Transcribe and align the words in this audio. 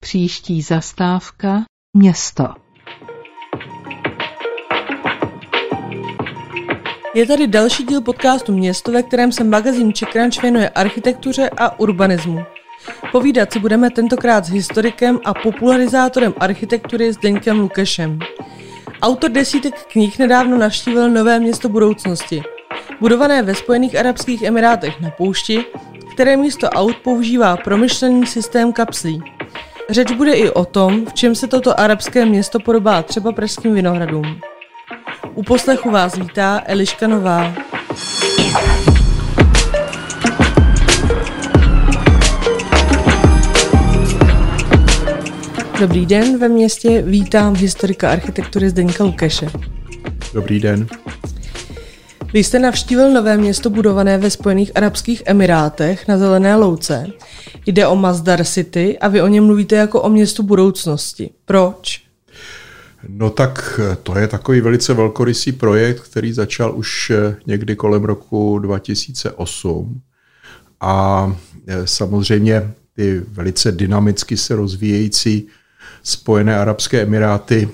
Příští 0.00 0.62
zastávka 0.62 1.62
město. 1.96 2.44
Je 7.14 7.26
tady 7.26 7.46
další 7.46 7.84
díl 7.84 8.00
podcastu 8.00 8.52
Město, 8.52 8.92
ve 8.92 9.02
kterém 9.02 9.32
se 9.32 9.44
magazín 9.44 9.92
Crunch 9.92 10.42
věnuje 10.42 10.68
architektuře 10.68 11.50
a 11.56 11.80
urbanismu. 11.80 12.38
Povídat 13.12 13.52
si 13.52 13.58
budeme 13.58 13.90
tentokrát 13.90 14.44
s 14.44 14.50
historikem 14.50 15.20
a 15.24 15.34
popularizátorem 15.34 16.34
architektury 16.40 17.12
Zdeňkem 17.12 17.60
Lukešem. 17.60 18.18
Autor 19.02 19.30
desítek 19.30 19.86
knih 19.92 20.18
nedávno 20.18 20.58
navštívil 20.58 21.10
Nové 21.10 21.40
město 21.40 21.68
budoucnosti, 21.68 22.42
budované 23.00 23.42
ve 23.42 23.54
Spojených 23.54 23.96
Arabských 23.96 24.42
Emirátech 24.42 25.00
na 25.00 25.10
poušti, 25.10 25.64
které 26.12 26.36
místo 26.36 26.68
aut 26.68 26.96
používá 26.96 27.56
promyšlený 27.56 28.26
systém 28.26 28.72
kapslí. 28.72 29.22
Řeč 29.90 30.12
bude 30.12 30.32
i 30.32 30.50
o 30.50 30.64
tom, 30.64 31.06
v 31.06 31.14
čem 31.14 31.34
se 31.34 31.46
toto 31.46 31.80
arabské 31.80 32.26
město 32.26 32.60
podobá 32.60 33.02
třeba 33.02 33.32
pražským 33.32 33.74
vinohradům. 33.74 34.40
U 35.34 35.42
poslechu 35.42 35.90
vás 35.90 36.16
vítá 36.16 36.62
Eliška 36.66 37.06
Nová. 37.06 37.54
Dobrý 45.80 46.06
den 46.06 46.38
ve 46.38 46.48
městě, 46.48 47.02
vítám 47.02 47.56
historika 47.56 48.10
architektury 48.10 48.70
Zdeňka 48.70 49.04
Lukeše. 49.04 49.50
Dobrý 50.34 50.60
den. 50.60 50.86
Vy 52.32 52.44
jste 52.44 52.58
navštívil 52.58 53.12
nové 53.12 53.36
město 53.36 53.70
budované 53.70 54.18
ve 54.18 54.30
Spojených 54.30 54.76
Arabských 54.76 55.22
Emirátech 55.26 56.08
na 56.08 56.18
Zelené 56.18 56.56
louce. 56.56 57.06
Jde 57.66 57.86
o 57.86 57.96
Mazdar 57.96 58.44
City 58.44 58.98
a 58.98 59.08
vy 59.08 59.22
o 59.22 59.26
něm 59.26 59.44
mluvíte 59.44 59.76
jako 59.76 60.02
o 60.02 60.08
městu 60.08 60.42
budoucnosti. 60.42 61.30
Proč? 61.44 62.02
No 63.08 63.30
tak 63.30 63.80
to 64.02 64.18
je 64.18 64.28
takový 64.28 64.60
velice 64.60 64.94
velkorysý 64.94 65.52
projekt, 65.52 66.00
který 66.00 66.32
začal 66.32 66.78
už 66.78 67.12
někdy 67.46 67.76
kolem 67.76 68.04
roku 68.04 68.58
2008. 68.58 70.00
A 70.80 71.32
samozřejmě 71.84 72.70
ty 72.92 73.20
velice 73.20 73.72
dynamicky 73.72 74.36
se 74.36 74.56
rozvíjející 74.56 75.46
Spojené 76.02 76.58
Arabské 76.58 77.02
Emiráty 77.02 77.68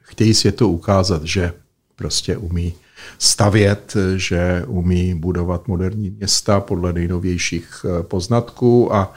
chtějí 0.00 0.34
světu 0.34 0.68
ukázat, 0.68 1.24
že 1.24 1.52
prostě 1.96 2.36
umí 2.36 2.74
stavět, 3.18 3.96
že 4.16 4.64
umí 4.66 5.14
budovat 5.14 5.68
moderní 5.68 6.10
města 6.10 6.60
podle 6.60 6.92
nejnovějších 6.92 7.68
eh, 7.84 8.02
poznatků 8.02 8.94
a 8.94 9.14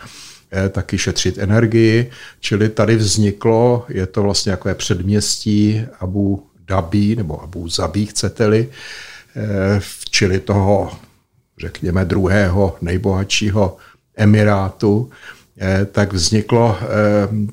eh, 0.52 0.70
taky 0.70 0.98
šetřit 0.98 1.38
energii. 1.38 2.11
Čili 2.39 2.70
tady 2.70 2.95
vzniklo, 2.95 3.86
je 3.89 4.06
to 4.08 4.23
vlastně 4.23 4.52
takové 4.52 4.76
předměstí 4.76 5.81
Abu 6.00 6.48
Dhabi, 6.67 7.16
nebo 7.16 7.44
Abu 7.44 7.70
Zabi, 7.70 8.06
chcete-li, 8.06 8.70
eh, 9.36 9.81
čili 10.09 10.39
toho, 10.39 10.92
řekněme, 11.59 12.06
druhého 12.06 12.76
nejbohatšího 12.81 13.78
emirátu, 14.16 15.09
tak 15.92 16.14
vzniklo 16.14 16.78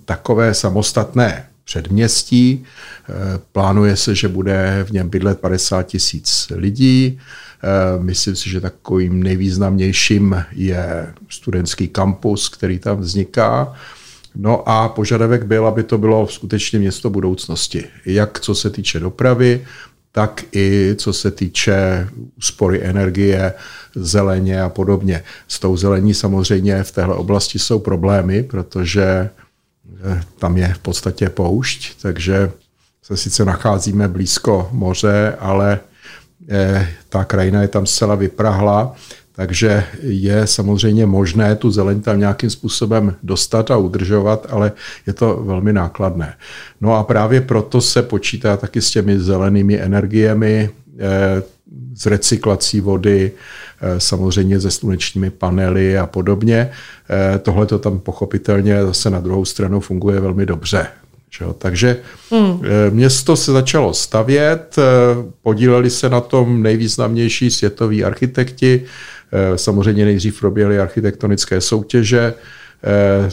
takové 0.05 0.55
samostatné 0.55 1.50
předměstí. 1.71 2.65
Eh, 2.65 3.13
plánuje 3.53 3.97
se, 3.97 4.15
že 4.15 4.29
bude 4.29 4.85
v 4.89 4.91
něm 4.91 5.09
bydlet 5.09 5.41
50 5.41 5.83
tisíc 5.83 6.49
lidí. 6.55 7.19
Eh, 7.19 8.03
myslím 8.03 8.37
si, 8.37 8.51
že 8.51 8.61
takovým 8.61 9.23
nejvýznamnějším 9.23 10.45
je 10.53 11.15
studentský 11.29 11.89
kampus, 11.89 12.49
který 12.49 12.79
tam 12.79 12.99
vzniká. 13.01 13.75
No 14.35 14.69
a 14.69 14.89
požadavek 14.89 15.47
byl, 15.47 15.67
aby 15.67 15.83
to 15.83 15.99
bylo 15.99 16.27
skutečně 16.27 16.79
město 16.79 17.11
budoucnosti. 17.11 17.85
Jak 18.07 18.41
co 18.41 18.55
se 18.55 18.71
týče 18.71 19.01
dopravy, 19.01 19.67
tak 20.13 20.45
i 20.53 20.95
co 20.99 21.13
se 21.13 21.31
týče 21.31 22.09
úspory 22.39 22.83
energie, 22.83 23.53
zeleně 23.95 24.63
a 24.63 24.69
podobně. 24.69 25.23
S 25.49 25.59
tou 25.59 25.77
zelení 25.77 26.15
samozřejmě 26.15 26.83
v 26.83 26.93
téhle 26.93 27.15
oblasti 27.15 27.59
jsou 27.59 27.79
problémy, 27.79 28.43
protože 28.43 29.31
tam 30.39 30.57
je 30.57 30.75
v 30.75 30.79
podstatě 30.79 31.29
poušť, 31.29 32.03
takže 32.03 32.51
se 33.03 33.17
sice 33.17 33.45
nacházíme 33.45 34.09
blízko 34.09 34.69
moře, 34.73 35.37
ale 35.41 35.81
eh, 36.49 36.89
ta 37.09 37.25
krajina 37.25 37.63
je 37.63 37.69
tam 37.69 37.87
zcela 37.87 38.15
vyprahla, 38.15 38.95
takže 39.33 39.85
je 40.03 40.47
samozřejmě 40.47 41.07
možné 41.07 41.57
tu 41.57 41.71
zeleň 41.71 42.01
tam 42.01 42.19
nějakým 42.19 42.51
způsobem 42.51 43.15
dostat 43.23 43.71
a 43.71 43.77
udržovat, 43.77 44.47
ale 44.51 44.73
je 45.07 45.13
to 45.13 45.37
velmi 45.37 45.73
nákladné. 45.73 46.35
No 46.81 46.95
a 46.95 47.05
právě 47.05 47.41
proto 47.41 47.81
se 47.81 48.03
počítá 48.03 48.57
taky 48.57 48.83
s 48.83 48.91
těmi 48.91 49.21
zelenými 49.21 49.81
energiemi, 49.81 50.71
eh, 51.73 51.97
z 51.97 52.07
recyklací 52.07 52.81
vody, 52.81 53.33
eh, 53.81 54.01
samozřejmě 54.01 54.61
se 54.61 54.71
slunečními 54.71 55.31
panely 55.31 55.99
a 55.99 56.07
podobně. 56.07 56.71
Eh, 57.11 57.39
tohle 57.39 57.67
to 57.67 57.79
tam 57.79 57.99
pochopitelně 57.99 58.83
zase 58.83 59.11
na 59.11 59.21
druhou 59.21 59.45
stranu 59.45 59.81
funguje 59.81 60.21
velmi 60.21 60.47
dobře. 60.47 60.87
Takže 61.59 61.97
hmm. 62.31 62.63
město 62.91 63.37
se 63.37 63.53
začalo 63.53 63.95
stavět, 63.95 64.77
podíleli 65.43 65.91
se 65.91 66.09
na 66.09 66.21
tom 66.21 66.63
nejvýznamnější 66.63 67.51
světoví 67.51 68.05
architekti, 68.05 68.85
samozřejmě 69.57 70.05
nejdřív 70.05 70.41
proběhly 70.41 70.81
architektonické 70.81 71.61
soutěže, 71.61 72.35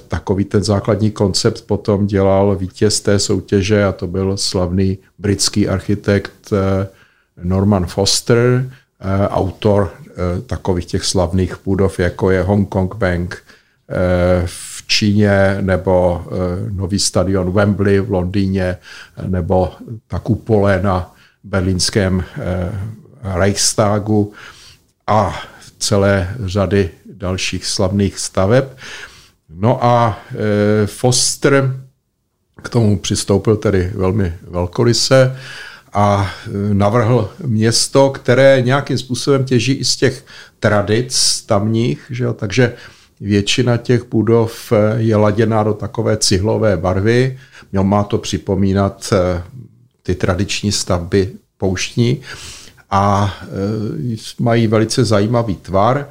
takový 0.07 0.45
ten 0.45 0.63
základní 0.63 1.11
koncept 1.11 1.61
potom 1.67 2.07
dělal 2.07 2.55
vítěz 2.55 2.99
té 2.99 3.19
soutěže 3.19 3.85
a 3.85 3.91
to 3.91 4.07
byl 4.07 4.37
slavný 4.37 4.97
britský 5.19 5.67
architekt 5.67 6.53
Norman 7.43 7.85
Foster, 7.85 8.69
eh, 8.99 9.27
autor 9.27 9.93
eh, 9.93 10.41
takových 10.41 10.85
těch 10.85 11.05
slavných 11.05 11.55
budov, 11.65 11.99
jako 11.99 12.31
je 12.31 12.41
Hong 12.41 12.69
Kong 12.69 12.95
Bank 12.95 13.43
eh, 13.89 14.43
v 14.45 14.83
Číně, 14.87 15.57
nebo 15.61 16.25
nový 16.71 16.99
stadion 16.99 17.51
Wembley 17.51 17.99
v 17.99 18.11
Londýně, 18.11 18.77
nebo 19.27 19.73
ta 20.07 20.19
kupole 20.19 20.79
na 20.83 21.15
berlínském 21.43 22.23
Reichstagu 23.23 24.33
a 25.07 25.39
celé 25.79 26.35
řady 26.45 26.89
dalších 27.13 27.65
slavných 27.65 28.19
staveb. 28.19 28.63
No 29.49 29.85
a 29.85 30.19
Foster 30.85 31.81
k 32.63 32.69
tomu 32.69 32.97
přistoupil 32.97 33.55
tedy 33.55 33.91
velmi 33.95 34.33
velkoryse 34.41 35.37
a 35.97 36.29
e, 36.45 36.73
navrhl 36.73 37.29
město, 37.45 38.09
které 38.09 38.61
nějakým 38.61 38.97
způsobem 38.97 39.45
těží 39.45 39.73
i 39.73 39.85
z 39.85 39.95
těch 39.95 40.25
tradic 40.59 41.41
tamních, 41.41 42.05
že 42.09 42.23
jo? 42.23 42.33
takže 42.33 42.73
většina 43.19 43.77
těch 43.77 44.09
budov 44.09 44.71
e, 44.71 45.01
je 45.01 45.15
laděná 45.15 45.63
do 45.63 45.73
takové 45.73 46.17
cihlové 46.17 46.77
barvy, 46.77 47.39
měl 47.71 47.83
má 47.83 48.03
to 48.03 48.17
připomínat 48.17 49.09
e, 49.13 49.43
ty 50.03 50.15
tradiční 50.15 50.71
stavby 50.71 51.31
pouštní 51.57 52.21
a 52.89 53.33
mají 54.39 54.67
velice 54.67 55.05
zajímavý 55.05 55.55
tvar 55.55 56.09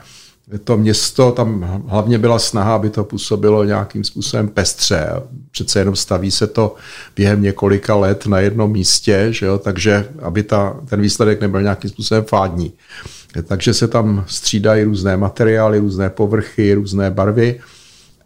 to 0.65 0.77
město, 0.77 1.33
tam 1.33 1.83
hlavně 1.89 2.19
byla 2.19 2.39
snaha, 2.39 2.75
aby 2.75 2.91
to 2.91 3.05
působilo 3.05 3.65
nějakým 3.65 4.05
způsobem 4.05 4.49
pestře. 4.49 5.09
Přece 5.51 5.79
jenom 5.79 5.97
staví 5.97 6.31
se 6.31 6.47
to 6.47 6.75
během 7.17 7.43
několika 7.43 7.95
let 7.95 8.27
na 8.27 8.41
jednom 8.41 8.73
místě, 8.73 9.27
že 9.31 9.47
jo? 9.47 9.59
takže 9.59 10.09
aby 10.23 10.43
ta, 10.43 10.81
ten 10.89 11.01
výsledek 11.01 11.41
nebyl 11.41 11.63
nějakým 11.63 11.91
způsobem 11.91 12.25
fádní. 12.25 12.73
Takže 13.43 13.75
se 13.75 13.89
tam 13.89 14.25
střídají 14.27 14.85
různé 14.85 15.17
materiály, 15.17 15.79
různé 15.79 16.11
povrchy, 16.11 16.75
různé 16.75 17.11
barvy, 17.11 17.61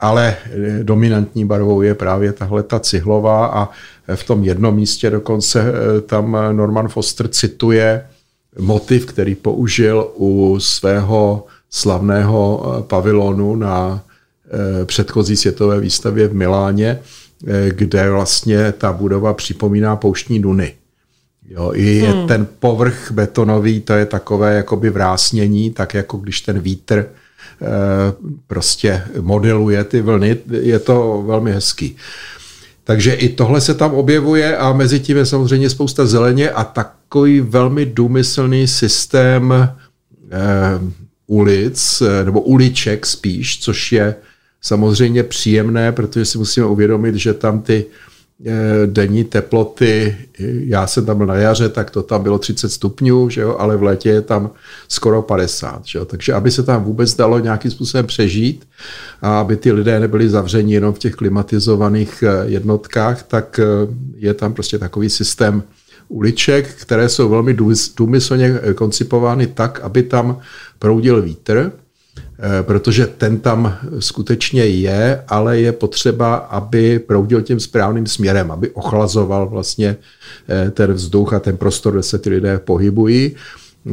ale 0.00 0.36
dominantní 0.82 1.44
barvou 1.44 1.82
je 1.82 1.94
právě 1.94 2.32
tahle 2.32 2.62
ta 2.62 2.80
cihlová 2.80 3.46
a 3.46 3.68
v 4.14 4.24
tom 4.24 4.44
jednom 4.44 4.74
místě 4.74 5.10
dokonce 5.10 5.60
eh, 5.60 6.00
tam 6.00 6.36
Norman 6.52 6.88
Foster 6.88 7.28
cituje 7.28 8.06
motiv, 8.58 9.06
který 9.06 9.34
použil 9.34 10.10
u 10.14 10.58
svého 10.60 11.46
slavného 11.70 12.62
eh, 12.62 12.82
pavilonu 12.82 13.56
na 13.56 14.04
eh, 14.82 14.84
předchozí 14.84 15.36
světové 15.36 15.80
výstavě 15.80 16.28
v 16.28 16.34
Miláně, 16.34 16.98
eh, 17.46 17.70
kde 17.70 18.10
vlastně 18.10 18.72
ta 18.72 18.92
budova 18.92 19.34
připomíná 19.34 19.96
pouštní 19.96 20.42
duny. 20.42 20.74
Jo, 21.50 21.72
I 21.74 21.98
hmm. 22.00 22.28
ten 22.28 22.46
povrch 22.58 23.10
betonový, 23.10 23.80
to 23.80 23.92
je 23.92 24.06
takové 24.06 24.54
jakoby 24.54 24.90
vrásnění, 24.90 25.70
tak 25.70 25.94
jako 25.94 26.16
když 26.16 26.40
ten 26.40 26.60
vítr 26.60 27.06
prostě 28.46 29.02
modeluje 29.20 29.84
ty 29.84 30.00
vlny, 30.00 30.36
je 30.50 30.78
to 30.78 31.24
velmi 31.26 31.52
hezký. 31.52 31.96
Takže 32.84 33.12
i 33.12 33.28
tohle 33.28 33.60
se 33.60 33.74
tam 33.74 33.94
objevuje 33.94 34.56
a 34.56 34.72
mezi 34.72 35.00
tím 35.00 35.16
je 35.16 35.26
samozřejmě 35.26 35.70
spousta 35.70 36.06
zeleně 36.06 36.50
a 36.50 36.64
takový 36.64 37.40
velmi 37.40 37.86
důmyslný 37.86 38.66
systém 38.66 39.54
ulic, 41.30 42.02
eh, 42.02 42.24
nebo 42.24 42.40
uliček 42.40 43.06
spíš, 43.06 43.60
což 43.60 43.92
je 43.92 44.14
samozřejmě 44.60 45.22
příjemné, 45.22 45.92
protože 45.92 46.24
si 46.24 46.38
musíme 46.38 46.66
uvědomit, 46.66 47.14
že 47.14 47.34
tam 47.34 47.60
ty 47.62 47.86
Eh, 48.46 48.86
denní 48.86 49.24
teploty, 49.24 50.16
já 50.64 50.86
jsem 50.86 51.06
tam 51.06 51.16
byl 51.16 51.26
na 51.26 51.34
jaře, 51.34 51.68
tak 51.68 51.90
to 51.90 52.02
tam 52.02 52.22
bylo 52.22 52.38
30 52.38 52.68
stupňů, 52.68 53.28
že 53.30 53.40
jo, 53.40 53.56
ale 53.58 53.76
v 53.76 53.82
létě 53.82 54.08
je 54.08 54.20
tam 54.20 54.50
skoro 54.88 55.22
50. 55.22 55.82
Že 55.86 55.98
jo. 55.98 56.04
Takže 56.04 56.32
aby 56.32 56.50
se 56.50 56.62
tam 56.62 56.84
vůbec 56.84 57.14
dalo 57.14 57.38
nějakým 57.38 57.70
způsobem 57.70 58.06
přežít 58.06 58.68
a 59.22 59.40
aby 59.40 59.56
ty 59.56 59.72
lidé 59.72 60.00
nebyli 60.00 60.28
zavřeni 60.28 60.74
jenom 60.74 60.94
v 60.94 60.98
těch 60.98 61.14
klimatizovaných 61.14 62.24
eh, 62.26 62.50
jednotkách, 62.50 63.22
tak 63.22 63.58
eh, 63.58 63.64
je 64.16 64.34
tam 64.34 64.54
prostě 64.54 64.78
takový 64.78 65.10
systém 65.10 65.62
uliček, 66.10 66.74
které 66.74 67.08
jsou 67.08 67.28
velmi 67.28 67.56
důmyslně 67.96 68.60
koncipovány 68.74 69.46
tak, 69.46 69.80
aby 69.80 70.02
tam 70.02 70.38
proudil 70.78 71.22
vítr, 71.22 71.72
Eh, 72.42 72.62
protože 72.62 73.06
ten 73.06 73.38
tam 73.38 73.78
skutečně 73.98 74.64
je, 74.64 75.24
ale 75.28 75.60
je 75.60 75.72
potřeba, 75.72 76.34
aby 76.34 76.98
proudil 76.98 77.42
tím 77.42 77.60
správným 77.60 78.06
směrem, 78.06 78.50
aby 78.50 78.70
ochlazoval 78.70 79.48
vlastně 79.48 79.96
eh, 80.48 80.70
ten 80.70 80.92
vzduch 80.92 81.32
a 81.32 81.40
ten 81.40 81.56
prostor, 81.56 81.92
kde 81.92 82.02
se 82.02 82.18
ty 82.18 82.30
lidé 82.30 82.58
pohybují. 82.58 83.36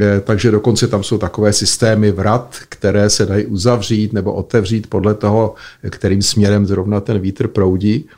Eh, 0.02 0.22
takže 0.24 0.52
dokonce 0.52 0.88
tam 0.88 1.04
jsou 1.04 1.18
takové 1.18 1.54
systémy 1.54 2.12
vrat, 2.12 2.56
které 2.70 3.10
se 3.10 3.26
dají 3.26 3.46
uzavřít 3.46 4.14
nebo 4.14 4.34
otevřít 4.34 4.88
podle 4.88 5.14
toho, 5.14 5.56
kterým 5.90 6.22
směrem 6.22 6.66
zrovna 6.66 7.00
ten 7.00 7.20
vítr 7.20 7.48
proudí. 7.48 8.10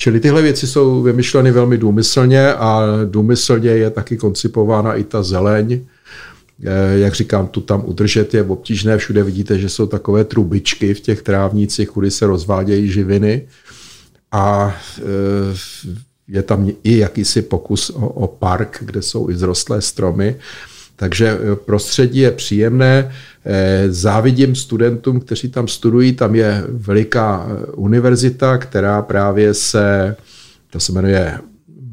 Čili 0.00 0.20
tyhle 0.20 0.42
věci 0.42 0.66
jsou 0.66 1.02
vymyšleny 1.02 1.50
velmi 1.50 1.78
důmyslně 1.78 2.54
a 2.54 2.82
důmyslně 3.04 3.70
je 3.70 3.90
taky 3.90 4.16
koncipována 4.16 4.94
i 4.94 5.04
ta 5.04 5.22
zeleň, 5.22 5.80
Eh, 6.64 6.98
jak 6.98 7.14
říkám, 7.14 7.48
tu 7.48 7.60
tam 7.60 7.82
udržet 7.86 8.34
je 8.34 8.42
obtížné. 8.42 8.98
Všude 8.98 9.22
vidíte, 9.22 9.58
že 9.58 9.68
jsou 9.68 9.86
takové 9.86 10.24
trubičky 10.24 10.94
v 10.94 11.00
těch 11.00 11.22
trávnících, 11.22 11.88
kudy 11.88 12.10
se 12.10 12.26
rozvádějí 12.26 12.92
živiny. 12.92 13.48
A 14.32 14.76
eh, 14.98 15.02
je 16.28 16.42
tam 16.42 16.70
i 16.82 16.98
jakýsi 16.98 17.42
pokus 17.42 17.90
o, 17.90 18.08
o 18.08 18.26
park, 18.26 18.78
kde 18.80 19.02
jsou 19.02 19.30
i 19.30 19.36
zrostlé 19.36 19.82
stromy. 19.82 20.36
Takže 20.96 21.28
eh, 21.28 21.56
prostředí 21.56 22.18
je 22.18 22.30
příjemné. 22.30 23.12
Závidím 23.88 24.54
studentům, 24.54 25.20
kteří 25.20 25.48
tam 25.48 25.68
studují. 25.68 26.12
Tam 26.12 26.34
je 26.34 26.64
veliká 26.68 27.46
univerzita, 27.74 28.58
která 28.58 29.02
právě 29.02 29.54
se, 29.54 30.16
to 30.70 30.80
se 30.80 30.92
jmenuje 30.92 31.38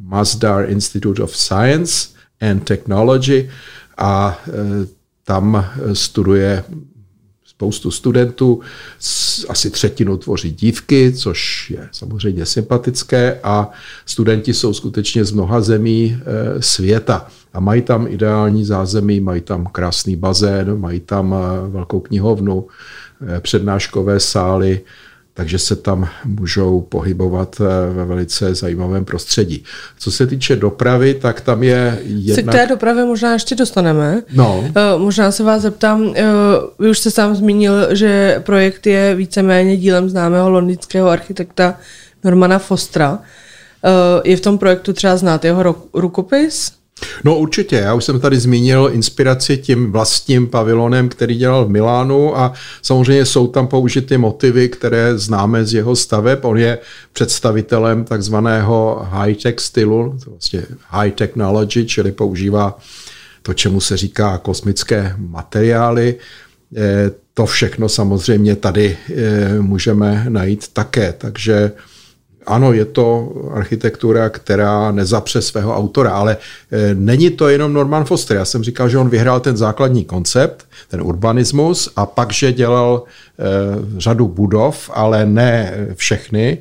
Masdar 0.01 0.69
Institute 0.69 1.23
of 1.23 1.37
Science 1.37 2.09
and 2.41 2.59
Technology 2.59 3.49
a 3.97 4.41
e, 4.47 4.51
tam 5.25 5.65
studuje 5.93 6.63
spoustu 7.45 7.91
studentů, 7.91 8.61
asi 9.49 9.69
třetinu 9.69 10.17
tvoří 10.17 10.51
dívky, 10.51 11.13
což 11.13 11.69
je 11.69 11.89
samozřejmě 11.91 12.45
sympatické 12.45 13.39
a 13.43 13.69
studenti 14.05 14.53
jsou 14.53 14.73
skutečně 14.73 15.25
z 15.25 15.31
mnoha 15.31 15.61
zemí 15.61 16.19
světa 16.59 17.27
a 17.57 17.59
mají 17.59 17.81
tam 17.81 18.07
ideální 18.07 18.65
zázemí, 18.65 19.19
mají 19.19 19.41
tam 19.41 19.65
krásný 19.65 20.15
bazén, 20.15 20.79
mají 20.79 20.99
tam 20.99 21.33
e, 21.33 21.69
velkou 21.69 21.99
knihovnu, 21.99 22.67
přednáškové 23.41 24.19
sály, 24.19 24.81
takže 25.37 25.59
se 25.59 25.75
tam 25.75 26.09
můžou 26.25 26.81
pohybovat 26.81 27.61
eh, 27.61 27.93
ve 27.93 28.05
velice 28.05 28.55
zajímavém 28.55 29.05
prostředí. 29.05 29.63
Co 29.99 30.11
se 30.11 30.27
týče 30.27 30.55
dopravy, 30.55 31.13
tak 31.13 31.41
tam 31.41 31.63
je 31.63 31.99
jedna... 32.03 32.35
Se 32.35 32.43
k 32.43 32.51
té 32.51 32.67
dopravě 32.67 33.05
možná 33.05 33.33
ještě 33.33 33.55
dostaneme. 33.55 34.21
No. 34.33 34.63
Eh, 34.75 34.97
možná 34.97 35.31
se 35.31 35.43
vás 35.43 35.61
zeptám, 35.61 36.13
eh, 36.15 36.23
vy 36.79 36.89
už 36.89 36.99
jste 36.99 37.11
sám 37.11 37.35
zmínil, 37.35 37.95
že 37.95 38.41
projekt 38.45 38.87
je 38.87 39.15
víceméně 39.15 39.77
dílem 39.77 40.09
známého 40.09 40.49
londýnského 40.49 41.09
architekta 41.09 41.75
Normana 42.23 42.59
Fostra. 42.59 43.19
Je 44.23 44.37
v 44.37 44.41
tom 44.41 44.57
projektu 44.57 44.93
třeba 44.93 45.17
znát 45.17 45.45
jeho 45.45 45.75
rukopis? 45.93 46.71
No 47.23 47.37
určitě, 47.37 47.75
já 47.75 47.93
už 47.93 48.03
jsem 48.05 48.19
tady 48.19 48.39
zmínil 48.39 48.89
inspiraci 48.93 49.57
tím 49.57 49.91
vlastním 49.91 50.47
pavilonem, 50.47 51.09
který 51.09 51.35
dělal 51.35 51.65
v 51.65 51.69
Milánu 51.69 52.37
a 52.37 52.53
samozřejmě 52.81 53.25
jsou 53.25 53.47
tam 53.47 53.67
použity 53.67 54.17
motivy, 54.17 54.69
které 54.69 55.17
známe 55.17 55.65
z 55.65 55.73
jeho 55.73 55.95
staveb. 55.95 56.45
On 56.45 56.57
je 56.57 56.77
představitelem 57.13 58.03
takzvaného 58.03 59.07
high-tech 59.09 59.59
stylu, 59.59 60.17
vlastně 60.27 60.63
high 60.89 61.11
technology, 61.11 61.85
čili 61.85 62.11
používá 62.11 62.79
to, 63.41 63.53
čemu 63.53 63.81
se 63.81 63.97
říká 63.97 64.37
kosmické 64.37 65.15
materiály. 65.17 66.15
Eh, 66.75 67.11
to 67.33 67.45
všechno 67.45 67.89
samozřejmě 67.89 68.55
tady 68.55 68.97
eh, 69.09 69.61
můžeme 69.61 70.25
najít 70.29 70.67
také, 70.67 71.13
takže 71.17 71.71
ano, 72.47 72.73
je 72.73 72.85
to 72.85 73.33
architektura, 73.53 74.29
která 74.29 74.91
nezapře 74.91 75.41
svého 75.41 75.75
autora, 75.75 76.11
ale 76.11 76.37
e, 76.71 76.93
není 76.93 77.29
to 77.29 77.49
jenom 77.49 77.73
Norman 77.73 78.05
Foster. 78.05 78.37
Já 78.37 78.45
jsem 78.45 78.63
říkal, 78.63 78.89
že 78.89 78.97
on 78.97 79.09
vyhrál 79.09 79.39
ten 79.39 79.57
základní 79.57 80.05
koncept, 80.05 80.65
ten 80.87 81.01
urbanismus, 81.01 81.89
a 81.95 82.05
pak, 82.05 82.33
že 82.33 82.53
dělal 82.53 83.03
e, 83.03 83.99
řadu 83.99 84.27
budov, 84.27 84.89
ale 84.93 85.25
ne 85.25 85.73
všechny. 85.95 86.57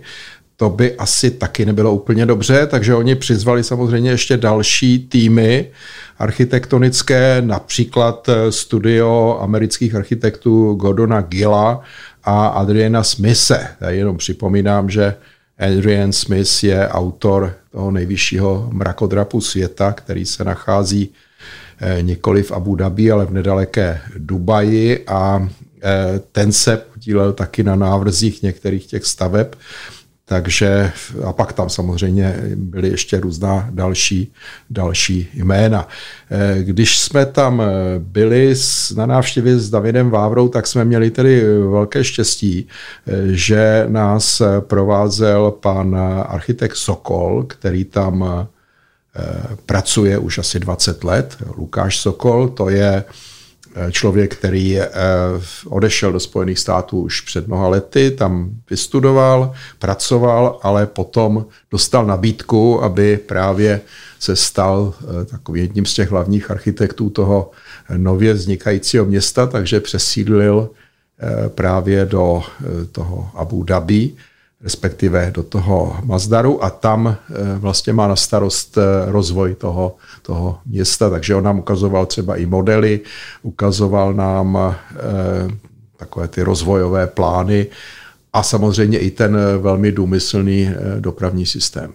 To 0.56 0.70
by 0.70 0.96
asi 0.96 1.30
taky 1.30 1.66
nebylo 1.66 1.94
úplně 1.94 2.26
dobře, 2.26 2.66
takže 2.66 2.94
oni 2.94 3.14
přizvali 3.14 3.64
samozřejmě 3.64 4.10
ještě 4.10 4.36
další 4.36 4.98
týmy 4.98 5.70
architektonické, 6.18 7.42
například 7.46 8.28
e, 8.28 8.52
studio 8.52 9.38
amerických 9.40 9.94
architektů 9.94 10.74
Gordona 10.74 11.20
Gilla 11.20 11.80
a 12.24 12.46
Adriana 12.46 13.02
Smise. 13.02 13.68
Já 13.80 13.90
jenom 13.90 14.16
připomínám, 14.16 14.90
že 14.90 15.14
Adrian 15.58 16.12
Smith 16.12 16.64
je 16.64 16.88
autor 16.88 17.54
toho 17.70 17.90
nejvyššího 17.90 18.68
mrakodrapu 18.72 19.40
světa, 19.40 19.92
který 19.92 20.26
se 20.26 20.44
nachází 20.44 21.12
eh, 21.80 22.02
nikoli 22.02 22.42
v 22.42 22.52
Abu 22.52 22.76
Dhabi, 22.76 23.10
ale 23.10 23.26
v 23.26 23.32
nedaleké 23.32 24.00
Dubaji 24.18 25.04
a 25.06 25.48
eh, 25.82 26.20
ten 26.32 26.52
se 26.52 26.76
podílel 26.76 27.32
taky 27.32 27.62
na 27.62 27.76
návrzích 27.76 28.42
některých 28.42 28.86
těch 28.86 29.04
staveb. 29.04 29.46
Takže 30.28 30.92
a 31.24 31.32
pak 31.32 31.52
tam 31.52 31.70
samozřejmě 31.70 32.36
byly 32.54 32.88
ještě 32.88 33.20
různá 33.20 33.68
další, 33.70 34.32
další 34.70 35.28
jména. 35.34 35.88
Eh, 36.30 36.62
když 36.62 36.98
jsme 36.98 37.26
tam 37.26 37.60
eh, 37.60 37.66
byli 37.98 38.54
na 38.96 39.06
návštěvě 39.06 39.58
s 39.58 39.70
Davidem 39.70 40.10
Vávrou, 40.10 40.48
tak 40.48 40.66
jsme 40.66 40.84
měli 40.84 41.10
tedy 41.10 41.44
velké 41.70 42.04
štěstí, 42.04 42.68
eh, 43.06 43.12
že 43.26 43.84
nás 43.88 44.42
provázel 44.60 45.50
pan 45.50 45.96
architekt 46.28 46.76
Sokol, 46.76 47.42
který 47.42 47.84
tam 47.84 48.48
pracuje 49.66 50.18
už 50.18 50.38
asi 50.38 50.60
20 50.60 51.04
let. 51.04 51.36
Lukáš 51.56 51.98
Sokol, 51.98 52.48
to 52.48 52.68
je 52.68 53.04
člověk, 53.90 54.36
který 54.36 54.80
eh, 54.80 54.88
odešel 55.66 56.12
do 56.12 56.20
Spojených 56.20 56.58
států 56.58 57.00
už 57.00 57.20
před 57.20 57.48
mnoha 57.48 57.68
lety, 57.68 58.10
tam 58.10 58.50
vystudoval, 58.70 59.52
pracoval, 59.78 60.58
ale 60.62 60.86
potom 60.86 61.46
dostal 61.70 62.06
nabídku, 62.06 62.82
aby 62.82 63.16
právě 63.16 63.80
se 64.18 64.36
stal 64.36 64.94
eh, 65.00 65.24
takovým 65.24 65.62
jedním 65.62 65.86
z 65.86 65.94
těch 65.94 66.10
hlavních 66.10 66.50
architektů 66.50 67.10
toho 67.10 67.50
nově 67.96 68.32
vznikajícího 68.32 69.04
města, 69.04 69.46
takže 69.46 69.80
přesídlil 69.80 70.70
eh, 71.20 71.48
právě 71.48 72.06
do 72.06 72.42
toho 72.92 73.30
Abu 73.34 73.62
Dhabi 73.62 74.12
respektive 74.66 75.30
do 75.34 75.42
toho 75.42 75.96
Mazdaru 76.04 76.64
a 76.64 76.70
tam 76.70 77.06
eh, 77.06 77.34
vlastně 77.58 77.92
má 77.92 78.08
na 78.08 78.16
starost 78.16 78.78
eh, 78.78 78.82
rozvoj 79.06 79.54
toho, 79.54 79.96
toho 80.22 80.58
města, 80.66 81.10
takže 81.10 81.34
on 81.34 81.44
nám 81.44 81.58
ukazoval 81.58 82.06
třeba 82.06 82.36
i 82.36 82.46
modely, 82.46 83.00
ukazoval 83.42 84.14
nám 84.14 84.58
eh, 84.58 84.74
takové 85.96 86.28
ty 86.28 86.42
rozvojové 86.42 87.06
plány 87.06 87.66
a 88.32 88.42
samozřejmě 88.42 88.98
i 88.98 89.10
ten 89.10 89.38
velmi 89.58 89.92
důmyslný 89.92 90.70
dopravní 91.00 91.46
systém. 91.46 91.92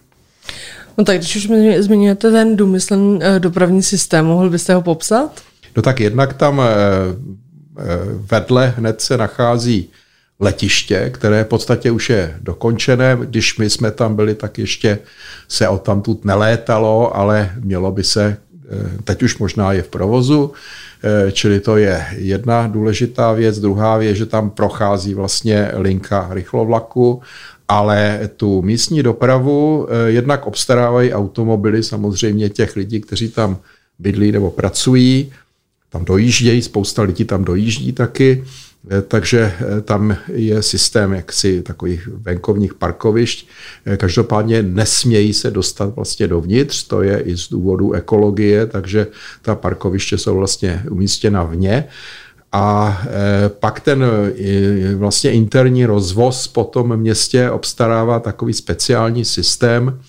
No 0.98 1.04
tak 1.04 1.18
když 1.18 1.36
už 1.36 1.50
zmiňujete 1.80 2.32
ten 2.32 2.56
důmyslný 2.56 3.20
dopravní 3.40 3.84
systém, 3.84 4.26
mohl 4.26 4.50
byste 4.50 4.74
ho 4.74 4.82
popsat? 4.82 5.42
No 5.76 5.82
tak 5.82 6.00
jednak 6.00 6.34
tam 6.34 6.62
vedle 8.32 8.74
hned 8.78 9.02
se 9.02 9.18
nachází 9.18 9.90
letiště, 10.42 11.10
které 11.14 11.44
v 11.44 11.48
podstatě 11.48 11.92
už 11.92 12.10
je 12.10 12.36
dokončené. 12.42 13.18
Když 13.22 13.58
my 13.58 13.70
jsme 13.70 13.92
tam 13.92 14.16
byli, 14.16 14.36
tak 14.36 14.58
ještě 14.58 15.00
se 15.48 15.68
o 15.68 15.78
tamtud 15.78 16.26
nelétalo, 16.26 17.18
ale 17.18 17.52
mělo 17.60 17.92
by 17.92 18.04
se, 18.04 18.38
eh, 18.38 18.90
teď 19.04 19.24
už 19.24 19.38
možná 19.38 19.74
je 19.74 19.82
v 19.82 19.88
provozu, 19.88 20.52
eh, 21.04 21.32
čili 21.32 21.60
to 21.60 21.78
je 21.78 22.06
jedna 22.18 22.68
důležitá 22.68 23.34
věc. 23.34 23.60
Druhá 23.60 23.98
věc, 23.98 24.18
že 24.18 24.26
tam 24.26 24.50
prochází 24.50 25.14
vlastně 25.14 25.72
linka 25.78 26.28
rychlovlaku, 26.32 27.22
ale 27.68 28.30
tu 28.38 28.62
místní 28.62 29.04
dopravu 29.04 29.88
eh, 29.90 30.12
jednak 30.12 30.48
obstarávají 30.48 31.14
automobily 31.14 31.84
samozřejmě 31.84 32.50
těch 32.50 32.76
lidí, 32.76 33.02
kteří 33.02 33.30
tam 33.30 33.58
bydlí 34.00 34.32
nebo 34.32 34.52
pracují, 34.52 35.32
tam 35.90 36.06
dojíždějí, 36.06 36.62
spousta 36.62 37.02
lidí 37.02 37.26
tam 37.26 37.44
dojíždí 37.44 37.92
taky, 37.92 38.44
takže 39.08 39.40
eh, 39.40 39.82
tam 39.82 40.18
je 40.28 40.62
systém 40.62 41.14
jaksi 41.14 41.62
takových 41.62 42.08
venkovních 42.08 42.74
parkovišť. 42.74 43.48
Eh, 43.86 43.98
každopádně 43.98 44.64
nesmějí 44.64 45.34
se 45.34 45.52
dostat 45.52 45.96
vlastně 45.96 46.28
dovnitř, 46.28 46.84
to 46.84 47.02
je 47.02 47.20
i 47.20 47.38
z 47.38 47.50
důvodu 47.50 47.94
ekologie, 47.94 48.66
takže 48.66 49.08
ta 49.42 49.56
parkoviště 49.56 50.18
jsou 50.18 50.36
vlastně 50.36 50.84
umístěna 50.90 51.44
vně. 51.44 51.86
A 52.54 53.02
pak 53.48 53.80
ten 53.80 54.06
vlastně 54.96 55.32
interní 55.32 55.86
rozvoz 55.86 56.48
po 56.48 56.64
tom 56.64 56.98
městě 56.98 57.50
obstarává 57.50 58.20
takový 58.20 58.54
speciální 58.54 59.26
systém, 59.26 60.00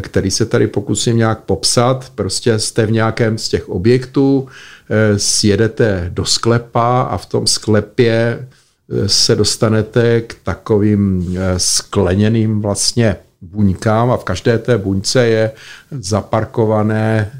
který 0.00 0.30
se 0.30 0.46
tady 0.46 0.66
pokusím 0.66 1.16
nějak 1.16 1.40
popsat. 1.40 2.12
Prostě 2.14 2.58
jste 2.58 2.86
v 2.86 2.90
nějakém 2.90 3.38
z 3.38 3.48
těch 3.48 3.68
objektů, 3.68 4.48
Eh, 4.48 4.79
sjedete 5.16 6.10
do 6.12 6.24
sklepa 6.24 7.02
a 7.02 7.16
v 7.16 7.26
tom 7.26 7.46
sklepě 7.46 8.46
eh, 8.90 9.08
se 9.08 9.36
dostanete 9.36 10.20
k 10.20 10.36
takovým 10.42 11.36
eh, 11.38 11.58
skleněným 11.58 12.60
vlastně 12.60 13.16
buňkám 13.40 14.10
a 14.10 14.16
v 14.16 14.24
každé 14.24 14.58
té 14.58 14.78
buňce 14.78 15.26
je 15.26 15.52
zaparkované 15.90 17.30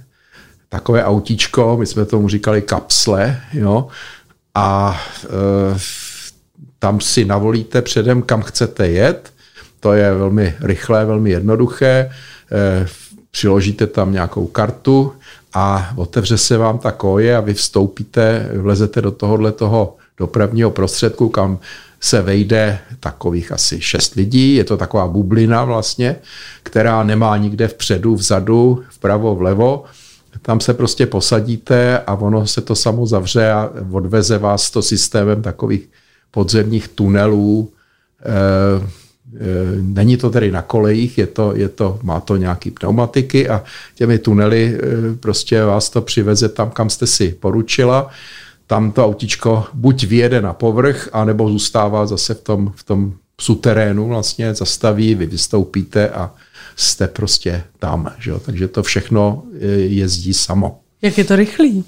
takové 0.69 1.05
autíčko, 1.05 1.77
my 1.77 1.87
jsme 1.87 2.05
tomu 2.05 2.29
říkali 2.29 2.63
kapsle, 2.63 3.41
jo, 3.53 3.89
a 4.55 5.01
e, 5.25 5.79
tam 6.79 7.01
si 7.01 7.25
navolíte 7.25 7.83
předem, 7.83 8.23
kam 8.23 8.43
chcete 8.43 8.89
jet, 8.89 9.33
to 9.81 9.93
je 9.93 10.15
velmi 10.15 10.57
rychlé, 10.61 11.05
velmi 11.05 11.31
jednoduché, 11.31 11.87
e, 11.87 12.11
přiložíte 13.31 13.87
tam 13.87 14.13
nějakou 14.13 14.47
kartu, 14.47 15.13
a 15.55 15.93
otevře 15.97 16.39
se 16.39 16.57
vám 16.57 16.79
ta 16.79 16.93
koje 16.93 17.37
a 17.37 17.41
vy 17.41 17.55
vstoupíte, 17.55 18.51
vlezete 18.57 19.03
do 19.03 19.11
tohohle 19.11 19.53
toho 19.53 19.97
dopravního 20.19 20.71
prostředku, 20.71 21.29
kam 21.29 21.59
se 22.01 22.23
vejde 22.23 22.79
takových 23.01 23.53
asi 23.53 23.81
šest 23.81 24.15
lidí. 24.15 24.55
Je 24.55 24.65
to 24.65 24.77
taková 24.77 25.09
bublina 25.09 25.65
vlastně, 25.65 26.17
která 26.63 27.03
nemá 27.03 27.37
nikde 27.37 27.69
vpředu, 27.69 28.15
vzadu, 28.15 28.83
vpravo, 28.91 29.35
vlevo. 29.35 29.85
Tam 30.43 30.61
se 30.61 30.75
prostě 30.75 31.07
posadíte 31.07 31.99
a 31.99 32.15
ono 32.15 32.47
se 32.47 32.61
to 32.61 32.75
samo 32.75 33.07
zavře 33.07 33.51
a 33.51 33.71
odveze 33.91 34.39
vás 34.39 34.71
to 34.71 34.83
systémem 34.83 35.43
takových 35.43 35.89
podzemních 36.31 36.89
tunelů, 36.89 37.73
eh, 38.21 39.00
není 39.81 40.17
to 40.17 40.31
tedy 40.31 40.51
na 40.51 40.63
kolejích, 40.63 41.19
je 41.19 41.27
to, 41.27 41.57
je 41.57 41.69
to, 41.69 41.99
má 42.03 42.21
to 42.21 42.37
nějaký 42.37 42.71
pneumatiky 42.71 43.49
a 43.49 43.65
těmi 43.95 44.19
tunely 44.19 44.79
eh, 44.79 45.17
prostě 45.21 45.65
vás 45.65 45.91
to 45.91 46.01
přiveze 46.01 46.49
tam, 46.49 46.71
kam 46.71 46.91
jste 46.91 47.07
si 47.07 47.37
poručila. 47.41 48.11
Tam 48.67 48.93
to 48.93 49.07
autičko 49.07 49.65
buď 49.75 50.05
vyjede 50.05 50.41
na 50.41 50.53
povrch, 50.53 51.09
anebo 51.13 51.49
zůstává 51.49 52.07
zase 52.07 52.35
v 52.35 52.41
tom, 52.41 52.73
v 52.77 52.85
tom 52.85 53.13
suterénu 53.41 54.09
vlastně, 54.09 54.55
zastaví, 54.55 55.15
vy 55.15 55.27
vystoupíte 55.27 56.09
a 56.09 56.31
jste 56.77 57.09
prostě 57.09 57.63
tam. 57.79 58.13
Že? 58.19 58.33
Takže 58.47 58.69
to 58.69 58.83
všechno 58.83 59.43
eh, 59.55 59.67
jezdí 59.69 60.35
samo. 60.35 60.81
Jak 61.03 61.19
je 61.19 61.25
to 61.25 61.37
rychlý? 61.37 61.85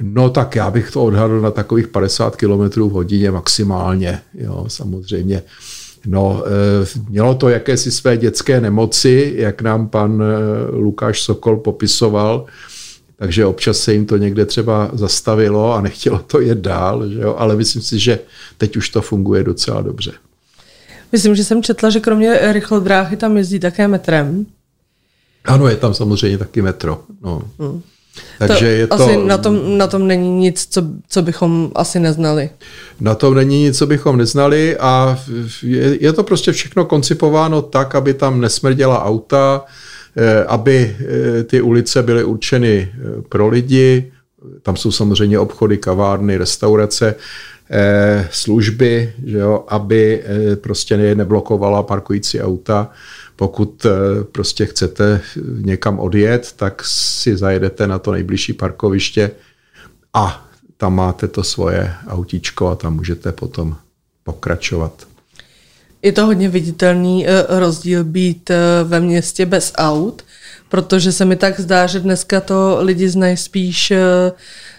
No 0.00 0.30
tak 0.30 0.56
já 0.56 0.70
bych 0.70 0.90
to 0.90 1.04
odhadl 1.04 1.40
na 1.40 1.50
takových 1.50 1.88
50 1.88 2.36
km 2.36 2.80
v 2.80 2.92
hodině 2.92 3.30
maximálně. 3.30 4.20
Jo, 4.34 4.64
samozřejmě 4.68 5.42
No, 6.06 6.44
eh, 6.46 7.00
mělo 7.08 7.34
to 7.34 7.48
jakési 7.48 7.90
své 7.90 8.16
dětské 8.16 8.60
nemoci, 8.60 9.34
jak 9.36 9.62
nám 9.62 9.88
pan 9.88 10.22
eh, 10.22 10.70
Lukáš 10.70 11.22
Sokol 11.22 11.56
popisoval, 11.56 12.46
takže 13.16 13.46
občas 13.46 13.78
se 13.78 13.92
jim 13.92 14.06
to 14.06 14.16
někde 14.16 14.46
třeba 14.46 14.90
zastavilo 14.92 15.74
a 15.74 15.80
nechtělo 15.80 16.18
to 16.18 16.40
jet 16.40 16.58
dál, 16.58 17.08
že 17.08 17.20
jo? 17.20 17.34
ale 17.38 17.56
myslím 17.56 17.82
si, 17.82 17.98
že 17.98 18.18
teď 18.58 18.76
už 18.76 18.88
to 18.88 19.02
funguje 19.02 19.44
docela 19.44 19.82
dobře. 19.82 20.12
Myslím, 21.12 21.34
že 21.34 21.44
jsem 21.44 21.62
četla, 21.62 21.90
že 21.90 22.00
kromě 22.00 22.52
rychlodráhy 22.52 23.16
tam 23.16 23.36
jezdí 23.36 23.60
také 23.60 23.88
metrem. 23.88 24.46
Ano, 25.44 25.68
je 25.68 25.76
tam 25.76 25.94
samozřejmě 25.94 26.38
taky 26.38 26.62
metro. 26.62 27.04
No. 27.22 27.42
Hmm. 27.58 27.82
Takže 28.38 28.58
to 28.58 28.72
je 28.72 28.86
to... 28.86 28.94
Asi 28.94 29.16
na 29.16 29.38
tom, 29.38 29.78
na 29.78 29.86
tom 29.86 30.06
není 30.06 30.30
nic, 30.30 30.66
co, 30.70 30.82
co 31.08 31.22
bychom 31.22 31.70
asi 31.74 32.00
neznali. 32.00 32.50
Na 33.00 33.14
tom 33.14 33.34
není 33.34 33.62
nic, 33.62 33.78
co 33.78 33.86
bychom 33.86 34.16
neznali 34.16 34.76
a 34.76 35.18
je, 35.62 36.02
je 36.04 36.12
to 36.12 36.22
prostě 36.22 36.52
všechno 36.52 36.84
koncipováno 36.84 37.62
tak, 37.62 37.94
aby 37.94 38.14
tam 38.14 38.40
nesmrděla 38.40 39.04
auta, 39.04 39.64
eh, 40.16 40.44
aby 40.44 40.96
eh, 41.00 41.44
ty 41.44 41.60
ulice 41.60 42.02
byly 42.02 42.24
určeny 42.24 42.88
eh, 42.92 43.22
pro 43.28 43.48
lidi, 43.48 44.12
tam 44.62 44.76
jsou 44.76 44.92
samozřejmě 44.92 45.38
obchody, 45.38 45.78
kavárny, 45.78 46.36
restaurace, 46.36 47.14
služby, 48.30 49.12
že 49.24 49.38
jo, 49.38 49.64
aby 49.68 50.24
prostě 50.60 50.96
neblokovala 51.14 51.82
parkující 51.82 52.40
auta 52.40 52.90
pokud 53.36 53.86
eh, 53.86 53.90
prostě 54.32 54.66
chcete 54.66 55.20
někam 55.60 55.98
odjet, 55.98 56.52
tak 56.56 56.82
si 56.84 57.36
zajedete 57.36 57.86
na 57.86 57.98
to 57.98 58.12
nejbližší 58.12 58.52
parkoviště 58.52 59.30
a 60.14 60.48
tam 60.76 60.94
máte 60.94 61.28
to 61.28 61.42
svoje 61.42 61.94
autíčko 62.08 62.68
a 62.68 62.74
tam 62.74 62.96
můžete 62.96 63.32
potom 63.32 63.76
pokračovat. 64.24 65.06
Je 66.02 66.12
to 66.12 66.26
hodně 66.26 66.48
viditelný 66.48 67.28
eh, 67.28 67.44
rozdíl 67.48 68.04
být 68.04 68.50
eh, 68.50 68.56
ve 68.84 69.00
městě 69.00 69.46
bez 69.46 69.72
aut, 69.76 70.22
protože 70.68 71.12
se 71.12 71.24
mi 71.24 71.36
tak 71.36 71.60
zdá, 71.60 71.86
že 71.86 72.00
dneska 72.00 72.40
to 72.40 72.78
lidi 72.80 73.08
znají 73.08 73.36
spíš 73.36 73.92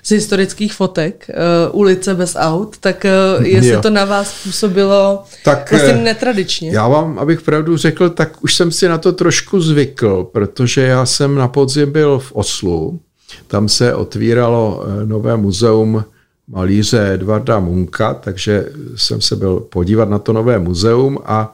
z 0.04 0.12
historických 0.12 0.74
fotek, 0.74 1.30
uh, 1.30 1.80
ulice 1.80 2.16
bez 2.16 2.36
aut, 2.40 2.78
tak 2.78 3.06
uh, 3.38 3.46
jestli 3.46 3.70
jo. 3.70 3.82
to 3.82 3.90
na 3.90 4.06
vás 4.06 4.44
působilo 4.44 5.24
tak, 5.44 5.72
vlastně 5.72 5.94
netradičně. 5.94 6.72
Já 6.72 6.88
vám, 6.88 7.20
abych 7.20 7.42
pravdu 7.42 7.78
řekl, 7.78 8.10
tak 8.10 8.44
už 8.44 8.56
jsem 8.56 8.72
si 8.72 8.88
na 8.88 8.98
to 8.98 9.12
trošku 9.12 9.62
zvykl, 9.62 10.30
protože 10.32 10.82
já 10.82 11.06
jsem 11.06 11.36
na 11.36 11.48
podzim 11.48 11.92
byl 11.92 12.20
v 12.20 12.32
Oslu, 12.32 13.00
tam 13.48 13.70
se 13.70 13.96
otvíralo 13.96 14.86
nové 15.06 15.38
muzeum 15.38 16.06
malíře 16.48 17.14
Edvarda 17.14 17.60
Munka, 17.60 18.14
takže 18.14 18.66
jsem 18.96 19.22
se 19.22 19.36
byl 19.36 19.60
podívat 19.60 20.10
na 20.10 20.20
to 20.20 20.34
nové 20.34 20.60
muzeum 20.60 21.20
a 21.26 21.54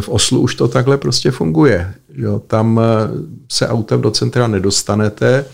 v 0.00 0.08
Oslu 0.08 0.40
už 0.40 0.54
to 0.54 0.68
takhle 0.68 0.98
prostě 0.98 1.30
funguje. 1.30 1.94
Jo, 2.14 2.42
tam 2.46 2.80
se 3.52 3.68
autem 3.68 4.00
do 4.00 4.10
centra 4.10 4.46
nedostanete, 4.46 5.44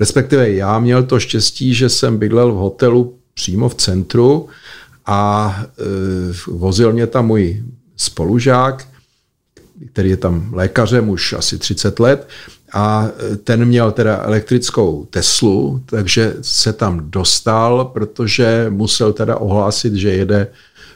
Respektive 0.00 0.50
já 0.50 0.78
měl 0.78 1.02
to 1.02 1.20
štěstí, 1.20 1.74
že 1.74 1.88
jsem 1.88 2.18
bydlel 2.18 2.52
v 2.52 2.56
hotelu 2.56 3.18
přímo 3.34 3.68
v 3.68 3.74
centru 3.74 4.48
a 5.06 5.62
e, 5.62 5.72
vozil 6.46 6.92
mě 6.92 7.06
tam 7.06 7.26
můj 7.26 7.62
spolužák, 7.96 8.88
který 9.92 10.10
je 10.10 10.16
tam 10.16 10.54
lékařem 10.54 11.08
už 11.08 11.32
asi 11.32 11.58
30 11.58 12.00
let 12.00 12.28
a 12.72 13.08
e, 13.32 13.36
ten 13.36 13.64
měl 13.64 13.92
teda 13.92 14.22
elektrickou 14.22 15.06
Teslu, 15.10 15.82
takže 15.86 16.36
se 16.40 16.72
tam 16.72 17.10
dostal, 17.10 17.84
protože 17.84 18.66
musel 18.70 19.12
teda 19.12 19.36
ohlásit, 19.36 19.94
že 19.94 20.10
jede 20.10 20.46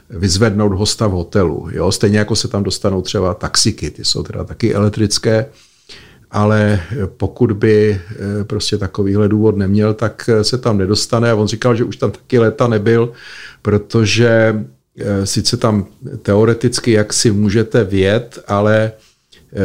vyzvednout 0.09 0.73
hosta 0.73 1.07
v 1.07 1.11
hotelu. 1.11 1.67
Jo? 1.71 1.91
Stejně 1.91 2.19
jako 2.19 2.35
se 2.35 2.47
tam 2.47 2.63
dostanou 2.63 3.01
třeba 3.01 3.33
taxiky, 3.33 3.91
ty 3.91 4.05
jsou 4.05 4.23
teda 4.23 4.43
taky 4.43 4.73
elektrické 4.73 5.45
ale 6.35 6.81
pokud 7.17 7.51
by 7.51 8.01
eh, 8.11 8.43
prostě 8.43 8.77
takovýhle 8.77 9.29
důvod 9.29 9.57
neměl, 9.57 9.93
tak 9.93 10.29
eh, 10.29 10.43
se 10.43 10.57
tam 10.57 10.77
nedostane. 10.77 11.31
A 11.31 11.35
on 11.35 11.47
říkal, 11.47 11.75
že 11.75 11.83
už 11.83 11.97
tam 11.97 12.11
taky 12.11 12.39
léta 12.39 12.67
nebyl, 12.67 13.11
protože 13.61 14.55
eh, 14.99 15.25
sice 15.25 15.57
tam 15.57 15.85
teoreticky 16.21 16.91
jak 16.91 17.13
si 17.13 17.31
můžete 17.31 17.83
vět, 17.83 18.43
ale 18.47 18.91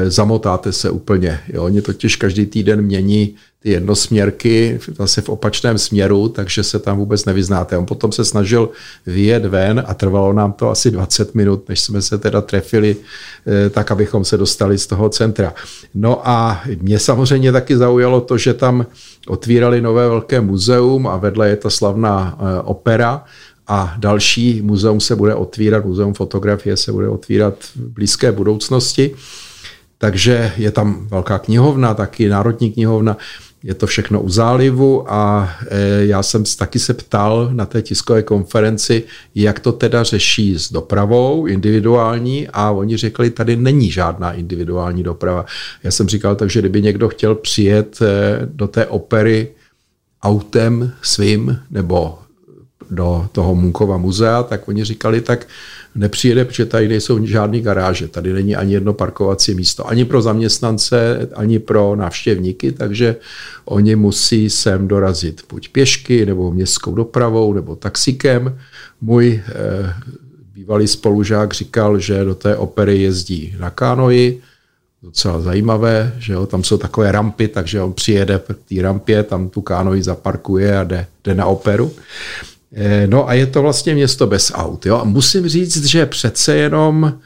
zamotáte 0.08 0.72
se 0.72 0.90
úplně. 0.90 1.40
Jo? 1.48 1.64
Oni 1.64 1.82
totiž 1.82 2.16
každý 2.16 2.46
týden 2.46 2.82
mění 2.82 3.34
ty 3.62 3.70
jednosměrky 3.70 4.80
zase 4.98 5.20
v 5.20 5.28
opačném 5.28 5.78
směru, 5.78 6.28
takže 6.28 6.62
se 6.62 6.78
tam 6.78 6.98
vůbec 6.98 7.24
nevyznáte. 7.24 7.78
On 7.78 7.86
potom 7.86 8.12
se 8.12 8.24
snažil 8.24 8.70
vyjet 9.06 9.46
ven 9.46 9.84
a 9.86 9.94
trvalo 9.94 10.32
nám 10.32 10.52
to 10.52 10.70
asi 10.70 10.90
20 10.90 11.34
minut, 11.34 11.68
než 11.68 11.80
jsme 11.80 12.02
se 12.02 12.18
teda 12.18 12.40
trefili 12.40 12.96
eh, 13.46 13.70
tak, 13.70 13.90
abychom 13.90 14.24
se 14.24 14.36
dostali 14.36 14.78
z 14.78 14.86
toho 14.86 15.08
centra. 15.08 15.54
No 15.94 16.28
a 16.28 16.62
mě 16.80 16.98
samozřejmě 16.98 17.52
taky 17.52 17.76
zaujalo 17.76 18.20
to, 18.20 18.38
že 18.38 18.54
tam 18.54 18.86
otvírali 19.26 19.80
nové 19.80 20.08
velké 20.08 20.40
muzeum 20.40 21.06
a 21.06 21.16
vedle 21.16 21.48
je 21.48 21.56
ta 21.56 21.70
slavná 21.70 22.38
eh, 22.38 22.62
opera, 22.62 23.24
a 23.72 23.94
další 23.98 24.62
muzeum 24.62 25.00
se 25.00 25.16
bude 25.16 25.34
otvírat, 25.34 25.84
muzeum 25.84 26.14
fotografie 26.14 26.76
se 26.76 26.92
bude 26.92 27.08
otvírat 27.08 27.54
v 27.76 27.76
blízké 27.76 28.32
budoucnosti. 28.32 29.14
Takže 30.02 30.52
je 30.56 30.70
tam 30.70 31.06
velká 31.08 31.38
knihovna, 31.38 31.94
taky 31.94 32.28
Národní 32.28 32.72
knihovna 32.72 33.16
je 33.62 33.74
to 33.74 33.86
všechno 33.86 34.20
u 34.20 34.28
zálivu 34.28 35.12
a 35.12 35.50
e, 35.68 36.06
já 36.06 36.22
jsem 36.22 36.44
taky 36.58 36.78
se 36.78 36.94
ptal 36.94 37.50
na 37.52 37.66
té 37.66 37.82
tiskové 37.82 38.22
konferenci, 38.22 39.02
jak 39.34 39.60
to 39.60 39.72
teda 39.72 40.02
řeší 40.02 40.58
s 40.58 40.72
dopravou 40.72 41.46
individuální 41.46 42.48
a 42.48 42.70
oni 42.70 42.96
řekli, 42.96 43.30
tady 43.30 43.56
není 43.56 43.90
žádná 43.90 44.32
individuální 44.32 45.02
doprava. 45.02 45.44
Já 45.82 45.90
jsem 45.90 46.08
říkal, 46.08 46.36
takže 46.36 46.60
kdyby 46.60 46.82
někdo 46.82 47.08
chtěl 47.08 47.34
přijet 47.34 48.02
e, 48.02 48.40
do 48.44 48.68
té 48.68 48.86
opery 48.86 49.48
autem 50.22 50.92
svým 51.02 51.58
nebo 51.70 52.18
do 52.90 53.28
toho 53.32 53.54
Munkova 53.54 53.96
muzea, 53.96 54.42
tak 54.42 54.68
oni 54.68 54.84
říkali, 54.84 55.20
tak 55.20 55.46
nepřijede, 55.94 56.44
protože 56.44 56.66
tady 56.66 56.88
nejsou 56.88 57.26
žádné 57.26 57.60
garáže, 57.60 58.08
tady 58.08 58.32
není 58.32 58.56
ani 58.56 58.72
jedno 58.72 58.92
parkovací 58.92 59.54
místo, 59.54 59.88
ani 59.88 60.04
pro 60.04 60.22
zaměstnance, 60.22 61.28
ani 61.34 61.58
pro 61.58 61.96
návštěvníky, 61.96 62.72
takže 62.72 63.16
oni 63.64 63.96
musí 63.96 64.50
sem 64.50 64.88
dorazit 64.88 65.42
buď 65.50 65.68
pěšky, 65.68 66.26
nebo 66.26 66.52
městskou 66.52 66.94
dopravou, 66.94 67.52
nebo 67.52 67.76
taxikem. 67.76 68.58
Můj 69.00 69.42
eh, 69.46 69.94
bývalý 70.54 70.86
spolužák 70.86 71.54
říkal, 71.54 71.98
že 71.98 72.24
do 72.24 72.34
té 72.34 72.56
opery 72.56 73.02
jezdí 73.02 73.56
na 73.60 73.70
kánoji, 73.70 74.42
docela 75.02 75.40
zajímavé, 75.40 76.12
že 76.18 76.32
jo, 76.32 76.46
tam 76.46 76.64
jsou 76.64 76.76
takové 76.76 77.12
rampy, 77.12 77.48
takže 77.48 77.82
on 77.82 77.92
přijede 77.92 78.38
k 78.38 78.68
té 78.68 78.82
rampě, 78.82 79.22
tam 79.22 79.48
tu 79.48 79.60
kánoji 79.60 80.02
zaparkuje 80.02 80.78
a 80.78 80.84
jde, 80.84 81.06
jde 81.24 81.34
na 81.34 81.46
operu. 81.46 81.92
Eh, 82.72 83.06
no 83.06 83.28
a 83.28 83.34
je 83.34 83.46
to 83.46 83.62
vlastně 83.62 83.94
město 83.94 84.26
bez 84.26 84.52
aut. 84.54 84.86
Jo? 84.86 84.96
A 84.96 85.04
musím 85.04 85.48
říct, 85.48 85.84
že 85.84 86.06
přece 86.06 86.56
jenom 86.56 87.18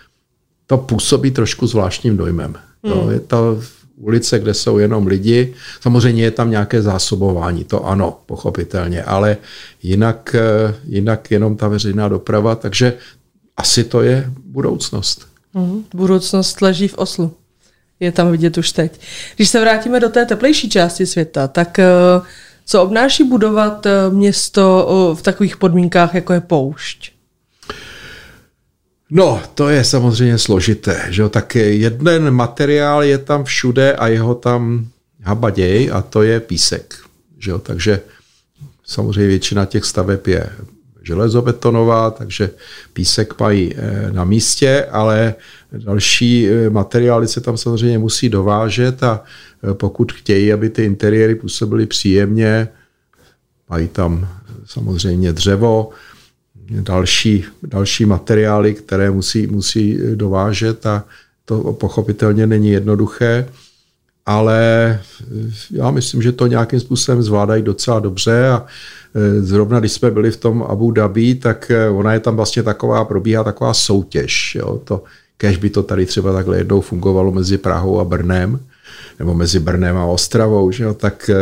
to 0.66 0.78
působí 0.78 1.30
trošku 1.30 1.66
zvláštním 1.66 2.16
dojmem. 2.16 2.54
Jo? 2.84 3.00
Hmm. 3.00 3.12
Je 3.12 3.20
to 3.20 3.60
ulice, 3.96 4.38
kde 4.38 4.54
jsou 4.54 4.78
jenom 4.78 5.06
lidi. 5.06 5.54
Samozřejmě 5.80 6.22
je 6.22 6.30
tam 6.30 6.50
nějaké 6.50 6.82
zásobování, 6.82 7.64
to 7.64 7.86
ano, 7.86 8.18
pochopitelně, 8.26 9.02
ale 9.02 9.36
jinak, 9.82 10.34
eh, 10.38 10.74
jinak 10.84 11.30
jenom 11.30 11.56
ta 11.56 11.68
veřejná 11.68 12.08
doprava, 12.08 12.54
takže 12.54 12.94
asi 13.56 13.84
to 13.84 14.02
je 14.02 14.30
budoucnost. 14.44 15.26
Hmm. 15.54 15.84
Budoucnost 15.94 16.60
leží 16.60 16.88
v 16.88 16.98
Oslu. 16.98 17.34
Je 18.00 18.12
tam 18.12 18.30
vidět 18.30 18.58
už 18.58 18.72
teď. 18.72 19.00
Když 19.36 19.48
se 19.48 19.60
vrátíme 19.60 20.00
do 20.00 20.08
té 20.08 20.26
teplejší 20.26 20.68
části 20.70 21.06
světa, 21.06 21.48
tak 21.48 21.78
uh, 21.78 22.26
co 22.64 22.82
obnáší 22.82 23.24
budovat 23.24 23.86
eh, 23.86 24.10
město 24.10 25.14
v 25.18 25.22
takových 25.22 25.56
podmínkách, 25.56 26.14
jako 26.14 26.32
je 26.32 26.40
poušť? 26.40 27.14
No, 29.10 29.42
to 29.54 29.68
je 29.68 29.84
samozřejmě 29.84 30.38
složité. 30.38 31.06
Že? 31.08 31.28
Tak 31.28 31.54
jeden 31.54 32.30
materiál 32.30 33.02
je 33.02 33.18
tam 33.18 33.44
všude 33.44 33.92
a 33.92 34.08
jeho 34.08 34.34
tam 34.34 34.88
habaděj 35.22 35.90
a 35.92 36.02
to 36.02 36.22
je 36.22 36.40
písek. 36.40 36.94
Že 37.38 37.50
jo? 37.50 37.58
Takže 37.58 38.00
samozřejmě 38.84 39.28
většina 39.28 39.64
těch 39.64 39.84
staveb 39.84 40.26
je 40.26 40.50
železobetonová, 41.02 42.10
takže 42.10 42.50
písek 42.92 43.40
mají 43.40 43.74
eh, 43.76 44.12
na 44.12 44.24
místě, 44.24 44.86
ale 44.90 45.34
další 45.72 46.48
eh, 46.48 46.70
materiály 46.70 47.28
se 47.28 47.40
tam 47.40 47.56
samozřejmě 47.56 47.98
musí 47.98 48.28
dovážet 48.28 49.02
a 49.02 49.22
eh, 49.22 49.53
pokud 49.72 50.12
chtějí, 50.12 50.52
aby 50.52 50.70
ty 50.70 50.84
interiéry 50.84 51.34
působily 51.34 51.86
příjemně, 51.86 52.68
mají 53.70 53.88
tam 53.88 54.28
samozřejmě 54.66 55.32
dřevo, 55.32 55.90
další, 56.70 57.44
další 57.62 58.04
materiály, 58.04 58.74
které 58.74 59.10
musí, 59.10 59.46
musí 59.46 59.98
dovážet 60.14 60.86
a 60.86 61.04
to 61.44 61.72
pochopitelně 61.72 62.46
není 62.46 62.70
jednoduché, 62.70 63.48
ale 64.26 65.00
já 65.70 65.90
myslím, 65.90 66.22
že 66.22 66.32
to 66.32 66.46
nějakým 66.46 66.80
způsobem 66.80 67.22
zvládají 67.22 67.62
docela 67.62 68.00
dobře 68.00 68.48
a 68.48 68.66
Eh, 69.14 69.42
zrovna 69.42 69.80
když 69.80 69.92
jsme 69.92 70.10
byli 70.10 70.30
v 70.30 70.36
tom 70.36 70.62
Abu 70.62 70.90
Dhabi, 70.90 71.34
tak 71.34 71.70
eh, 71.70 71.88
ona 71.88 72.12
je 72.12 72.20
tam 72.20 72.36
vlastně 72.36 72.62
taková, 72.62 73.04
probíhá 73.04 73.44
taková 73.44 73.74
soutěž. 73.74 74.54
Jo? 74.54 74.80
To, 74.84 75.02
kež 75.36 75.56
by 75.56 75.70
to 75.70 75.82
tady 75.82 76.06
třeba 76.06 76.32
takhle 76.32 76.58
jednou 76.58 76.80
fungovalo 76.80 77.32
mezi 77.32 77.58
Prahou 77.58 78.00
a 78.00 78.04
Brnem, 78.04 78.60
nebo 79.18 79.34
mezi 79.34 79.60
Brnem 79.60 79.96
a 79.96 80.04
Ostravou, 80.04 80.70
že 80.70 80.84
jo? 80.84 80.94
tak 80.94 81.30
eh, 81.30 81.36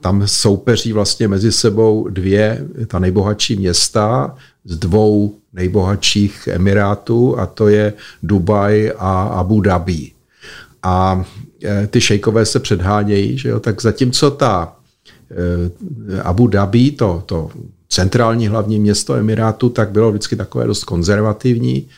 tam 0.00 0.22
soupeří 0.26 0.92
vlastně 0.92 1.28
mezi 1.28 1.52
sebou 1.52 2.08
dvě, 2.08 2.64
ta 2.86 2.98
nejbohatší 2.98 3.56
města 3.56 4.34
z 4.64 4.78
dvou 4.78 5.34
nejbohatších 5.52 6.48
emirátů 6.52 7.38
a 7.38 7.46
to 7.46 7.68
je 7.68 7.92
Dubaj 8.22 8.92
a 8.98 9.22
Abu 9.22 9.60
Dhabi. 9.60 10.10
A 10.82 11.24
ty 11.90 12.00
šejkové 12.00 12.46
se 12.46 12.60
předhánějí, 12.60 13.38
že 13.38 13.48
jo? 13.48 13.60
tak 13.60 13.82
zatímco 13.82 14.30
ta 14.30 14.78
Eh, 15.30 16.20
Abu 16.22 16.46
Dhabi, 16.46 16.90
to, 16.90 17.22
to 17.26 17.50
centrální 17.88 18.48
hlavní 18.48 18.78
město 18.78 19.14
Emirátu, 19.14 19.68
tak 19.68 19.90
bylo 19.90 20.10
vždycky 20.10 20.36
takové 20.36 20.66
dost 20.66 20.84
konzervativní. 20.84 21.88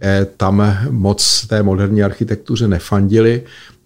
Eh, 0.00 0.26
tam 0.36 0.76
moc 0.90 1.46
té 1.46 1.62
moderní 1.62 2.02
architektuře 2.02 2.68
nefandili, 2.68 3.42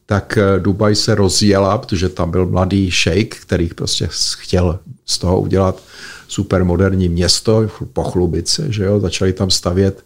tak 0.08 0.38
eh, 0.38 0.60
Dubaj 0.60 0.94
se 0.94 1.14
rozjela, 1.14 1.78
protože 1.78 2.08
tam 2.08 2.30
byl 2.30 2.46
mladý 2.46 2.90
šejk, 2.90 3.36
který 3.36 3.68
prostě 3.68 4.08
chtěl 4.38 4.78
z 5.06 5.18
toho 5.18 5.40
udělat 5.40 5.82
super 6.28 6.64
moderní 6.64 7.08
město, 7.08 7.68
pochlubit 7.92 8.48
se, 8.48 8.72
že 8.72 8.84
jo, 8.84 9.00
začali 9.00 9.32
tam 9.32 9.50
stavět 9.50 10.04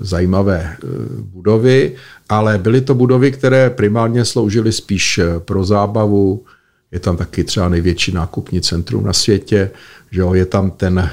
zajímavé 0.00 0.76
budovy, 1.20 1.96
ale 2.28 2.58
byly 2.58 2.80
to 2.80 2.94
budovy, 2.94 3.32
které 3.32 3.70
primárně 3.70 4.24
sloužily 4.24 4.72
spíš 4.72 5.20
pro 5.38 5.64
zábavu, 5.64 6.44
je 6.92 7.00
tam 7.00 7.16
taky 7.16 7.44
třeba 7.44 7.68
největší 7.68 8.12
nákupní 8.12 8.60
centrum 8.60 9.04
na 9.04 9.12
světě, 9.12 9.70
že 10.10 10.20
jo, 10.20 10.34
je 10.34 10.46
tam 10.46 10.70
ten, 10.70 11.10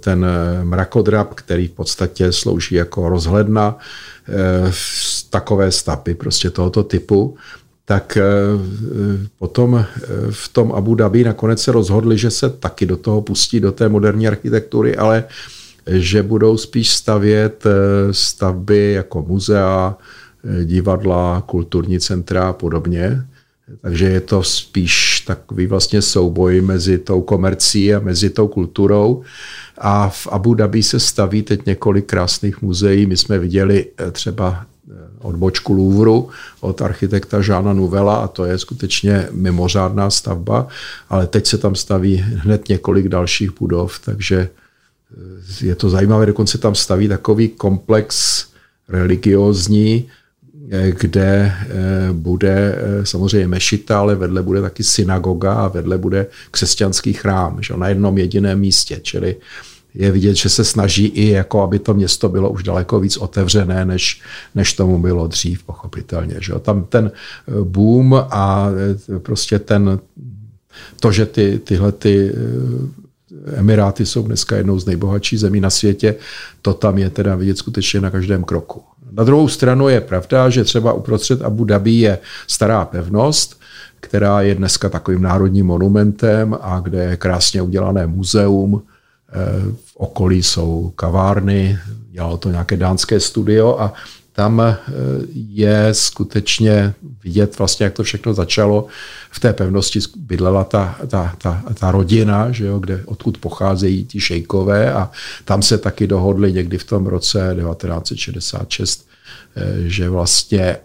ten 0.00 0.26
mrakodrap, 0.62 1.34
který 1.34 1.68
v 1.68 1.72
podstatě 1.72 2.32
slouží 2.32 2.74
jako 2.74 3.08
rozhledna, 3.08 3.78
eh, 4.28 4.72
takové 5.36 5.72
stapy 5.72 6.14
prostě 6.14 6.50
tohoto 6.50 6.82
typu, 6.82 7.36
tak 7.84 8.16
eh, 8.16 8.22
potom 9.38 9.76
eh, 9.76 9.86
v 10.30 10.48
tom 10.48 10.72
Abu 10.72 10.94
Dhabi 10.94 11.24
nakonec 11.24 11.62
se 11.62 11.72
rozhodli, 11.72 12.18
že 12.18 12.30
se 12.30 12.50
taky 12.50 12.86
do 12.86 12.96
toho 12.96 13.22
pustí, 13.22 13.60
do 13.60 13.72
té 13.72 13.88
moderní 13.88 14.28
architektury, 14.28 14.96
ale 14.96 15.24
že 15.86 16.22
budou 16.22 16.56
spíš 16.56 16.90
stavět 16.90 17.64
stavby 18.10 18.92
jako 18.92 19.22
muzea, 19.22 19.96
divadla, 20.64 21.42
kulturní 21.46 22.00
centra 22.00 22.48
a 22.48 22.52
podobně. 22.52 23.22
Takže 23.80 24.04
je 24.04 24.20
to 24.20 24.42
spíš 24.42 25.20
takový 25.20 25.66
vlastně 25.66 26.02
souboj 26.02 26.60
mezi 26.60 26.98
tou 26.98 27.20
komercí 27.20 27.94
a 27.94 28.00
mezi 28.00 28.30
tou 28.30 28.48
kulturou. 28.48 29.22
A 29.78 30.08
v 30.08 30.26
Abu 30.26 30.54
Dhabi 30.54 30.82
se 30.82 31.00
staví 31.00 31.42
teď 31.42 31.66
několik 31.66 32.06
krásných 32.06 32.62
muzeí. 32.62 33.06
My 33.06 33.16
jsme 33.16 33.38
viděli 33.38 33.86
eh, 33.98 34.10
třeba 34.10 34.62
eh, 34.62 34.75
odbočku 35.18 35.72
Louvru 35.72 36.28
od 36.60 36.82
architekta 36.82 37.42
Žána 37.42 37.72
Nuvela 37.72 38.16
a 38.16 38.28
to 38.28 38.44
je 38.44 38.58
skutečně 38.58 39.28
mimořádná 39.32 40.10
stavba, 40.10 40.68
ale 41.08 41.26
teď 41.26 41.46
se 41.46 41.58
tam 41.58 41.74
staví 41.74 42.16
hned 42.16 42.68
několik 42.68 43.08
dalších 43.08 43.50
budov, 43.58 43.98
takže 44.04 44.48
eh, 45.60 45.66
je 45.66 45.74
to 45.74 45.90
zajímavé, 45.90 46.26
dokonce 46.26 46.58
tam 46.58 46.74
staví 46.74 47.08
takový 47.08 47.48
komplex 47.48 48.44
religiózní, 48.88 50.08
kde 50.90 51.52
eh, 51.52 52.12
bude 52.12 52.78
eh, 52.78 53.06
samozřejmě 53.06 53.48
mešita, 53.48 53.98
ale 53.98 54.14
vedle 54.14 54.42
bude 54.42 54.60
taky 54.62 54.84
synagoga 54.84 55.54
a 55.54 55.68
vedle 55.68 55.98
bude 55.98 56.26
křesťanský 56.50 57.12
chrám, 57.12 57.62
že 57.62 57.76
na 57.76 57.88
jednom 57.88 58.18
jediném 58.18 58.58
místě, 58.58 59.00
čili 59.02 59.36
je 59.96 60.12
vidět, 60.12 60.34
že 60.34 60.48
se 60.48 60.64
snaží 60.64 61.06
i 61.06 61.30
jako, 61.30 61.62
aby 61.62 61.78
to 61.78 61.94
město 61.94 62.28
bylo 62.28 62.50
už 62.50 62.62
daleko 62.62 63.00
víc 63.00 63.16
otevřené, 63.16 63.84
než, 63.84 64.22
než 64.54 64.72
tomu 64.72 64.98
bylo 64.98 65.26
dřív, 65.26 65.62
pochopitelně. 65.62 66.36
Že 66.40 66.52
Tam 66.62 66.84
ten 66.84 67.10
eh, 67.14 67.52
boom 67.64 68.14
a 68.30 68.68
prostě 69.18 69.58
ten, 69.58 69.98
to, 71.00 71.12
že 71.12 71.26
ty, 71.26 71.60
tyhle 71.64 71.92
ty 71.92 72.32
Emiráty 73.54 74.06
jsou 74.06 74.22
dneska 74.22 74.56
jednou 74.56 74.78
z 74.78 74.86
nejbohatších 74.86 75.40
zemí 75.40 75.60
na 75.60 75.70
světě, 75.70 76.14
to 76.62 76.74
tam 76.74 76.98
je 76.98 77.10
teda 77.10 77.36
vidět 77.36 77.58
skutečně 77.58 78.00
na 78.00 78.10
každém 78.10 78.44
kroku. 78.44 78.82
Na 79.10 79.24
druhou 79.24 79.48
stranu 79.48 79.88
je 79.88 80.00
pravda, 80.00 80.50
že 80.50 80.64
třeba 80.64 80.92
uprostřed 80.92 81.42
Abu 81.42 81.64
Dhabi 81.64 81.90
je 81.92 82.18
stará 82.46 82.84
pevnost, 82.84 83.60
která 84.00 84.42
je 84.42 84.54
dneska 84.54 84.88
takovým 84.88 85.22
národním 85.22 85.66
monumentem 85.66 86.56
a 86.60 86.80
kde 86.80 87.04
je 87.04 87.16
krásně 87.16 87.62
udělané 87.62 88.06
muzeum. 88.06 88.82
V 89.84 89.96
okolí 89.96 90.42
jsou 90.42 90.92
kavárny, 90.96 91.78
dělalo 92.10 92.36
to 92.36 92.50
nějaké 92.50 92.76
dánské 92.76 93.20
studio 93.20 93.76
a 93.78 93.92
tam 94.36 94.60
eh, 94.60 94.76
je 95.34 95.88
skutečně 95.92 96.94
vidět 97.24 97.58
vlastně, 97.58 97.84
jak 97.84 97.92
to 97.92 98.02
všechno 98.02 98.34
začalo. 98.34 98.86
V 99.30 99.40
té 99.40 99.52
pevnosti 99.52 100.00
bydlela 100.16 100.64
ta, 100.64 100.98
ta, 101.06 101.34
ta, 101.38 101.64
ta 101.74 101.90
rodina, 101.90 102.52
že 102.52 102.66
jo, 102.66 102.78
kde, 102.78 103.02
odkud 103.06 103.38
pocházejí 103.38 104.04
ti 104.04 104.20
šejkové 104.20 104.92
a 104.92 105.10
tam 105.44 105.62
se 105.62 105.78
taky 105.78 106.06
dohodli 106.06 106.52
někdy 106.52 106.78
v 106.78 106.84
tom 106.84 107.06
roce 107.06 107.56
1966, 107.58 109.08
eh, 109.56 109.88
že 109.88 110.08
vlastně 110.08 110.60
eh, 110.60 110.78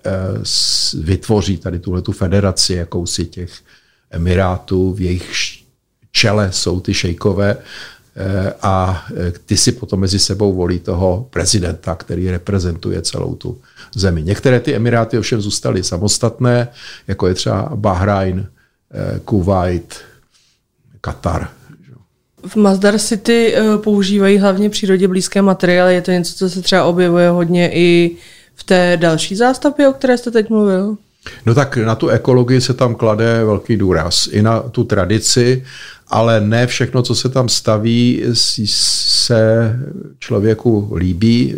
vytvoří 1.03 1.57
tady 1.57 1.79
tuhle 1.79 2.01
tu 2.01 2.11
federaci 2.11 2.73
jakousi 2.73 3.25
těch 3.25 3.51
emirátů, 4.11 4.93
v 4.93 5.01
jejich 5.01 5.31
čele 6.11 6.51
jsou 6.51 6.79
ty 6.79 6.93
šejkové 6.93 7.57
a 8.61 9.05
eh, 9.15 9.33
ty 9.45 9.57
si 9.57 9.71
potom 9.71 9.99
mezi 9.99 10.19
sebou 10.19 10.53
volí 10.53 10.79
toho 10.79 11.27
prezidenta, 11.29 11.95
který 11.95 12.31
reprezentuje 12.31 13.01
celou 13.01 13.35
tu 13.35 13.57
zemi. 13.95 14.23
Některé 14.23 14.59
ty 14.59 14.75
emiráty 14.75 15.17
ovšem 15.17 15.41
zůstaly 15.41 15.83
samostatné, 15.83 16.67
jako 17.07 17.27
je 17.27 17.33
třeba 17.33 17.71
Bahrajn, 17.75 18.47
eh, 18.91 19.19
Kuwait, 19.25 19.95
Katar. 21.01 21.49
V 22.47 22.55
Mazdar 22.55 22.99
City 22.99 23.55
eh, 23.55 23.77
používají 23.77 24.37
hlavně 24.37 24.69
přírodě 24.69 25.07
blízké 25.07 25.41
materiály. 25.41 25.93
Je 25.93 26.01
to 26.01 26.11
něco, 26.11 26.33
co 26.33 26.49
se 26.49 26.61
třeba 26.61 26.83
objevuje 26.83 27.29
hodně 27.29 27.71
i 27.73 28.17
v 28.55 28.63
té 28.63 28.97
další 29.01 29.35
zástavbě, 29.35 29.87
o 29.87 29.93
které 29.93 30.17
jste 30.17 30.31
teď 30.31 30.49
mluvil? 30.49 30.97
No 31.45 31.53
tak 31.55 31.77
na 31.77 31.95
tu 31.95 32.07
ekologii 32.07 32.61
se 32.61 32.73
tam 32.73 32.95
klade 32.95 33.45
velký 33.45 33.77
důraz. 33.77 34.27
I 34.31 34.41
na 34.41 34.59
tu 34.59 34.83
tradici, 34.83 35.63
ale 36.11 36.41
ne 36.41 36.67
všechno, 36.67 37.01
co 37.01 37.15
se 37.15 37.29
tam 37.29 37.49
staví, 37.49 38.23
se 38.33 39.75
člověku 40.19 40.93
líbí. 40.95 41.55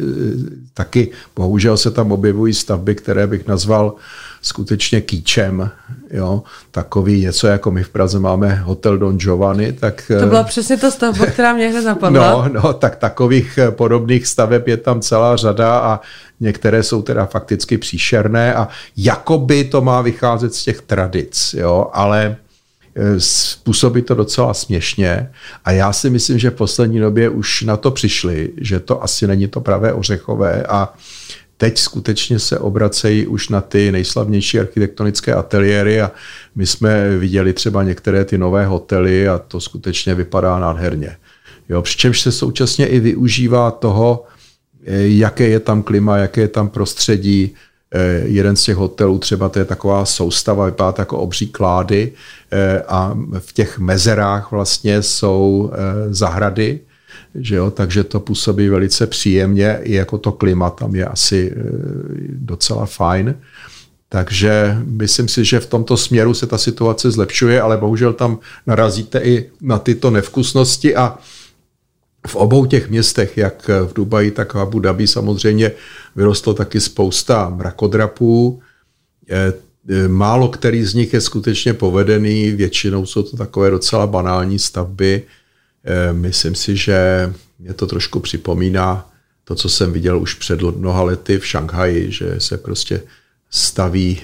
Taky 0.73 1.11
bohužel 1.35 1.77
se 1.77 1.91
tam 1.91 2.11
objevují 2.11 2.53
stavby, 2.53 2.95
které 2.95 3.27
bych 3.27 3.47
nazval 3.47 3.95
skutečně 4.41 5.01
kýčem. 5.01 5.69
Jo? 6.11 6.43
Takový 6.71 7.21
něco, 7.21 7.47
jako 7.47 7.71
my 7.71 7.83
v 7.83 7.89
Praze 7.89 8.19
máme 8.19 8.55
hotel 8.55 8.97
Don 8.97 9.17
Giovanni. 9.17 9.73
Tak, 9.73 10.11
to 10.19 10.27
byla 10.27 10.43
přesně 10.43 10.77
ta 10.77 10.91
stavba, 10.91 11.25
která 11.25 11.53
mě 11.53 11.67
hned 11.67 11.85
napadla. 11.85 12.49
No, 12.53 12.61
no, 12.63 12.73
tak 12.73 12.95
takových 12.95 13.59
podobných 13.69 14.27
staveb 14.27 14.67
je 14.67 14.77
tam 14.77 15.01
celá 15.01 15.35
řada 15.35 15.79
a 15.79 15.99
některé 16.39 16.83
jsou 16.83 17.01
teda 17.01 17.25
fakticky 17.25 17.77
příšerné 17.77 18.55
a 18.55 18.67
jakoby 18.97 19.63
to 19.63 19.81
má 19.81 20.01
vycházet 20.01 20.55
z 20.55 20.63
těch 20.63 20.81
tradic, 20.81 21.55
jo? 21.57 21.87
ale 21.93 22.35
způsobí 23.17 24.01
to 24.01 24.15
docela 24.15 24.53
směšně 24.53 25.29
a 25.65 25.71
já 25.71 25.93
si 25.93 26.09
myslím, 26.09 26.39
že 26.39 26.49
v 26.49 26.55
poslední 26.55 26.99
době 26.99 27.29
už 27.29 27.61
na 27.61 27.77
to 27.77 27.91
přišli, 27.91 28.49
že 28.57 28.79
to 28.79 29.03
asi 29.03 29.27
není 29.27 29.47
to 29.47 29.61
pravé 29.61 29.93
ořechové 29.93 30.63
a 30.63 30.93
teď 31.57 31.77
skutečně 31.77 32.39
se 32.39 32.59
obracejí 32.59 33.27
už 33.27 33.49
na 33.49 33.61
ty 33.61 33.91
nejslavnější 33.91 34.59
architektonické 34.59 35.33
ateliéry 35.33 36.01
a 36.01 36.11
my 36.55 36.65
jsme 36.65 37.17
viděli 37.17 37.53
třeba 37.53 37.83
některé 37.83 38.25
ty 38.25 38.37
nové 38.37 38.65
hotely 38.65 39.27
a 39.27 39.37
to 39.37 39.61
skutečně 39.61 40.15
vypadá 40.15 40.59
nádherně. 40.59 41.17
Jo, 41.69 41.81
přičemž 41.81 42.21
se 42.21 42.31
současně 42.31 42.87
i 42.87 42.99
využívá 42.99 43.71
toho, 43.71 44.25
Eh, 44.85 45.07
jaké 45.07 45.47
je 45.47 45.59
tam 45.59 45.83
klima, 45.83 46.17
jaké 46.17 46.41
je 46.41 46.47
tam 46.47 46.69
prostředí. 46.69 47.55
Eh, 47.93 48.21
jeden 48.25 48.55
z 48.55 48.63
těch 48.63 48.75
hotelů 48.75 49.19
třeba 49.19 49.49
to 49.49 49.59
je 49.59 49.65
taková 49.65 50.05
soustava, 50.05 50.65
vypadá 50.65 50.93
jako 50.97 51.17
obří 51.17 51.47
klády 51.47 52.11
eh, 52.51 52.83
a 52.87 53.17
v 53.39 53.53
těch 53.53 53.79
mezerách 53.79 54.51
vlastně 54.51 55.01
jsou 55.01 55.71
zahrady, 56.09 56.79
že 57.35 57.55
jo, 57.55 57.71
takže 57.71 58.03
to 58.03 58.19
působí 58.19 58.69
velice 58.69 59.07
příjemně, 59.07 59.79
i 59.83 59.93
jako 59.93 60.17
to 60.17 60.31
klima 60.31 60.69
tam 60.69 60.95
je 60.95 61.05
asi 61.05 61.53
docela 62.29 62.85
fajn. 62.85 63.35
Takže 64.09 64.77
myslím 64.85 65.27
si, 65.27 65.45
že 65.45 65.59
v 65.59 65.65
tomto 65.65 65.97
směru 65.97 66.33
se 66.33 66.47
ta 66.47 66.57
situace 66.57 67.11
zlepšuje, 67.11 67.61
ale 67.61 67.77
bohužel 67.77 68.13
tam 68.13 68.39
narazíte 68.67 69.19
i 69.19 69.49
na 69.61 69.79
tyto 69.79 70.11
nevkusnosti 70.11 70.95
a 70.95 71.17
v 72.27 72.35
obou 72.35 72.65
těch 72.65 72.89
městech, 72.89 73.37
jak 73.37 73.67
v 73.67 73.93
Dubaji, 73.93 74.31
tak 74.31 74.53
v 74.53 74.59
Abu 74.59 74.79
Dhabi 74.79 75.07
samozřejmě 75.07 75.71
vyrostlo 76.15 76.53
taky 76.53 76.81
spousta 76.81 77.49
mrakodrapů. 77.49 78.61
Eh, 79.29 79.53
eh, 79.89 80.07
málo 80.07 80.47
který 80.47 80.83
z 80.83 80.93
nich 80.93 81.13
je 81.13 81.21
skutečně 81.21 81.73
povedený, 81.73 82.51
většinou 82.51 83.05
jsou 83.05 83.23
to 83.23 83.37
takové 83.37 83.69
docela 83.69 84.07
banální 84.07 84.59
stavby. 84.59 85.23
Eh, 85.83 86.13
myslím 86.13 86.55
si, 86.55 86.75
že 86.77 86.97
mě 87.59 87.73
to 87.73 87.87
trošku 87.87 88.19
připomíná 88.19 89.09
to, 89.43 89.55
co 89.55 89.69
jsem 89.69 89.93
viděl 89.93 90.19
už 90.19 90.33
před 90.33 90.61
mnoha 90.61 91.03
lety 91.03 91.39
v 91.39 91.47
Šanghaji, 91.47 92.11
že 92.11 92.35
se 92.37 92.57
prostě 92.57 93.01
staví 93.49 94.21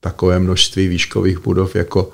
takové 0.00 0.38
množství 0.38 0.88
výškových 0.88 1.38
budov 1.38 1.76
jako 1.76 2.12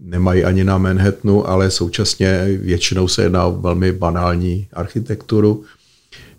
nemají 0.00 0.44
ani 0.44 0.64
na 0.64 0.78
Manhattanu, 0.78 1.48
ale 1.48 1.70
současně 1.70 2.44
většinou 2.60 3.08
se 3.08 3.22
jedná 3.22 3.44
o 3.44 3.60
velmi 3.60 3.92
banální 3.92 4.68
architekturu. 4.72 5.64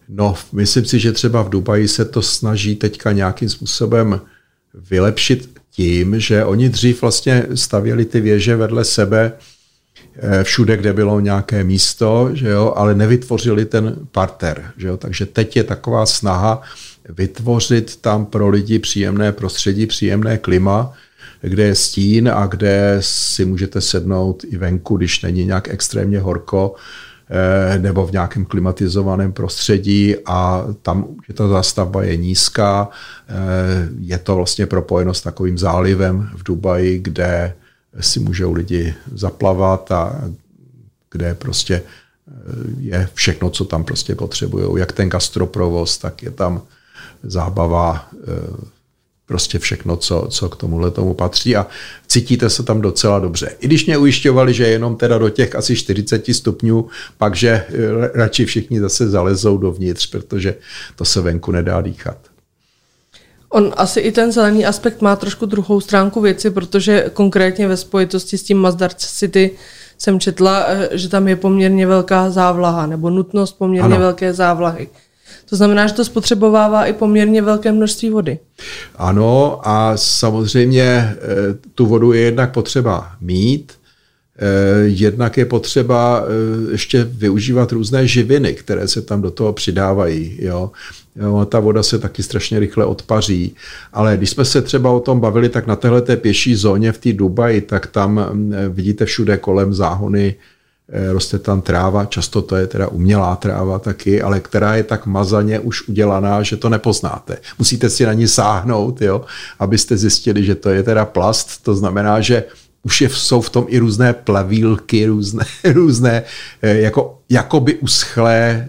No, 0.10 0.36
myslím 0.52 0.86
si, 0.86 1.00
že 1.00 1.12
třeba 1.12 1.41
v 1.41 1.50
Dubaji 1.50 1.88
se 1.88 2.06
to 2.06 2.21
snaží 2.21 2.76
teďka 2.76 3.12
nějakým 3.12 3.50
způsobem 3.50 4.21
vylepšit 4.89 5.62
tím, 5.71 6.19
že 6.19 6.45
oni 6.45 6.69
dřív 6.69 7.02
vlastně 7.02 7.45
stavěli 7.56 8.06
ty 8.06 8.21
věže 8.21 8.56
vedle 8.56 8.86
sebe 8.86 9.32
eh, 10.15 10.43
všude, 10.43 10.78
kde 10.78 10.93
bylo 10.93 11.19
nějaké 11.19 11.63
místo, 11.63 12.30
že 12.34 12.50
jo, 12.50 12.74
ale 12.76 12.95
nevytvořili 12.95 13.65
ten 13.65 13.95
parter. 14.12 14.71
Že 14.78 14.88
jo. 14.88 14.97
Takže 14.97 15.26
teď 15.26 15.58
je 15.58 15.63
taková 15.63 16.06
snaha 16.06 16.62
vytvořit 17.10 17.95
tam 18.02 18.26
pro 18.26 18.50
lidi 18.50 18.80
příjemné 18.80 19.32
prostředí, 19.32 19.86
příjemné 19.88 20.38
klima, 20.38 20.93
kde 21.41 21.63
je 21.63 21.75
stín 21.75 22.30
a 22.30 22.47
kde 22.47 22.97
si 22.99 23.45
můžete 23.45 23.82
sednout 23.82 24.43
i 24.43 24.58
venku, 24.58 24.97
když 24.97 25.21
není 25.21 25.45
nějak 25.45 25.69
extrémně 25.69 26.19
horko 26.19 26.75
eh, 27.30 27.80
nebo 27.80 28.08
v 28.08 28.12
nějakém 28.12 28.45
klimatizovaném 28.45 29.34
prostředí 29.34 30.15
a 30.25 30.65
tam, 30.82 31.08
že 31.27 31.34
ta 31.34 31.47
zástavba 31.47 32.04
je 32.04 32.17
nízká, 32.17 32.89
eh, 33.30 33.34
je 33.99 34.17
to 34.17 34.36
vlastně 34.36 34.65
propojeno 34.65 35.13
s 35.13 35.21
takovým 35.21 35.58
zálivem 35.58 36.30
v 36.36 36.43
Dubaji, 36.43 36.99
kde 36.99 37.54
si 37.99 38.19
můžou 38.19 38.54
lidi 38.54 38.93
zaplavat 39.13 39.91
a 39.91 40.21
kde 41.12 41.34
prostě 41.34 41.75
eh, 41.75 42.32
je 42.80 43.10
všechno, 43.13 43.49
co 43.49 43.65
tam 43.65 43.84
prostě 43.84 44.15
potřebují. 44.15 44.80
Jak 44.80 44.91
ten 44.91 45.10
gastroprovoz, 45.10 45.97
tak 45.97 46.23
je 46.23 46.32
tam 46.32 46.62
zábava 47.23 48.10
prostě 49.31 49.59
všechno, 49.59 49.97
co, 49.97 50.27
co 50.29 50.49
k 50.49 50.55
tomuhle 50.55 50.91
tomu 50.91 51.13
patří 51.13 51.55
a 51.55 51.67
cítíte 52.07 52.49
se 52.49 52.63
tam 52.63 52.81
docela 52.81 53.19
dobře. 53.19 53.55
I 53.59 53.67
když 53.67 53.85
mě 53.85 53.97
ujišťovali, 53.97 54.53
že 54.53 54.67
jenom 54.67 54.95
teda 54.95 55.17
do 55.17 55.29
těch 55.29 55.55
asi 55.55 55.75
40 55.75 56.25
stupňů, 56.35 56.87
pak, 57.17 57.35
že 57.35 57.49
eh, 57.49 57.65
radši 58.13 58.45
všichni 58.45 58.79
zase 58.79 59.09
zalezou 59.09 59.57
dovnitř, 59.57 60.09
protože 60.09 60.55
to 60.95 61.05
se 61.05 61.21
venku 61.21 61.51
nedá 61.51 61.81
dýchat. 61.81 62.17
On 63.49 63.73
asi 63.77 63.99
i 63.99 64.11
ten 64.11 64.31
zelený 64.31 64.65
aspekt 64.65 65.01
má 65.01 65.15
trošku 65.15 65.45
druhou 65.45 65.81
stránku 65.81 66.21
věci, 66.21 66.49
protože 66.49 67.09
konkrétně 67.13 67.67
ve 67.67 67.77
spojitosti 67.77 68.37
s 68.37 68.43
tím 68.43 68.57
Mazdar 68.57 68.91
City 68.93 69.51
jsem 69.97 70.19
četla, 70.19 70.65
eh, 70.67 70.89
že 70.91 71.09
tam 71.09 71.27
je 71.27 71.35
poměrně 71.35 71.87
velká 71.87 72.29
závlaha, 72.29 72.85
nebo 72.85 73.09
nutnost 73.09 73.51
poměrně 73.51 73.95
ano. 73.95 73.99
velké 73.99 74.33
závlahy. 74.33 74.89
To 75.49 75.55
znamená, 75.55 75.87
že 75.87 75.93
to 75.93 76.05
spotřebovává 76.05 76.85
i 76.85 76.93
poměrně 76.93 77.41
velké 77.41 77.71
množství 77.71 78.09
vody. 78.09 78.39
Ano 78.95 79.61
a 79.63 79.97
samozřejmě 79.97 80.83
eh, 80.83 81.17
tu 81.75 81.85
vodu 81.85 82.13
je 82.13 82.21
jednak 82.21 82.53
potřeba 82.53 83.11
mít, 83.21 83.73
eh, 84.37 84.83
jednak 84.83 85.37
je 85.37 85.45
potřeba 85.45 86.23
eh, 86.23 86.71
ještě 86.71 87.03
využívat 87.03 87.71
různé 87.71 88.07
živiny, 88.07 88.53
které 88.53 88.87
se 88.87 89.01
tam 89.01 89.21
do 89.21 89.31
toho 89.31 89.53
přidávají. 89.53 90.37
Jo. 90.39 90.71
Jo, 91.15 91.45
ta 91.45 91.59
voda 91.59 91.83
se 91.83 91.99
taky 91.99 92.23
strašně 92.23 92.59
rychle 92.59 92.85
odpaří. 92.85 93.55
Ale 93.93 94.17
když 94.17 94.29
jsme 94.29 94.45
se 94.45 94.61
třeba 94.61 94.91
o 94.91 94.99
tom 94.99 95.19
bavili, 95.19 95.49
tak 95.49 95.67
na 95.67 95.75
téhle 95.75 96.01
pěší 96.01 96.55
zóně 96.55 96.91
v 96.91 96.97
té 96.97 97.13
Dubaji, 97.13 97.61
tak 97.61 97.87
tam 97.87 98.29
mm, 98.33 98.53
vidíte 98.69 99.05
všude 99.05 99.37
kolem 99.37 99.73
záhony 99.73 100.35
roste 101.12 101.39
tam 101.39 101.62
tráva, 101.62 102.06
často 102.06 102.41
to 102.41 102.56
je 102.56 102.67
teda 102.67 102.88
umělá 102.88 103.36
tráva 103.36 103.80
taky, 103.80 104.21
ale 104.21 104.39
která 104.39 104.75
je 104.75 104.84
tak 104.84 105.06
mazaně 105.06 105.60
už 105.60 105.88
udělaná, 105.88 106.43
že 106.43 106.58
to 106.58 106.69
nepoznáte. 106.69 107.38
Musíte 107.60 107.89
si 107.89 108.06
na 108.06 108.13
ní 108.13 108.27
sáhnout, 108.27 109.01
jo, 109.01 109.21
abyste 109.60 109.97
zjistili, 109.97 110.43
že 110.43 110.56
to 110.56 110.69
je 110.69 110.84
teda 110.84 111.06
plast, 111.06 111.63
to 111.63 111.75
znamená, 111.75 112.21
že 112.21 112.43
už 112.84 113.01
je, 113.01 113.10
jsou 113.10 113.41
v 113.41 113.49
tom 113.49 113.65
i 113.67 113.80
různé 113.80 114.13
plavílky, 114.13 115.06
různé, 115.06 115.45
různé 115.73 116.23
eh, 116.62 116.77
jako, 116.77 117.19
jakoby 117.30 117.75
uschlé, 117.75 118.67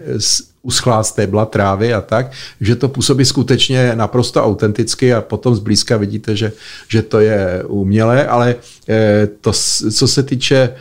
uschlá 0.61 1.03
stébla 1.03 1.45
trávy 1.45 1.93
a 1.93 2.01
tak, 2.01 2.31
že 2.61 2.75
to 2.75 2.89
působí 2.89 3.25
skutečně 3.25 3.95
naprosto 3.95 4.43
autenticky 4.43 5.13
a 5.13 5.21
potom 5.21 5.55
zblízka 5.55 5.97
vidíte, 5.97 6.35
že, 6.35 6.51
že 6.87 7.01
to 7.01 7.19
je 7.19 7.63
umělé, 7.67 8.27
ale 8.27 8.55
eh, 8.89 9.27
to, 9.41 9.51
co 9.91 10.07
se 10.07 10.23
týče 10.23 10.75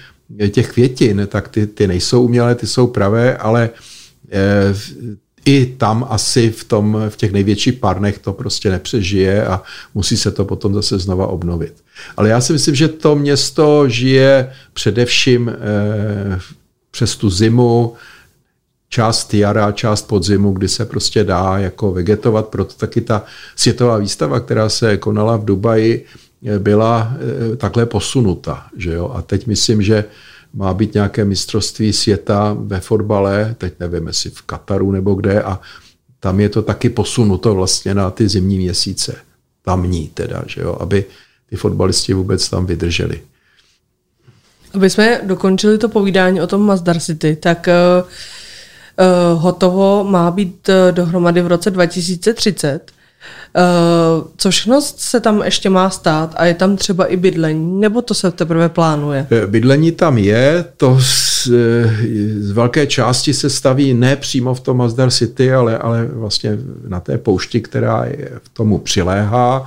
těch 0.50 0.72
květin, 0.72 1.28
tak 1.30 1.48
ty, 1.48 1.66
ty 1.66 1.86
nejsou 1.86 2.24
umělé, 2.24 2.54
ty 2.54 2.66
jsou 2.66 2.86
pravé, 2.86 3.36
ale 3.36 3.70
eh, 4.30 4.74
i 5.44 5.66
tam 5.66 6.06
asi 6.10 6.50
v, 6.50 6.64
tom, 6.64 6.98
v 7.08 7.16
těch 7.16 7.32
největších 7.32 7.74
párnech 7.74 8.18
to 8.18 8.32
prostě 8.32 8.70
nepřežije 8.70 9.46
a 9.46 9.62
musí 9.94 10.16
se 10.16 10.30
to 10.30 10.44
potom 10.44 10.74
zase 10.74 10.98
znova 10.98 11.26
obnovit. 11.26 11.74
Ale 12.16 12.28
já 12.28 12.40
si 12.40 12.52
myslím, 12.52 12.74
že 12.74 12.88
to 12.88 13.16
město 13.16 13.88
žije 13.88 14.52
především 14.72 15.48
eh, 15.48 16.40
přes 16.90 17.16
tu 17.16 17.30
zimu, 17.30 17.94
část 18.88 19.34
jara, 19.34 19.72
část 19.72 20.02
podzimu, 20.02 20.52
kdy 20.52 20.68
se 20.68 20.84
prostě 20.84 21.24
dá 21.24 21.58
jako 21.58 21.92
vegetovat. 21.92 22.48
Proto 22.48 22.74
taky 22.74 23.00
ta 23.00 23.24
světová 23.56 23.98
výstava, 23.98 24.40
která 24.40 24.68
se 24.68 24.96
konala 24.96 25.36
v 25.36 25.44
Dubaji, 25.44 26.06
byla 26.58 27.12
eh, 27.52 27.56
takhle 27.56 27.86
posunuta. 27.86 28.66
Že 28.76 28.92
jo? 28.92 29.12
A 29.14 29.22
teď 29.22 29.46
myslím, 29.46 29.82
že 29.82 30.04
má 30.54 30.74
být 30.74 30.94
nějaké 30.94 31.24
mistrovství 31.24 31.92
světa 31.92 32.56
ve 32.58 32.80
fotbale, 32.80 33.54
teď 33.58 33.74
nevím, 33.80 34.06
jestli 34.06 34.30
v 34.30 34.42
Kataru 34.42 34.92
nebo 34.92 35.14
kde, 35.14 35.42
a 35.42 35.60
tam 36.20 36.40
je 36.40 36.48
to 36.48 36.62
taky 36.62 36.90
posunuto 36.90 37.54
vlastně 37.54 37.94
na 37.94 38.10
ty 38.10 38.28
zimní 38.28 38.58
měsíce. 38.58 39.16
Tamní 39.64 40.08
teda, 40.08 40.42
že 40.46 40.60
jo? 40.60 40.76
aby 40.80 41.04
ty 41.50 41.56
fotbalisti 41.56 42.14
vůbec 42.14 42.48
tam 42.48 42.66
vydrželi. 42.66 43.20
Aby 44.74 44.90
jsme 44.90 45.20
dokončili 45.24 45.78
to 45.78 45.88
povídání 45.88 46.40
o 46.40 46.46
tom 46.46 46.66
Mazdar 46.66 46.98
City, 47.00 47.36
tak 47.36 47.68
uh, 47.68 49.42
hotovo 49.42 50.04
má 50.04 50.30
být 50.30 50.70
dohromady 50.90 51.42
v 51.42 51.46
roce 51.46 51.70
2030. 51.70 52.92
Uh, 53.56 54.26
co 54.36 54.50
všechno 54.50 54.80
se 54.82 55.20
tam 55.20 55.42
ještě 55.42 55.70
má 55.70 55.90
stát 55.90 56.34
a 56.36 56.44
je 56.44 56.54
tam 56.54 56.76
třeba 56.76 57.06
i 57.06 57.16
bydlení, 57.16 57.80
nebo 57.80 58.02
to 58.02 58.14
se 58.14 58.30
teprve 58.30 58.68
plánuje? 58.68 59.26
Bydlení 59.46 59.92
tam 59.92 60.18
je, 60.18 60.64
to 60.76 60.98
z, 61.00 61.48
z 62.38 62.50
velké 62.50 62.86
části 62.86 63.34
se 63.34 63.50
staví 63.50 63.94
ne 63.94 64.16
přímo 64.16 64.54
v 64.54 64.60
tom 64.60 64.76
Mazdar 64.76 65.10
City, 65.10 65.52
ale, 65.52 65.78
ale 65.78 66.06
vlastně 66.12 66.58
na 66.88 67.00
té 67.00 67.18
poušti, 67.18 67.60
která 67.60 68.04
je 68.04 68.30
v 68.42 68.48
tomu 68.48 68.78
přiléhá. 68.78 69.66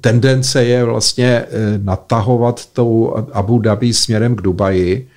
Tendence 0.00 0.64
je 0.64 0.84
vlastně 0.84 1.44
natahovat 1.82 2.66
tou 2.72 3.14
Abu 3.32 3.58
Dhabi 3.58 3.92
směrem 3.92 4.36
k 4.36 4.42
Dubaji. 4.42 5.08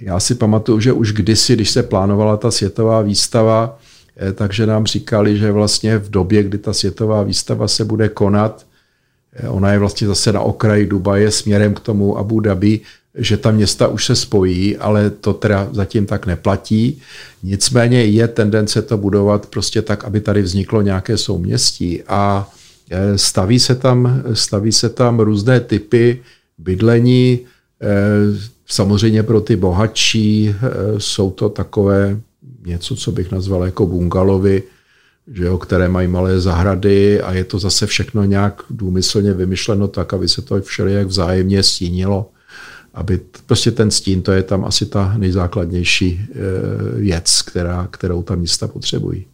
Já 0.00 0.20
si 0.20 0.34
pamatuju, 0.34 0.80
že 0.80 0.92
už 0.92 1.12
kdysi, 1.12 1.54
když 1.54 1.70
se 1.70 1.82
plánovala 1.82 2.36
ta 2.36 2.50
světová 2.50 3.02
výstava, 3.02 3.78
Eh, 3.78 3.83
takže 4.34 4.66
nám 4.66 4.86
říkali, 4.86 5.38
že 5.38 5.52
vlastně 5.52 5.98
v 5.98 6.10
době, 6.10 6.42
kdy 6.42 6.58
ta 6.58 6.72
světová 6.72 7.22
výstava 7.22 7.68
se 7.68 7.84
bude 7.84 8.08
konat, 8.08 8.66
eh, 9.32 9.48
ona 9.48 9.72
je 9.72 9.78
vlastně 9.78 10.06
zase 10.06 10.32
na 10.32 10.40
okraji 10.40 10.86
Dubaje 10.86 11.30
směrem 11.30 11.74
k 11.74 11.80
tomu 11.80 12.18
Abu 12.18 12.40
Dhabi, 12.40 12.80
že 13.14 13.36
ta 13.36 13.50
města 13.50 13.88
už 13.88 14.06
se 14.06 14.16
spojí, 14.16 14.76
ale 14.76 15.10
to 15.10 15.34
teda 15.34 15.68
zatím 15.72 16.06
tak 16.06 16.26
neplatí. 16.26 17.00
Nicméně 17.42 18.04
je 18.04 18.28
tendence 18.28 18.82
to 18.82 18.98
budovat 18.98 19.46
prostě 19.46 19.82
tak, 19.82 20.04
aby 20.04 20.20
tady 20.20 20.42
vzniklo 20.42 20.82
nějaké 20.82 21.16
souměstí 21.16 22.02
a 22.02 22.50
eh, 22.90 23.18
staví 23.18 23.60
se 23.60 23.74
tam, 23.74 24.22
staví 24.32 24.72
se 24.72 24.88
tam 24.88 25.20
různé 25.20 25.60
typy 25.60 26.22
bydlení, 26.58 27.40
samozřejmě 28.66 29.22
pro 29.22 29.40
ty 29.40 29.56
bohatší 29.56 30.54
jsou 30.98 31.30
to 31.30 31.48
takové 31.48 32.20
něco, 32.66 32.96
co 32.96 33.12
bych 33.12 33.30
nazval 33.30 33.64
jako 33.64 33.86
bungalovy, 33.86 34.62
že 35.32 35.44
jo, 35.44 35.58
které 35.58 35.88
mají 35.88 36.08
malé 36.08 36.40
zahrady 36.40 37.20
a 37.20 37.32
je 37.32 37.44
to 37.44 37.58
zase 37.58 37.86
všechno 37.86 38.24
nějak 38.24 38.62
důmyslně 38.70 39.32
vymyšleno 39.32 39.88
tak, 39.88 40.12
aby 40.12 40.28
se 40.28 40.42
to 40.42 40.60
všelijak 40.60 41.06
vzájemně 41.06 41.62
stínilo. 41.62 42.30
Aby 42.94 43.20
prostě 43.46 43.70
ten 43.70 43.90
stín, 43.90 44.22
to 44.22 44.32
je 44.32 44.42
tam 44.42 44.64
asi 44.64 44.86
ta 44.86 45.14
nejzákladnější 45.16 46.20
eh, 46.20 46.34
věc, 47.00 47.42
která, 47.42 47.88
kterou 47.90 48.22
ta 48.22 48.34
místa 48.34 48.68
potřebují. 48.68 49.26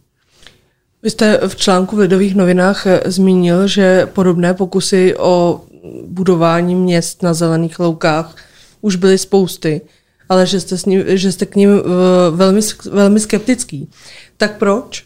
Vy 1.03 1.09
jste 1.09 1.39
v 1.47 1.55
článku 1.55 1.95
v 1.95 1.99
Lidových 1.99 2.35
novinách 2.35 2.87
eh, 2.87 3.01
zmínil, 3.05 3.67
že 3.67 4.05
podobné 4.13 4.53
pokusy 4.53 5.15
o 5.17 5.61
budování 6.07 6.75
měst 6.75 7.23
na 7.23 7.33
zelených 7.33 7.79
loukách 7.79 8.35
už 8.81 8.95
byly 8.95 9.17
spousty 9.17 9.81
ale 10.31 10.45
že 10.45 10.59
jste, 10.59 10.77
s 10.77 10.85
ním, 10.85 11.03
že 11.07 11.31
jste 11.31 11.45
k 11.45 11.55
ním 11.55 11.69
uh, 11.69 11.81
velmi, 12.31 12.61
velmi 12.91 13.19
skeptický. 13.19 13.89
Tak 14.37 14.57
proč? 14.57 15.03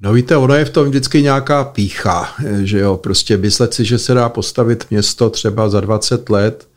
No 0.00 0.12
víte, 0.12 0.36
ono 0.36 0.54
je 0.54 0.64
v 0.64 0.70
tom 0.70 0.88
vždycky 0.88 1.22
nějaká 1.22 1.64
pícha, 1.64 2.34
že 2.62 2.78
jo, 2.78 2.96
prostě 2.96 3.36
myslet 3.36 3.74
si, 3.74 3.84
že 3.84 3.98
se 3.98 4.14
dá 4.14 4.28
postavit 4.28 4.86
město 4.90 5.30
třeba 5.30 5.68
za 5.68 5.80
20 5.80 6.30
let, 6.30 6.68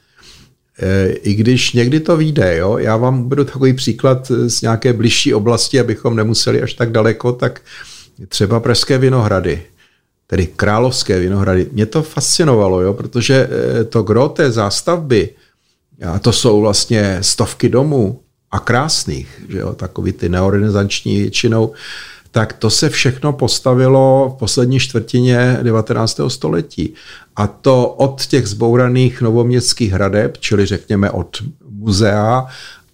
eh, 0.79 1.09
i 1.09 1.33
když 1.33 1.73
někdy 1.73 1.99
to 1.99 2.17
vyjde, 2.17 2.57
jo. 2.57 2.77
Já 2.77 2.97
vám 2.97 3.29
budu 3.29 3.43
takový 3.43 3.73
příklad 3.73 4.31
z 4.47 4.61
nějaké 4.61 4.93
bližší 4.93 5.33
oblasti, 5.33 5.79
abychom 5.79 6.15
nemuseli 6.15 6.61
až 6.61 6.73
tak 6.73 6.91
daleko, 6.91 7.31
tak 7.33 7.61
třeba 8.27 8.59
Pražské 8.59 8.97
Vinohrady, 8.97 9.63
tedy 10.27 10.47
Královské 10.47 11.19
Vinohrady. 11.19 11.67
Mě 11.71 11.85
to 11.85 12.03
fascinovalo, 12.03 12.81
jo, 12.81 12.93
protože 12.93 13.49
eh, 13.49 13.83
to 13.83 14.03
gro 14.03 14.29
té 14.29 14.51
zástavby, 14.51 15.29
a 16.05 16.19
to 16.19 16.31
jsou 16.31 16.61
vlastně 16.61 17.17
stovky 17.21 17.69
domů 17.69 18.19
a 18.51 18.59
krásných, 18.59 19.41
že 19.49 19.57
jo, 19.57 19.73
takový 19.73 20.11
ty 20.11 20.29
neorganizační 20.29 21.21
většinou, 21.21 21.73
tak 22.31 22.53
to 22.53 22.69
se 22.69 22.89
všechno 22.89 23.33
postavilo 23.33 24.33
v 24.35 24.39
poslední 24.39 24.79
čtvrtině 24.79 25.59
19. 25.61 26.19
století. 26.27 26.93
A 27.35 27.47
to 27.47 27.87
od 27.87 28.25
těch 28.25 28.47
zbouraných 28.47 29.21
novoměstských 29.21 29.91
hradeb, 29.91 30.37
čili 30.37 30.65
řekněme 30.65 31.11
od 31.11 31.37
muzea, 31.69 32.47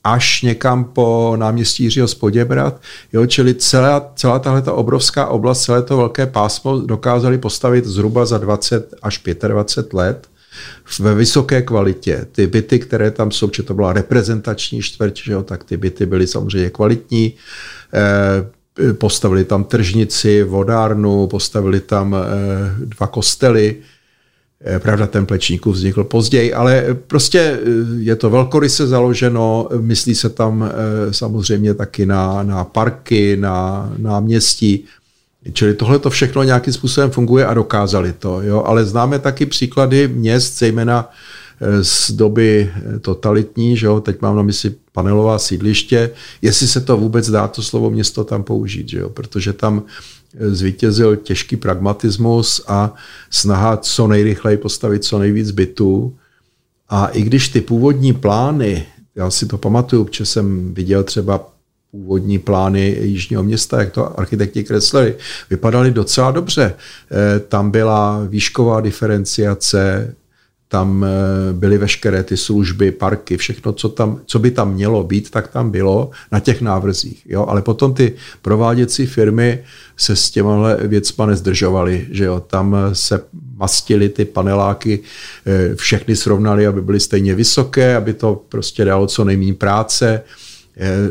až 0.04 0.42
někam 0.42 0.84
po 0.84 1.34
náměstí 1.36 1.84
Jiřího 1.84 2.08
Spoděbrat. 2.08 2.82
Jo, 3.14 3.26
čili 3.26 3.56
celá, 3.56 4.12
celá 4.16 4.40
tahle 4.40 4.62
obrovská 4.62 5.28
oblast, 5.28 5.64
celé 5.64 5.84
to 5.84 5.98
velké 5.98 6.26
pásmo 6.26 6.80
dokázali 6.80 7.38
postavit 7.38 7.86
zhruba 7.86 8.26
za 8.26 8.38
20 8.38 8.94
až 9.02 9.22
25 9.48 9.94
let 9.94 10.28
ve 11.00 11.16
vysoké 11.16 11.62
kvalitě. 11.62 12.28
Ty 12.32 12.48
byty, 12.48 12.80
které 12.80 13.12
tam 13.12 13.32
jsou, 13.32 13.50
či 13.50 13.64
to 13.64 13.74
byla 13.74 13.94
reprezentační 13.94 14.82
čtvrť, 14.82 15.22
že 15.24 15.34
jo, 15.34 15.44
tak 15.44 15.64
ty 15.64 15.78
byty 15.78 16.06
byly 16.06 16.28
samozřejmě 16.28 16.70
kvalitní. 16.70 17.34
Eh, 17.94 18.94
postavili 18.94 19.46
tam 19.46 19.64
tržnici, 19.64 20.44
vodárnu, 20.44 21.28
postavili 21.28 21.80
tam 21.80 22.16
eh, 22.16 22.86
dva 22.86 23.08
kostely. 23.08 23.76
Eh, 24.66 24.80
pravda, 24.80 25.08
ten 25.08 25.26
plečníků 25.26 25.72
vznikl 25.72 26.04
později, 26.04 26.54
ale 26.54 26.98
prostě 27.08 27.60
je 28.00 28.16
to 28.16 28.30
velkoryse 28.30 28.88
založeno, 28.88 29.70
myslí 29.80 30.16
se 30.16 30.30
tam 30.30 30.72
samozřejmě 31.12 31.74
taky 31.74 32.06
na, 32.06 32.44
na 32.44 32.64
parky, 32.64 33.38
na 33.38 33.90
náměstí. 33.98 34.86
Čili 35.52 35.74
tohle 35.74 36.00
to 36.00 36.10
všechno 36.10 36.44
nějakým 36.44 36.74
způsobem 36.74 37.12
funguje 37.12 37.46
a 37.46 37.54
dokázali 37.54 38.14
to. 38.14 38.42
Jo? 38.42 38.64
Ale 38.66 38.86
známe 38.86 39.20
taky 39.20 39.46
příklady 39.46 40.08
měst, 40.08 40.60
zejména 40.60 41.10
eh, 41.62 41.84
z 41.84 42.12
doby 42.12 42.72
eh, 42.76 43.00
totalitní, 43.00 43.78
že 43.78 43.86
jo? 43.86 44.00
teď 44.00 44.22
mám 44.22 44.36
na 44.36 44.44
mysli 44.44 44.76
panelová 44.92 45.40
sídliště, 45.40 46.10
jestli 46.42 46.68
se 46.68 46.82
to 46.82 46.98
vůbec 46.98 47.30
dá 47.30 47.48
to 47.48 47.62
slovo 47.62 47.90
město 47.90 48.24
tam 48.24 48.44
použít, 48.44 48.90
že 48.90 49.00
jo? 49.00 49.10
protože 49.10 49.54
tam 49.54 49.84
eh, 50.36 50.50
zvítězil 50.50 51.16
těžký 51.16 51.56
pragmatismus 51.56 52.62
a 52.68 52.94
snaha 53.30 53.78
co 53.78 54.08
nejrychleji 54.08 54.58
postavit 54.58 55.04
co 55.04 55.20
nejvíc 55.20 55.52
bytů. 55.52 56.16
A 56.90 57.08
i 57.08 57.22
když 57.22 57.50
ty 57.50 57.62
původní 57.62 58.14
plány, 58.14 58.86
já 59.16 59.32
si 59.32 59.46
to 59.46 59.58
pamatuju, 59.58 60.04
protože 60.04 60.26
jsem 60.26 60.74
viděl 60.74 61.04
třeba 61.04 61.53
původní 61.94 62.40
plány 62.40 62.98
Jižního 63.02 63.44
města, 63.44 63.80
jak 63.80 63.92
to 63.92 64.20
architekti 64.20 64.64
kreslili, 64.64 65.16
vypadaly 65.50 65.92
docela 65.92 66.32
dobře. 66.32 66.74
Eh, 66.74 67.40
tam 67.40 67.72
byla 67.72 68.26
výšková 68.28 68.82
diferenciace, 68.82 70.16
tam 70.68 71.06
eh, 71.06 71.54
byly 71.54 71.78
veškeré 71.78 72.24
ty 72.24 72.38
služby, 72.38 72.92
parky, 72.92 73.38
všechno, 73.38 73.74
co, 73.74 73.90
tam, 73.90 74.22
co 74.26 74.40
by 74.40 74.52
tam 74.52 74.74
mělo 74.74 75.04
být, 75.04 75.30
tak 75.30 75.48
tam 75.48 75.72
bylo 75.72 76.12
na 76.32 76.40
těch 76.40 76.62
návrzích. 76.62 77.22
Jo? 77.30 77.46
Ale 77.46 77.62
potom 77.62 77.94
ty 77.94 78.14
prováděcí 78.42 79.06
firmy 79.06 79.64
se 79.98 80.16
s 80.16 80.32
těmahle 80.32 80.78
věcma 80.82 81.26
nezdržovaly. 81.26 82.08
Že 82.12 82.24
jo? 82.24 82.40
Tam 82.40 82.76
se 82.94 83.22
mastili 83.56 84.10
ty 84.10 84.26
paneláky, 84.26 85.00
eh, 85.46 85.76
všechny 85.76 86.16
srovnali, 86.16 86.68
aby 86.68 86.82
byly 86.82 87.00
stejně 87.00 87.36
vysoké, 87.36 87.96
aby 87.96 88.14
to 88.14 88.42
prostě 88.50 88.86
dalo 88.86 89.08
co 89.08 89.24
nejméně 89.24 89.54
práce 89.54 90.22
Eh, 90.22 90.53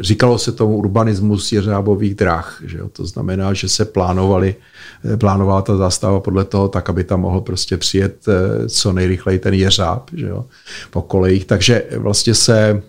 říkalo 0.00 0.38
se 0.38 0.52
tomu 0.52 0.76
urbanismus 0.76 1.52
jeřábových 1.52 2.14
drah. 2.14 2.62
Že 2.66 2.78
jo? 2.78 2.88
To 2.88 3.06
znamená, 3.06 3.54
že 3.54 3.68
se 3.68 3.84
plánovali, 3.84 4.54
eh, 5.04 5.16
plánovala 5.16 5.62
ta 5.62 5.76
zástava 5.76 6.20
podle 6.20 6.44
toho 6.44 6.68
tak, 6.68 6.90
aby 6.90 7.04
tam 7.04 7.20
mohl 7.20 7.40
prostě 7.40 7.76
přijet 7.76 8.28
eh, 8.28 8.68
co 8.68 8.92
nejrychleji 8.92 9.38
ten 9.38 9.54
jeřáb 9.54 10.10
že 10.12 10.26
jo? 10.26 10.44
po 10.90 11.02
kolejích. 11.02 11.44
Takže 11.44 11.84
vlastně 11.96 12.34
se 12.34 12.82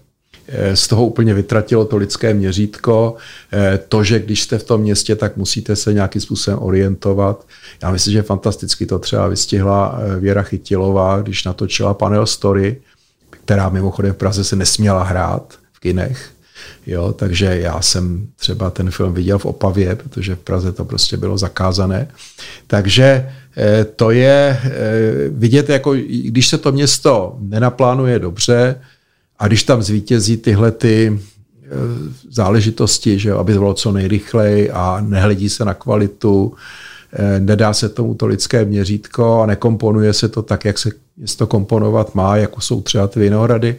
z 0.74 0.88
toho 0.88 1.06
úplně 1.06 1.34
vytratilo 1.34 1.86
to 1.86 1.98
lidské 1.98 2.34
měřítko. 2.34 3.16
To, 3.88 4.04
že 4.04 4.20
když 4.20 4.42
jste 4.42 4.58
v 4.58 4.64
tom 4.64 4.82
městě, 4.82 5.16
tak 5.16 5.38
musíte 5.38 5.76
se 5.76 5.94
nějakým 5.94 6.22
způsobem 6.22 6.60
orientovat. 6.62 7.46
Já 7.84 7.92
myslím, 7.92 8.14
že 8.14 8.22
fantasticky 8.22 8.86
to 8.86 9.00
třeba 9.00 9.28
vystihla 9.28 10.00
Věra 10.20 10.44
Chytilová, 10.44 11.22
když 11.22 11.44
natočila 11.44 11.94
panel 11.94 12.26
Story, 12.26 12.82
která 13.30 13.70
mimochodem 13.70 14.14
v 14.14 14.18
Praze 14.18 14.44
se 14.44 14.56
nesměla 14.56 15.04
hrát 15.04 15.54
v 15.74 15.80
kinech, 15.80 16.33
Jo, 16.88 17.13
takže 17.13 17.46
já 17.46 17.82
jsem 17.82 18.28
třeba 18.36 18.69
ten 18.69 18.91
film 18.91 19.13
viděl 19.13 19.39
v 19.39 19.46
Opavě, 19.46 19.96
protože 19.96 20.36
v 20.36 20.39
Praze 20.39 20.72
to 20.72 20.86
prostě 20.86 21.17
bylo 21.17 21.38
zakázané. 21.38 22.08
Takže 22.67 23.30
eh, 23.58 23.86
to 23.96 24.12
je 24.12 24.60
eh, 24.63 24.72
vidět, 25.30 25.69
jako 25.69 25.93
když 26.24 26.48
se 26.48 26.58
to 26.58 26.72
město 26.72 27.38
nenaplánuje 27.39 28.19
dobře 28.19 28.76
a 29.39 29.48
když 29.48 29.63
tam 29.63 29.84
zvítězí 29.84 30.38
tyhle 30.38 30.72
ty 30.72 31.19
eh, 31.19 31.69
záležitosti, 32.30 33.19
že 33.19 33.32
aby 33.32 33.54
to 33.54 33.60
bylo 33.60 33.74
co 33.74 33.91
nejrychleji 33.91 34.72
a 34.72 35.02
nehledí 35.02 35.50
se 35.50 35.65
na 35.65 35.74
kvalitu, 35.74 36.54
nedá 37.39 37.74
se 37.74 37.89
tomu 37.89 38.15
to 38.15 38.26
lidské 38.26 38.65
měřítko 38.65 39.41
a 39.41 39.46
nekomponuje 39.46 40.13
se 40.13 40.30
to 40.30 40.41
tak, 40.41 40.65
jak 40.65 40.80
se 40.80 40.89
město 41.17 41.48
komponovat 41.48 42.15
má, 42.15 42.38
jako 42.38 42.62
jsou 42.62 42.82
třeba 42.82 43.08
ty 43.08 43.19
vinohrady, 43.19 43.76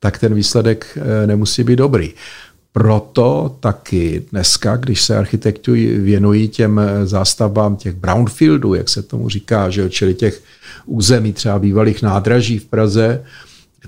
tak 0.00 0.18
ten 0.18 0.34
výsledek 0.34 0.98
eh, 1.00 1.26
nemusí 1.26 1.64
být 1.64 1.76
dobrý. 1.76 2.14
Proto 2.72 3.56
taky 3.60 4.22
dneska, 4.30 4.76
když 4.76 5.02
se 5.02 5.16
architekti 5.16 5.98
věnují 5.98 6.48
těm 6.48 6.78
eh, 6.78 7.06
zástavbám 7.06 7.76
těch 7.76 7.94
brownfieldů, 7.94 8.74
jak 8.74 8.88
se 8.88 9.02
tomu 9.02 9.28
říká, 9.28 9.70
že 9.70 9.90
čili 9.90 10.14
těch 10.14 10.42
území 10.86 11.32
třeba 11.32 11.58
bývalých 11.58 12.02
nádraží 12.02 12.58
v 12.58 12.64
Praze, 12.64 13.24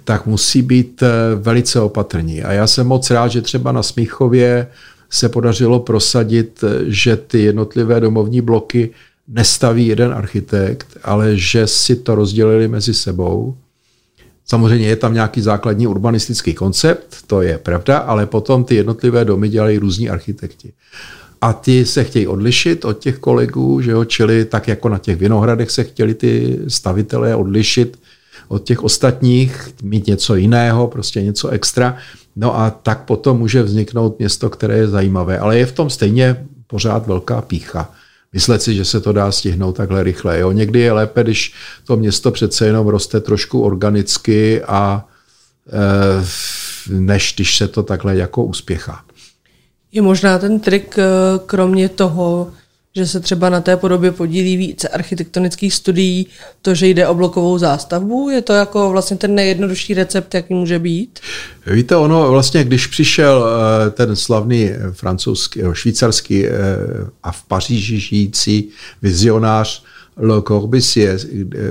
tak 0.04 0.26
musí 0.26 0.62
být 0.62 1.02
eh, 1.02 1.08
velice 1.34 1.80
opatrní. 1.80 2.42
A 2.42 2.52
já 2.52 2.66
jsem 2.66 2.86
moc 2.86 3.10
rád, 3.10 3.28
že 3.28 3.42
třeba 3.42 3.72
na 3.72 3.82
Smíchově 3.82 4.66
se 5.10 5.28
podařilo 5.28 5.80
prosadit, 5.80 6.64
že 6.86 7.16
ty 7.16 7.42
jednotlivé 7.42 8.00
domovní 8.00 8.40
bloky 8.40 8.90
nestaví 9.28 9.86
jeden 9.86 10.12
architekt, 10.12 10.86
ale 11.02 11.36
že 11.36 11.66
si 11.66 11.96
to 11.96 12.14
rozdělili 12.14 12.68
mezi 12.68 12.94
sebou. 12.94 13.56
Samozřejmě 14.50 14.88
je 14.88 14.96
tam 14.96 15.14
nějaký 15.14 15.40
základní 15.40 15.86
urbanistický 15.86 16.54
koncept, 16.54 17.16
to 17.26 17.42
je 17.42 17.58
pravda, 17.58 17.98
ale 17.98 18.26
potom 18.26 18.64
ty 18.64 18.74
jednotlivé 18.74 19.24
domy 19.24 19.48
dělají 19.48 19.78
různí 19.78 20.10
architekti. 20.10 20.72
A 21.40 21.52
ty 21.52 21.86
se 21.86 22.04
chtějí 22.04 22.26
odlišit 22.26 22.84
od 22.84 22.98
těch 22.98 23.18
kolegů, 23.18 23.80
že 23.80 23.90
jo, 23.90 24.04
čili 24.04 24.44
tak 24.44 24.68
jako 24.68 24.88
na 24.88 24.98
těch 24.98 25.16
vinohradech 25.16 25.70
se 25.70 25.84
chtěli 25.84 26.14
ty 26.14 26.58
stavitelé 26.68 27.36
odlišit 27.36 27.98
od 28.48 28.64
těch 28.64 28.84
ostatních, 28.84 29.68
mít 29.82 30.06
něco 30.06 30.34
jiného, 30.34 30.88
prostě 30.88 31.22
něco 31.22 31.48
extra. 31.48 31.96
No 32.36 32.58
a 32.58 32.70
tak 32.70 33.04
potom 33.04 33.38
může 33.38 33.62
vzniknout 33.62 34.18
město, 34.18 34.50
které 34.50 34.76
je 34.78 34.88
zajímavé. 34.88 35.38
Ale 35.38 35.58
je 35.58 35.66
v 35.66 35.72
tom 35.72 35.90
stejně 35.90 36.46
pořád 36.66 37.06
velká 37.06 37.42
pícha. 37.42 37.94
Myslet 38.32 38.62
si, 38.62 38.74
že 38.74 38.84
se 38.84 39.00
to 39.00 39.12
dá 39.12 39.32
stihnout 39.32 39.76
takhle 39.76 40.02
rychle. 40.02 40.38
Jo? 40.38 40.52
Někdy 40.52 40.80
je 40.80 40.92
lépe, 40.92 41.22
když 41.22 41.54
to 41.84 41.96
město 41.96 42.30
přece 42.30 42.66
jenom 42.66 42.86
roste 42.86 43.20
trošku 43.20 43.62
organicky 43.62 44.62
a 44.62 45.04
e, 45.68 46.24
než 46.88 47.32
když 47.36 47.56
se 47.56 47.68
to 47.68 47.82
takhle 47.82 48.16
jako 48.16 48.44
uspěchá. 48.44 49.04
Je 49.92 50.02
možná 50.02 50.38
ten 50.38 50.60
trik, 50.60 50.98
eh, 50.98 51.04
kromě 51.46 51.88
toho, 51.88 52.52
že 52.98 53.06
se 53.06 53.20
třeba 53.20 53.48
na 53.48 53.60
té 53.60 53.76
podobě 53.76 54.12
podílí 54.12 54.56
více 54.56 54.88
architektonických 54.88 55.74
studií, 55.74 56.26
to, 56.62 56.74
že 56.74 56.86
jde 56.86 57.08
o 57.08 57.14
blokovou 57.14 57.58
zástavbu? 57.58 58.30
Je 58.30 58.42
to 58.42 58.52
jako 58.52 58.90
vlastně 58.90 59.16
ten 59.16 59.34
nejjednodušší 59.34 59.94
recept, 59.94 60.34
jaký 60.34 60.54
může 60.54 60.78
být? 60.78 61.20
Víte, 61.66 61.96
ono 61.96 62.30
vlastně, 62.30 62.64
když 62.64 62.86
přišel 62.86 63.46
eh, 63.46 63.90
ten 63.90 64.16
slavný 64.16 64.70
francouzský, 64.92 65.60
švýcarský 65.72 66.46
eh, 66.46 66.50
a 67.22 67.32
v 67.32 67.42
Paříži 67.42 68.00
žijící 68.00 68.68
vizionář 69.02 69.84
Le 70.18 70.42
Corbusier 70.42 71.18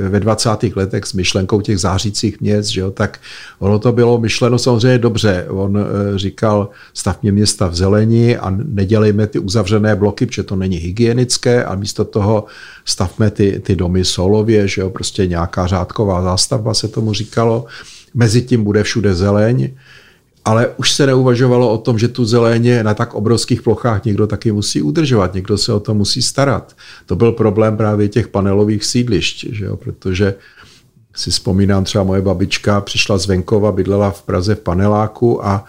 ve 0.09 0.19
20. 0.19 0.49
letech 0.75 1.05
s 1.05 1.13
myšlenkou 1.13 1.61
těch 1.61 1.79
zářících 1.79 2.41
měst, 2.41 2.67
že 2.67 2.81
jo, 2.81 2.91
tak 2.91 3.19
ono 3.59 3.79
to 3.79 3.91
bylo 3.91 4.17
myšleno 4.17 4.59
samozřejmě 4.59 4.97
dobře. 4.97 5.45
On 5.49 5.77
eh, 5.77 6.17
říkal, 6.17 6.69
stavně 6.93 7.31
města 7.31 7.67
v 7.67 7.75
zelení 7.75 8.37
a 8.37 8.49
nedělejme 8.49 9.27
ty 9.27 9.39
uzavřené 9.39 9.95
bloky, 9.95 10.25
protože 10.25 10.43
to 10.43 10.55
není 10.55 10.77
hygienické 10.77 11.63
a 11.63 11.75
místo 11.75 12.05
toho 12.05 12.45
stavme 12.85 13.31
ty, 13.31 13.59
ty 13.59 13.75
domy 13.75 14.05
solově, 14.05 14.67
že 14.67 14.81
jo, 14.81 14.89
prostě 14.89 15.27
nějaká 15.27 15.67
řádková 15.67 16.21
zástavba 16.21 16.73
se 16.73 16.87
tomu 16.87 17.13
říkalo. 17.13 17.65
Mezi 18.13 18.41
tím 18.41 18.63
bude 18.63 18.83
všude 18.83 19.15
zeleň 19.15 19.69
ale 20.47 20.67
už 20.77 20.91
se 20.91 21.05
neuvažovalo 21.07 21.71
o 21.71 21.77
tom, 21.77 21.99
že 21.99 22.07
tu 22.07 22.25
zeleně 22.25 22.83
na 22.83 22.93
tak 22.93 23.13
obrovských 23.13 23.61
plochách 23.61 24.05
někdo 24.05 24.27
taky 24.27 24.51
musí 24.51 24.81
udržovat, 24.81 25.33
někdo 25.33 25.57
se 25.57 25.73
o 25.73 25.79
to 25.79 25.93
musí 25.93 26.21
starat. 26.21 26.75
To 27.05 27.15
byl 27.15 27.31
problém 27.31 27.77
právě 27.77 28.07
těch 28.07 28.27
panelových 28.27 28.85
sídlišť, 28.85 29.45
že 29.51 29.65
jo? 29.65 29.77
protože 29.77 30.35
si 31.15 31.31
vzpomínám, 31.31 31.83
třeba 31.83 32.03
moje 32.03 32.21
babička 32.21 32.81
přišla 32.81 33.17
z 33.17 33.25
venkova, 33.25 33.71
bydlela 33.71 34.11
v 34.11 34.21
Praze 34.21 34.55
v 34.55 34.59
paneláku 34.59 35.45
a 35.45 35.65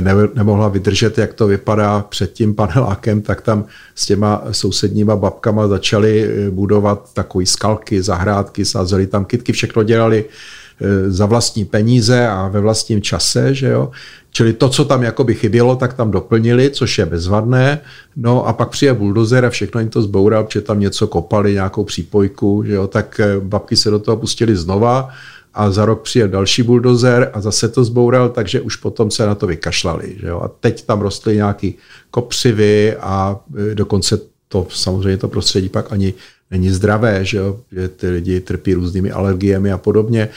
ne, 0.00 0.12
nemohla 0.34 0.68
vydržet, 0.68 1.18
jak 1.18 1.34
to 1.34 1.46
vypadá 1.46 2.00
před 2.08 2.32
tím 2.32 2.54
panelákem, 2.54 3.22
tak 3.22 3.40
tam 3.40 3.64
s 3.94 4.06
těma 4.06 4.42
sousedníma 4.50 5.16
babkama 5.16 5.68
začali 5.68 6.28
budovat 6.50 7.14
takové 7.14 7.46
skalky, 7.46 8.02
zahrádky, 8.02 8.64
sázeli 8.64 9.06
tam 9.06 9.24
kytky, 9.24 9.52
všechno 9.52 9.82
dělali 9.82 10.24
Eh, 10.24 10.67
za 11.08 11.26
vlastní 11.26 11.64
peníze 11.64 12.28
a 12.28 12.48
ve 12.48 12.60
vlastním 12.60 13.02
čase, 13.02 13.54
že 13.54 13.68
jo. 13.68 13.90
Čili 14.30 14.52
to, 14.52 14.68
co 14.68 14.84
tam 14.84 15.02
jakoby 15.02 15.34
chybělo, 15.34 15.76
tak 15.76 15.94
tam 15.94 16.10
doplnili, 16.10 16.70
což 16.70 16.98
je 16.98 17.06
bezvadné. 17.06 17.80
No 18.16 18.46
a 18.46 18.52
pak 18.52 18.68
přijde 18.68 18.94
buldozer 18.94 19.44
a 19.44 19.50
všechno 19.50 19.80
jim 19.80 19.88
to 19.88 20.02
zboural, 20.02 20.44
protože 20.44 20.60
tam 20.60 20.80
něco 20.80 21.06
kopali, 21.06 21.52
nějakou 21.52 21.84
přípojku, 21.84 22.62
že 22.66 22.72
jo. 22.72 22.86
Tak 22.86 23.20
eh, 23.20 23.40
babky 23.40 23.76
se 23.76 23.90
do 23.90 23.98
toho 23.98 24.16
pustili 24.16 24.56
znova 24.56 25.08
a 25.54 25.70
za 25.70 25.84
rok 25.84 26.02
přijel 26.02 26.28
další 26.28 26.62
buldozer 26.62 27.30
a 27.32 27.40
zase 27.40 27.68
to 27.68 27.84
zboural, 27.84 28.28
takže 28.28 28.60
už 28.60 28.76
potom 28.76 29.10
se 29.10 29.26
na 29.26 29.34
to 29.34 29.46
vykašlali. 29.46 30.16
Že 30.20 30.26
jo? 30.26 30.40
A 30.40 30.48
teď 30.48 30.86
tam 30.86 31.00
rostly 31.00 31.36
nějaký 31.36 31.74
kopřivy 32.10 32.96
a 33.00 33.40
eh, 33.70 33.74
dokonce 33.74 34.20
to 34.48 34.66
samozřejmě 34.70 35.16
to 35.16 35.28
prostředí 35.28 35.68
pak 35.68 35.92
ani 35.92 36.14
není 36.50 36.70
zdravé, 36.70 37.24
že, 37.24 37.38
jo? 37.38 37.60
že 37.72 37.88
ty 37.88 38.10
lidi 38.10 38.40
trpí 38.40 38.74
různými 38.74 39.10
alergiemi 39.10 39.72
a 39.72 39.78
podobně. 39.78 40.28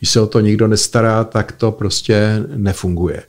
Když 0.00 0.10
se 0.10 0.20
o 0.20 0.26
to 0.26 0.40
nikdo 0.40 0.68
nestará, 0.68 1.24
tak 1.24 1.52
to 1.52 1.72
prostě 1.72 2.44
nefunguje. 2.56 3.22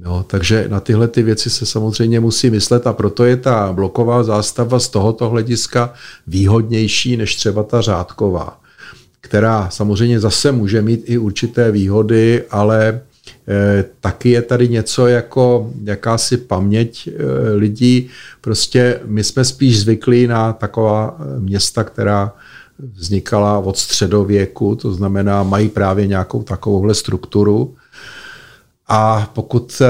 No, 0.00 0.22
takže 0.22 0.64
na 0.68 0.80
tyhle 0.80 1.08
ty 1.08 1.22
věci 1.22 1.50
se 1.50 1.66
samozřejmě 1.66 2.20
musí 2.20 2.50
myslet 2.50 2.86
a 2.86 2.92
proto 2.92 3.24
je 3.24 3.36
ta 3.36 3.72
bloková 3.72 4.22
zástava 4.22 4.78
z 4.78 4.88
tohoto 4.88 5.28
hlediska 5.28 5.94
výhodnější 6.26 7.16
než 7.16 7.36
třeba 7.36 7.62
ta 7.62 7.80
řádková, 7.80 8.60
která 9.20 9.70
samozřejmě 9.70 10.20
zase 10.20 10.52
může 10.52 10.82
mít 10.82 11.02
i 11.04 11.18
určité 11.18 11.70
výhody, 11.70 12.44
ale 12.50 13.00
Eh, 13.48 13.84
taky 14.00 14.30
je 14.30 14.42
tady 14.42 14.68
něco 14.68 15.06
jako 15.06 15.72
jakási 15.84 16.36
paměť 16.36 17.08
eh, 17.08 17.52
lidí. 17.54 18.10
Prostě 18.40 19.00
my 19.04 19.24
jsme 19.24 19.44
spíš 19.44 19.80
zvyklí 19.80 20.26
na 20.26 20.52
taková 20.52 21.16
eh, 21.18 21.40
města, 21.40 21.84
která 21.84 22.32
vznikala 22.78 23.58
od 23.58 23.78
středověku, 23.78 24.76
to 24.76 24.92
znamená, 24.92 25.42
mají 25.42 25.68
právě 25.68 26.06
nějakou 26.06 26.42
takovouhle 26.42 26.94
strukturu. 26.94 27.74
A 28.88 29.30
pokud 29.34 29.82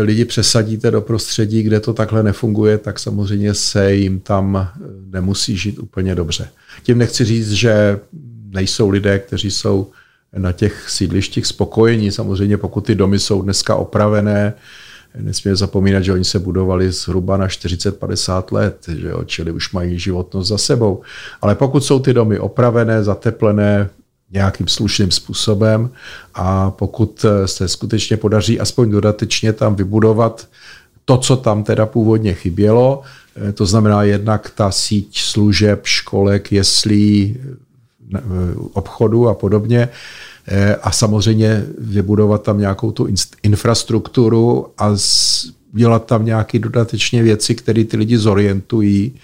lidi 0.00 0.24
přesadíte 0.24 0.90
do 0.90 1.00
prostředí, 1.00 1.62
kde 1.62 1.80
to 1.80 1.94
takhle 1.94 2.22
nefunguje, 2.22 2.78
tak 2.78 2.98
samozřejmě 2.98 3.54
se 3.54 3.94
jim 3.94 4.20
tam 4.20 4.68
nemusí 5.10 5.56
žít 5.56 5.78
úplně 5.78 6.14
dobře. 6.14 6.48
Tím 6.82 6.98
nechci 6.98 7.24
říct, 7.24 7.50
že 7.50 8.00
nejsou 8.50 8.88
lidé, 8.88 9.18
kteří 9.18 9.50
jsou 9.50 9.86
na 10.36 10.52
těch 10.52 10.90
sídlištích 10.90 11.46
spokojení. 11.46 12.12
Samozřejmě 12.12 12.56
pokud 12.56 12.80
ty 12.86 12.94
domy 12.94 13.18
jsou 13.18 13.42
dneska 13.42 13.74
opravené, 13.74 14.54
nesmíme 15.14 15.56
zapomínat, 15.56 16.04
že 16.04 16.12
oni 16.12 16.24
se 16.24 16.38
budovali 16.38 16.92
zhruba 16.92 17.36
na 17.36 17.46
40-50 17.46 18.44
let, 18.52 18.86
že 18.88 19.08
jo, 19.08 19.24
čili 19.24 19.52
už 19.52 19.72
mají 19.72 19.98
životnost 19.98 20.48
za 20.48 20.58
sebou. 20.58 21.02
Ale 21.40 21.54
pokud 21.54 21.84
jsou 21.84 21.98
ty 21.98 22.14
domy 22.14 22.38
opravené, 22.38 23.04
zateplené 23.04 23.90
nějakým 24.32 24.68
slušným 24.68 25.10
způsobem 25.10 25.90
a 26.34 26.70
pokud 26.70 27.24
se 27.46 27.68
skutečně 27.68 28.16
podaří 28.16 28.60
aspoň 28.60 28.90
dodatečně 28.90 29.52
tam 29.52 29.74
vybudovat 29.74 30.48
to, 31.04 31.18
co 31.18 31.36
tam 31.36 31.64
teda 31.64 31.86
původně 31.86 32.34
chybělo, 32.34 33.02
to 33.54 33.66
znamená 33.66 34.02
jednak 34.02 34.50
ta 34.50 34.70
síť 34.70 35.20
služeb, 35.20 35.80
školek, 35.86 36.52
jeslí, 36.52 37.36
obchodu 38.72 39.28
a 39.28 39.34
podobně. 39.34 39.88
Eh, 40.50 40.76
a 40.82 40.90
samozřejmě 40.90 41.66
vybudovat 41.78 42.42
tam 42.42 42.58
nějakou 42.58 42.92
tu 42.92 43.08
infrastrukturu 43.42 44.66
a 44.78 44.96
dělat 45.72 46.06
tam 46.06 46.24
nějaké 46.24 46.58
dodatečně 46.58 47.22
věci, 47.22 47.54
které 47.54 47.84
ty 47.84 47.96
lidi 47.96 48.18
zorientují. 48.18 49.14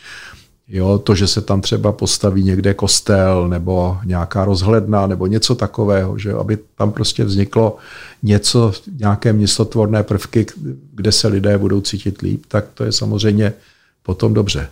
Jo, 0.68 0.98
to, 0.98 1.14
že 1.14 1.26
se 1.26 1.40
tam 1.40 1.60
třeba 1.60 1.92
postaví 1.92 2.44
někde 2.44 2.74
kostel 2.74 3.48
nebo 3.48 3.98
nějaká 4.04 4.44
rozhledna 4.44 5.06
nebo 5.06 5.26
něco 5.26 5.54
takového, 5.54 6.18
že 6.18 6.32
aby 6.32 6.58
tam 6.78 6.92
prostě 6.92 7.24
vzniklo 7.24 7.76
něco, 8.22 8.72
nějaké 8.98 9.32
městotvorné 9.32 10.02
prvky, 10.02 10.46
kde 10.94 11.12
se 11.12 11.28
lidé 11.28 11.58
budou 11.58 11.80
cítit 11.80 12.22
líp, 12.22 12.44
tak 12.48 12.64
to 12.74 12.84
je 12.84 12.92
samozřejmě 12.92 13.52
potom 14.02 14.34
dobře. 14.34 14.68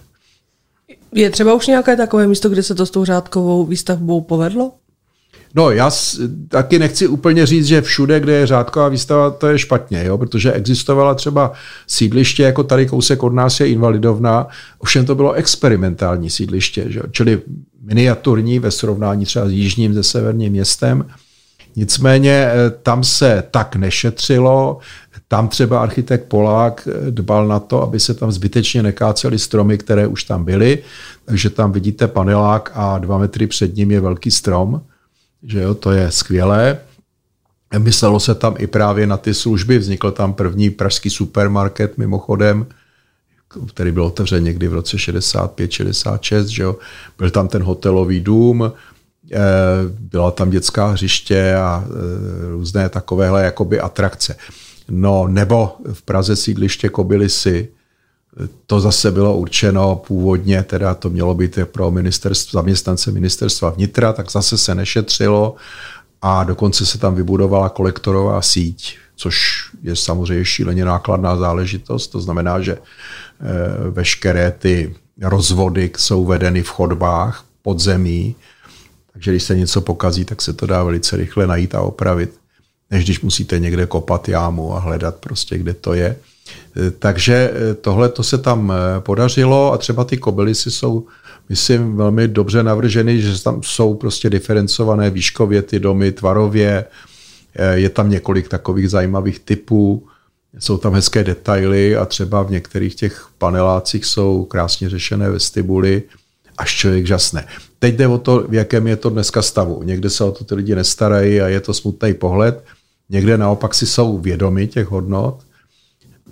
Je 1.12 1.31
třeba 1.31 1.55
už 1.55 1.67
nějaké 1.67 1.97
takové 1.97 2.27
místo, 2.27 2.49
kde 2.49 2.62
se 2.62 2.75
to 2.75 2.87
s 2.87 2.91
tou 2.91 3.05
řádkovou 3.05 3.67
výstavbou 3.67 4.21
povedlo? 4.21 4.73
No, 5.55 5.71
já 5.71 5.91
taky 6.49 6.79
nechci 6.79 7.07
úplně 7.07 7.47
říct, 7.47 7.67
že 7.67 7.83
všude, 7.83 8.21
kde 8.21 8.33
je 8.33 8.47
řádková 8.47 8.88
výstava, 8.88 9.31
to 9.31 9.47
je 9.47 9.59
špatně, 9.59 10.05
jo? 10.05 10.19
protože 10.19 10.53
existovala 10.53 11.15
třeba 11.15 11.53
sídliště, 11.87 12.42
jako 12.42 12.63
tady 12.63 12.87
kousek 12.87 13.23
od 13.23 13.33
nás 13.33 13.61
je 13.61 13.69
invalidovna, 13.69 14.46
ovšem 14.79 15.07
to 15.07 15.15
bylo 15.15 15.33
experimentální 15.33 16.31
sídliště, 16.31 16.85
že? 16.88 17.00
čili 17.11 17.42
miniaturní 17.83 18.59
ve 18.59 18.71
srovnání 18.71 19.25
třeba 19.25 19.48
s 19.48 19.50
jižním 19.50 19.94
se 19.94 20.03
severním 20.03 20.53
městem. 20.53 21.05
Nicméně 21.77 22.31
eh, 22.31 22.71
tam 22.83 23.05
se 23.05 23.44
tak 23.50 23.77
nešetřilo, 23.77 24.79
tam 25.29 25.48
třeba 25.48 25.83
architekt 25.83 26.25
Polák 26.29 26.88
eh, 26.88 27.11
dbal 27.11 27.48
na 27.48 27.61
to, 27.61 27.83
aby 27.83 28.00
se 28.00 28.15
tam 28.15 28.33
zbytečně 28.33 28.83
nekácely 28.83 29.38
stromy, 29.38 29.79
které 29.79 30.07
už 30.07 30.25
tam 30.25 30.44
byly, 30.44 30.79
takže 31.25 31.50
tam 31.50 31.73
vidíte 31.73 32.09
panelák 32.09 32.71
a 32.75 32.98
dva 32.98 33.19
metry 33.19 33.46
před 33.46 33.77
ním 33.77 33.90
je 33.90 34.00
velký 34.00 34.31
strom, 34.31 34.83
že 35.47 35.61
jo, 35.63 35.75
to 35.75 35.93
je 35.93 36.11
skvělé. 36.11 36.79
Myslelo 37.79 38.21
se 38.21 38.35
tam 38.35 38.55
i 38.59 38.67
právě 38.67 39.07
na 39.07 39.17
ty 39.17 39.35
služby, 39.35 39.79
vznikl 39.79 40.11
tam 40.11 40.33
první 40.33 40.71
pražský 40.71 41.11
supermarket 41.11 41.99
mimochodem, 41.99 42.67
který 43.69 43.93
byl 43.93 44.05
otevřen 44.05 44.45
někdy 44.45 44.69
v 44.69 44.75
roce 44.75 44.97
65-66, 44.97 46.45
že 46.45 46.63
jo. 46.63 46.77
byl 47.19 47.31
tam 47.31 47.49
ten 47.49 47.63
hotelový 47.63 48.21
dům, 48.21 48.73
byla 49.99 50.31
tam 50.31 50.51
dětská 50.51 50.87
hřiště 50.87 51.55
a 51.55 51.85
různé 52.51 52.88
takovéhle 52.88 53.45
jakoby 53.45 53.81
atrakce. 53.81 54.37
No 54.88 55.29
nebo 55.29 55.77
v 55.93 56.03
Praze 56.03 56.37
sídliště 56.37 56.88
Kobylisy, 56.88 57.69
to 58.66 58.80
zase 58.80 59.10
bylo 59.10 59.37
určeno 59.37 59.96
původně, 59.96 60.62
teda 60.62 60.94
to 60.94 61.10
mělo 61.10 61.35
být 61.35 61.58
pro 61.64 61.90
ministerstvo, 61.90 62.58
zaměstnance 62.58 63.10
ministerstva 63.10 63.70
vnitra, 63.70 64.12
tak 64.12 64.30
zase 64.30 64.58
se 64.58 64.74
nešetřilo 64.74 65.56
a 66.22 66.44
dokonce 66.44 66.87
se 66.87 66.98
tam 66.98 67.14
vybudovala 67.14 67.68
kolektorová 67.68 68.42
síť, 68.42 68.98
což 69.16 69.64
je 69.83 69.96
samozřejmě 69.96 70.44
šíleně 70.44 70.85
nákladná 70.85 71.37
záležitost. 71.37 72.08
To 72.08 72.20
znamená, 72.20 72.60
že 72.60 72.72
eh, 72.72 73.90
veškeré 73.90 74.50
ty 74.50 74.94
rozvody 75.20 75.90
jsou 75.96 76.24
vedeny 76.24 76.62
v 76.62 76.68
chodbách 76.68 77.44
pod 77.62 77.80
zemí, 77.80 78.37
takže 79.12 79.30
když 79.30 79.42
se 79.42 79.54
něco 79.54 79.80
pokazí, 79.80 80.24
tak 80.24 80.42
se 80.42 80.52
to 80.52 80.66
dá 80.66 80.83
velice 80.83 81.16
rychle 81.16 81.46
najít 81.46 81.74
a 81.74 81.80
opravit, 81.80 82.35
než 82.90 83.04
když 83.04 83.20
musíte 83.20 83.58
někde 83.58 83.87
kopat 83.87 84.28
jámu 84.28 84.76
a 84.76 84.78
hledat 84.78 85.16
prostě, 85.16 85.58
kde 85.58 85.74
to 85.74 85.94
je. 85.94 86.16
Eh, 86.77 86.90
takže 86.90 87.52
eh, 87.54 87.75
tohle 87.75 88.08
to 88.08 88.23
se 88.23 88.38
tam 88.38 88.73
podařilo 89.00 89.73
a 89.73 89.79
třeba 89.79 90.04
ty 90.04 90.16
kobylisy 90.16 90.70
jsou 90.70 91.06
myslím, 91.48 91.96
velmi 91.96 92.29
dobře 92.29 92.62
navrženy, 92.62 93.20
že 93.20 93.42
tam 93.42 93.62
jsou 93.62 93.94
prostě 93.94 94.31
diferencované 94.31 95.10
výškově 95.10 95.62
ty 95.62 95.81
domy, 95.81 96.12
tvarově, 96.12 96.85
eh, 97.56 97.79
je 97.79 97.88
tam 97.88 98.10
několik 98.10 98.48
takových 98.48 98.90
zajímavých 98.90 99.38
typů, 99.38 100.06
jsou 100.58 100.79
tam 100.79 100.94
hezké 100.94 101.25
detaily 101.25 101.96
a 101.96 102.04
třeba 102.04 102.42
v 102.42 102.50
některých 102.50 102.94
těch 102.94 103.27
panelácích 103.38 104.04
jsou 104.04 104.44
krásně 104.44 104.88
řešené 104.88 105.31
vestibuly, 105.31 106.02
až 106.58 106.77
člověk 106.77 107.06
žasne. 107.06 107.46
Teď 107.79 107.94
jde 107.94 108.08
o 108.08 108.18
to, 108.18 108.44
v 108.48 108.54
jakém 108.54 108.87
je 108.87 108.96
to 108.96 109.10
dneska 109.10 109.42
stavu. 109.42 109.83
Někde 109.83 110.10
se 110.10 110.25
o 110.25 110.33
to 110.33 110.44
ty 110.44 110.54
lidi 110.54 110.75
nestarají 110.75 111.40
a 111.40 111.48
je 111.48 111.60
to 111.60 111.75
smutný 111.75 112.14
pohled, 112.14 112.64
někde 113.10 113.38
naopak 113.38 113.75
si 113.75 113.87
jsou 113.87 114.18
vědomi 114.18 114.66
těch 114.66 114.87
hodnot. 114.87 115.40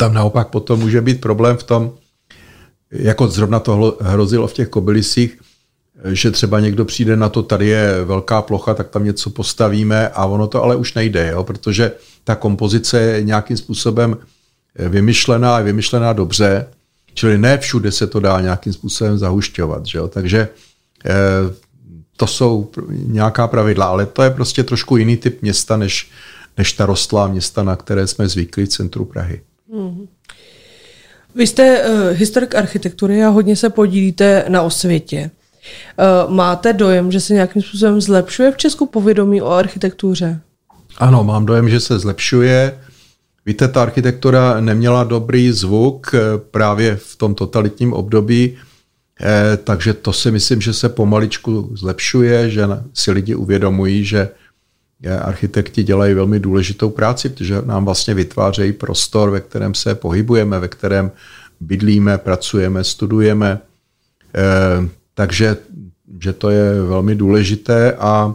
Tam 0.01 0.14
naopak 0.14 0.48
potom 0.48 0.80
může 0.80 1.01
být 1.01 1.20
problém 1.20 1.57
v 1.57 1.62
tom, 1.62 1.92
jako 2.90 3.28
zrovna 3.28 3.61
to 3.61 3.98
hrozilo 4.01 4.46
v 4.46 4.53
těch 4.53 4.68
kobylisích, 4.68 5.38
že 6.12 6.30
třeba 6.30 6.61
někdo 6.61 6.84
přijde 6.84 7.16
na 7.16 7.28
to, 7.28 7.42
tady 7.42 7.66
je 7.66 8.05
velká 8.05 8.42
plocha, 8.42 8.74
tak 8.74 8.88
tam 8.88 9.05
něco 9.05 9.30
postavíme 9.30 10.09
a 10.09 10.24
ono 10.24 10.46
to 10.46 10.62
ale 10.62 10.76
už 10.76 10.94
nejde, 10.94 11.30
jo, 11.32 11.44
protože 11.44 11.92
ta 12.24 12.34
kompozice 12.34 13.01
je 13.01 13.22
nějakým 13.22 13.57
způsobem 13.57 14.16
vymyšlená, 14.88 15.59
je 15.59 15.64
vymyšlená 15.64 16.12
dobře, 16.12 16.66
čili 17.14 17.38
ne 17.38 17.59
všude 17.59 17.92
se 17.92 18.07
to 18.07 18.20
dá 18.20 18.40
nějakým 18.40 18.72
způsobem 18.72 19.18
zahušťovat, 19.18 19.86
že 19.86 19.98
jo, 19.98 20.09
takže 20.09 20.48
eh, 21.05 21.11
to 22.16 22.26
jsou 22.26 22.70
nějaká 22.90 23.48
pravidla, 23.48 23.86
ale 23.86 24.07
to 24.07 24.22
je 24.22 24.30
prostě 24.30 24.62
trošku 24.62 24.96
jiný 24.96 25.16
typ 25.16 25.42
města, 25.42 25.76
než, 25.76 26.11
než 26.59 26.72
ta 26.72 26.86
rostlá 26.86 27.26
města, 27.26 27.62
na 27.62 27.76
které 27.76 28.07
jsme 28.07 28.28
zvyklí 28.28 28.64
v 28.64 28.68
centru 28.68 29.05
Prahy. 29.05 29.40
Mm-hmm. 29.73 30.09
Vy 31.35 31.47
jste 31.47 31.85
uh, 31.85 32.11
historik 32.11 32.55
architektury 32.55 33.25
a 33.25 33.29
hodně 33.29 33.57
se 33.57 33.71
podílíte 33.71 34.45
na 34.49 34.62
osvětě. 34.62 35.31
Uh, 35.99 36.35
máte 36.35 36.73
dojem, 36.73 37.12
že 37.12 37.21
se 37.21 37.35
nějakým 37.35 37.62
způsobem 37.62 38.01
zlepšuje 38.01 38.53
v 38.53 38.57
Česku 38.57 38.87
povědomí 38.87 39.43
o 39.43 39.51
architektuře? 39.51 40.41
Ano, 40.99 41.25
mám 41.25 41.47
dojem, 41.47 41.68
že 41.68 41.81
se 41.81 41.99
zlepšuje. 41.99 42.79
Víte, 43.47 43.68
ta 43.68 43.83
architektura 43.83 44.61
neměla 44.61 45.05
dobrý 45.05 45.53
zvuk 45.53 46.14
eh, 46.14 46.18
právě 46.51 46.97
v 46.97 47.16
tom 47.16 47.35
totalitním 47.35 47.93
období, 47.93 48.57
takže 49.64 49.95
to 49.95 50.12
si 50.12 50.31
myslím, 50.31 50.61
že 50.61 50.73
se 50.73 50.89
pomaličku 50.89 51.71
zlepšuje, 51.77 52.51
že 52.51 52.66
si 52.95 53.11
lidi 53.12 53.35
uvědomují, 53.35 54.05
že 54.05 54.29
architekti 55.09 55.82
dělají 55.82 56.14
velmi 56.14 56.40
důležitou 56.40 56.90
práci, 56.90 57.28
protože 57.28 57.62
nám 57.64 57.84
vlastně 57.84 58.14
vytvářejí 58.14 58.72
prostor, 58.72 59.30
ve 59.30 59.40
kterém 59.40 59.74
se 59.74 59.94
pohybujeme, 59.94 60.59
ve 60.59 60.68
kterém 60.68 61.11
bydlíme, 61.61 62.18
pracujeme, 62.18 62.84
studujeme. 62.84 63.59
Eh, 64.34 64.88
takže 65.14 65.57
že 66.20 66.32
to 66.32 66.51
je 66.51 66.82
velmi 66.82 67.14
důležité 67.14 67.92
a 67.92 68.34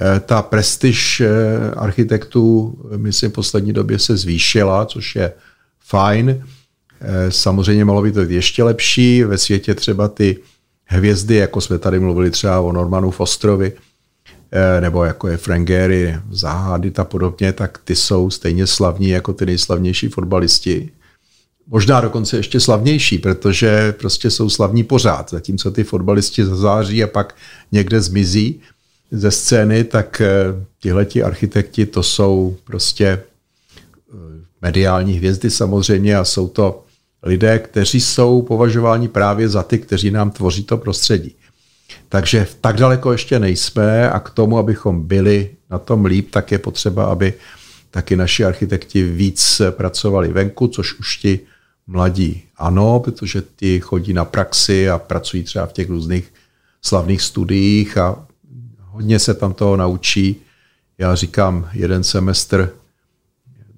eh, 0.00 0.20
ta 0.20 0.42
prestiž 0.42 1.20
eh, 1.20 1.28
architektů, 1.76 2.78
myslím, 2.96 3.30
v 3.30 3.34
poslední 3.34 3.72
době 3.72 3.98
se 3.98 4.16
zvýšila, 4.16 4.86
což 4.86 5.16
je 5.16 5.32
fajn. 5.80 6.44
Samozřejmě 7.28 7.84
mohlo 7.84 8.02
být 8.02 8.14
to 8.14 8.20
ještě 8.20 8.62
lepší. 8.62 9.24
Ve 9.24 9.38
světě 9.38 9.74
třeba 9.74 10.08
ty 10.08 10.38
hvězdy, 10.84 11.34
jako 11.34 11.60
jsme 11.60 11.78
tady 11.78 12.00
mluvili 12.00 12.30
třeba 12.30 12.60
o 12.60 12.72
Normanu 12.72 13.10
Fostrovi, 13.10 13.72
nebo 14.80 15.04
jako 15.04 15.28
je 15.28 15.36
Frank 15.36 15.68
Gehry, 15.68 16.16
Zahádit 16.30 16.98
a 16.98 17.04
podobně, 17.04 17.52
tak 17.52 17.78
ty 17.84 17.96
jsou 17.96 18.30
stejně 18.30 18.66
slavní 18.66 19.08
jako 19.08 19.32
ty 19.32 19.46
nejslavnější 19.46 20.08
fotbalisti. 20.08 20.90
Možná 21.66 22.00
dokonce 22.00 22.36
ještě 22.36 22.60
slavnější, 22.60 23.18
protože 23.18 23.92
prostě 23.92 24.30
jsou 24.30 24.50
slavní 24.50 24.84
pořád. 24.84 25.30
Zatímco 25.30 25.70
ty 25.70 25.84
fotbalisti 25.84 26.44
zazáří 26.44 27.04
a 27.04 27.06
pak 27.06 27.34
někde 27.72 28.00
zmizí 28.00 28.60
ze 29.10 29.30
scény, 29.30 29.84
tak 29.84 30.20
eh, 30.20 30.28
tihleti 30.80 31.22
architekti 31.22 31.86
to 31.86 32.02
jsou 32.02 32.56
prostě 32.64 33.06
eh, 33.06 33.22
mediální 34.62 35.12
hvězdy 35.12 35.50
samozřejmě 35.50 36.16
a 36.16 36.24
jsou 36.24 36.48
to 36.48 36.84
lidé, 37.22 37.58
kteří 37.58 38.00
jsou 38.00 38.42
považováni 38.42 39.08
právě 39.08 39.48
za 39.48 39.62
ty, 39.62 39.78
kteří 39.78 40.10
nám 40.10 40.30
tvoří 40.30 40.64
to 40.64 40.76
prostředí. 40.76 41.34
Takže 42.08 42.46
tak 42.60 42.76
daleko 42.76 43.12
ještě 43.12 43.38
nejsme 43.38 44.10
a 44.10 44.20
k 44.20 44.30
tomu, 44.30 44.58
abychom 44.58 45.06
byli 45.06 45.50
na 45.70 45.78
tom 45.78 46.04
líp, 46.04 46.30
tak 46.30 46.52
je 46.52 46.58
potřeba, 46.58 47.04
aby 47.04 47.34
taky 47.90 48.16
naši 48.16 48.44
architekti 48.44 49.02
víc 49.02 49.62
pracovali 49.70 50.28
venku, 50.28 50.68
což 50.68 50.98
už 50.98 51.16
ti 51.16 51.40
mladí 51.86 52.42
ano, 52.56 53.00
protože 53.00 53.42
ti 53.56 53.80
chodí 53.80 54.12
na 54.12 54.24
praxi 54.24 54.90
a 54.90 54.98
pracují 54.98 55.42
třeba 55.42 55.66
v 55.66 55.72
těch 55.72 55.88
různých 55.88 56.32
slavných 56.82 57.22
studiích 57.22 57.98
a 57.98 58.26
hodně 58.78 59.18
se 59.18 59.34
tam 59.34 59.54
toho 59.54 59.76
naučí. 59.76 60.36
Já 60.98 61.14
říkám, 61.14 61.68
jeden 61.72 62.04
semestr 62.04 62.72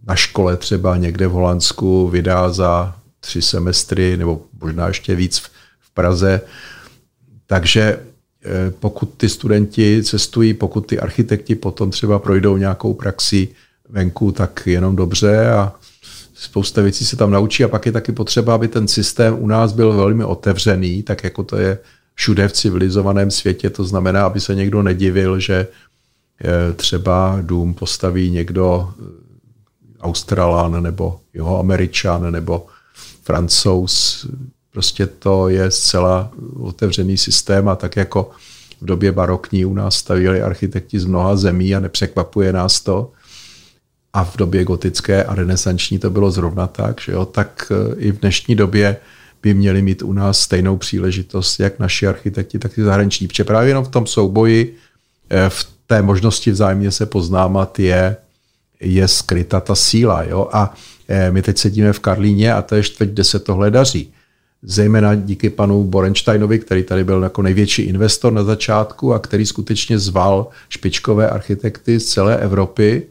na 0.06 0.16
škole 0.16 0.56
třeba 0.56 0.96
někde 0.96 1.26
v 1.26 1.32
Holandsku 1.32 2.08
vydá 2.08 2.50
za 2.50 2.96
tři 3.20 3.42
semestry 3.42 4.16
nebo 4.16 4.42
možná 4.60 4.88
ještě 4.88 5.14
víc 5.14 5.38
v 5.80 5.90
Praze. 5.94 6.40
Takže 7.46 7.98
Eh, 8.46 8.70
pokud 8.70 9.14
ty 9.16 9.28
studenti 9.28 10.02
cestují, 10.04 10.54
pokud 10.54 10.80
ty 10.80 11.00
architekti 11.00 11.54
potom 11.54 11.90
třeba 11.90 12.18
projdou 12.18 12.56
nějakou 12.56 12.94
praxi 12.94 13.48
venku, 13.88 14.32
tak 14.32 14.62
jenom 14.66 14.96
dobře 14.96 15.50
a 15.50 15.72
spousta 16.34 16.82
věcí 16.82 17.04
se 17.04 17.16
tam 17.16 17.30
naučí 17.30 17.64
a 17.64 17.68
pak 17.68 17.86
je 17.86 17.92
taky 17.92 18.12
potřeba, 18.12 18.54
aby 18.54 18.68
ten 18.68 18.88
systém 18.88 19.34
u 19.38 19.46
nás 19.46 19.72
byl 19.72 19.92
velmi 19.92 20.24
otevřený, 20.24 21.02
tak 21.02 21.24
jako 21.24 21.42
to 21.42 21.56
je 21.56 21.78
všude 22.14 22.48
v 22.48 22.52
civilizovaném 22.52 23.30
světě. 23.30 23.70
To 23.70 23.84
znamená, 23.84 24.26
aby 24.26 24.40
se 24.40 24.54
někdo 24.54 24.82
nedivil, 24.82 25.40
že 25.40 25.66
eh, 26.44 26.72
třeba 26.72 27.38
dům 27.42 27.74
postaví 27.74 28.30
někdo 28.30 28.90
eh, 28.90 29.04
Australan 30.00 30.82
nebo 30.82 31.20
jeho 31.34 31.58
Američan 31.58 32.32
nebo 32.32 32.66
Francouz 33.22 34.26
Prostě 34.76 35.06
to 35.06 35.48
je 35.48 35.70
zcela 35.70 36.30
otevřený 36.60 37.16
systém 37.16 37.68
a 37.68 37.76
tak 37.76 37.96
jako 37.96 38.30
v 38.80 38.86
době 38.86 39.12
barokní 39.12 39.64
u 39.64 39.74
nás 39.74 39.96
stavili 39.96 40.42
architekti 40.42 41.00
z 41.00 41.04
mnoha 41.04 41.36
zemí 41.36 41.74
a 41.74 41.80
nepřekvapuje 41.80 42.52
nás 42.52 42.80
to. 42.80 43.12
A 44.12 44.24
v 44.24 44.36
době 44.36 44.64
gotické 44.64 45.24
a 45.24 45.34
renesanční 45.34 45.98
to 45.98 46.10
bylo 46.10 46.30
zrovna 46.30 46.66
tak, 46.66 47.00
že 47.00 47.12
jo, 47.12 47.24
tak 47.24 47.72
eh, 47.72 47.94
i 47.96 48.12
v 48.12 48.20
dnešní 48.20 48.54
době 48.54 48.96
by 49.42 49.54
měli 49.54 49.82
mít 49.82 50.02
u 50.02 50.12
nás 50.12 50.40
stejnou 50.40 50.76
příležitost, 50.76 51.60
jak 51.60 51.78
naši 51.78 52.06
architekti, 52.06 52.58
tak 52.58 52.78
i 52.78 52.82
zahraniční. 52.82 53.28
Protože 53.28 53.44
právě 53.44 53.70
jenom 53.70 53.84
v 53.84 53.88
tom 53.88 54.06
souboji, 54.06 54.76
eh, 55.30 55.48
v 55.48 55.68
té 55.86 56.02
možnosti 56.02 56.50
vzájemně 56.50 56.90
se 56.90 57.06
poznámat 57.06 57.78
je, 57.78 58.16
je 58.80 59.08
skryta 59.08 59.60
ta 59.60 59.74
síla. 59.74 60.22
Jo? 60.22 60.48
A 60.52 60.74
eh, 61.08 61.30
my 61.30 61.42
teď 61.42 61.58
sedíme 61.58 61.92
v 61.92 62.00
Karlíně 62.00 62.54
a 62.54 62.62
to 62.62 62.74
je 62.74 62.82
čtvrť, 62.82 63.10
kde 63.10 63.24
se 63.24 63.38
tohle 63.38 63.70
daří 63.70 64.12
zejména 64.62 65.14
díky 65.14 65.50
panu 65.50 65.84
Borensteinovi, 65.84 66.58
který 66.58 66.82
tady 66.82 67.04
byl 67.04 67.22
jako 67.22 67.42
největší 67.42 67.82
investor 67.82 68.32
na 68.32 68.44
začátku 68.44 69.14
a 69.14 69.18
který 69.18 69.46
skutečně 69.46 69.98
zval 69.98 70.48
špičkové 70.68 71.30
architekty 71.30 72.00
z 72.00 72.06
celé 72.06 72.38
Evropy 72.38 73.02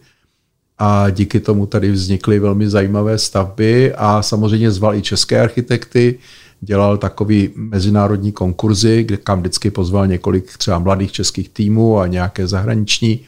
a 0.78 1.10
díky 1.10 1.40
tomu 1.40 1.66
tady 1.66 1.92
vznikly 1.92 2.40
velmi 2.40 2.70
zajímavé 2.70 3.18
stavby 3.18 3.94
a 3.94 4.22
samozřejmě 4.22 4.72
zval 4.72 4.96
i 4.96 5.02
české 5.02 5.42
architekty, 5.42 6.20
dělal 6.62 6.98
takový 6.98 7.50
mezinárodní 7.56 8.32
konkurzy, 8.32 9.04
kde 9.04 9.18
kam 9.18 9.40
vždycky 9.40 9.72
pozval 9.72 10.08
několik 10.08 10.58
třeba 10.58 10.80
mladých 10.80 11.12
českých 11.12 11.50
týmů 11.50 12.00
a 12.00 12.08
nějaké 12.08 12.48
zahraniční. 12.48 13.26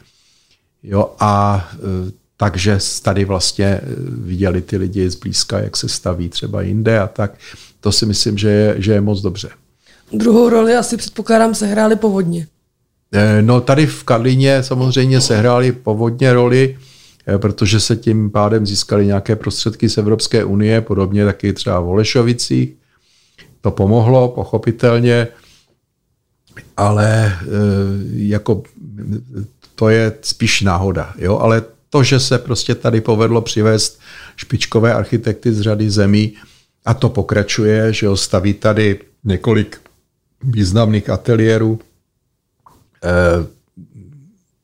Jo, 0.82 1.10
a 1.20 1.64
e, 1.74 2.12
takže 2.40 2.78
tady 3.02 3.24
vlastně 3.24 3.66
e, 3.66 3.80
viděli 4.08 4.62
ty 4.62 4.76
lidi 4.76 5.10
zblízka, 5.10 5.58
jak 5.58 5.76
se 5.76 5.88
staví 5.88 6.28
třeba 6.28 6.62
jinde 6.62 7.00
a 7.00 7.06
tak 7.06 7.34
to 7.80 7.92
si 7.92 8.06
myslím, 8.06 8.38
že 8.38 8.48
je, 8.48 8.74
že 8.78 8.92
je 8.92 9.00
moc 9.00 9.20
dobře. 9.20 9.48
Druhou 10.12 10.48
roli 10.48 10.76
asi 10.76 10.96
předpokládám 10.96 11.54
se 11.54 11.66
hráli 11.66 11.96
povodně. 11.96 12.46
No 13.40 13.60
tady 13.60 13.86
v 13.86 14.04
Karlíně 14.04 14.62
samozřejmě 14.62 15.20
sehráli 15.20 15.72
povodně 15.72 16.32
roli, 16.32 16.78
protože 17.36 17.80
se 17.80 17.96
tím 17.96 18.30
pádem 18.30 18.66
získali 18.66 19.06
nějaké 19.06 19.36
prostředky 19.36 19.88
z 19.88 19.98
Evropské 19.98 20.44
unie, 20.44 20.80
podobně 20.80 21.24
taky 21.24 21.52
třeba 21.52 21.80
v 21.80 21.88
Olešovicích. 21.88 22.70
To 23.60 23.70
pomohlo, 23.70 24.28
pochopitelně, 24.28 25.28
ale 26.76 27.38
jako 28.12 28.62
to 29.74 29.88
je 29.88 30.12
spíš 30.22 30.60
náhoda. 30.60 31.14
Jo? 31.18 31.38
Ale 31.38 31.62
to, 31.90 32.02
že 32.02 32.20
se 32.20 32.38
prostě 32.38 32.74
tady 32.74 33.00
povedlo 33.00 33.42
přivést 33.42 34.00
špičkové 34.36 34.94
architekty 34.94 35.52
z 35.52 35.60
řady 35.60 35.90
zemí 35.90 36.34
a 36.84 36.94
to 36.94 37.08
pokračuje, 37.08 37.92
že 37.92 38.06
ho 38.06 38.16
staví 38.16 38.54
tady 38.54 39.00
několik 39.24 39.80
významných 40.42 41.10
ateliérů, 41.10 41.78
eh, 43.04 43.46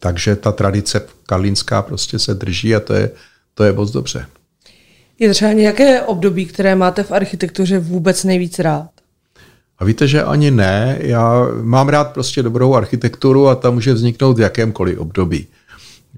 takže 0.01 0.37
ta 0.37 0.53
tradice 0.53 1.07
karlínská 1.27 1.83
prostě 1.83 2.19
se 2.19 2.35
drží 2.35 2.75
a 2.75 2.81
to 2.81 2.95
je, 2.95 3.11
to 3.55 3.65
je 3.65 3.73
moc 3.73 3.91
dobře. 3.91 4.27
Je 5.19 5.31
třeba 5.31 5.53
nějaké 5.53 6.03
období, 6.03 6.47
které 6.47 6.75
máte 6.75 7.03
v 7.03 7.13
architektuře 7.13 7.79
vůbec 7.79 8.25
nejvíc 8.25 8.59
rád? 8.59 8.91
A 9.79 9.85
víte, 9.85 10.09
že 10.09 10.23
ani 10.23 10.51
ne. 10.51 10.99
Já 11.01 11.47
mám 11.63 11.89
rád 11.89 12.13
prostě 12.13 12.43
dobrou 12.43 12.75
architekturu 12.75 13.49
a 13.49 13.55
ta 13.55 13.71
může 13.71 13.95
vzniknout 13.95 14.39
v 14.39 14.41
jakémkoliv 14.41 14.99
období. 14.99 15.47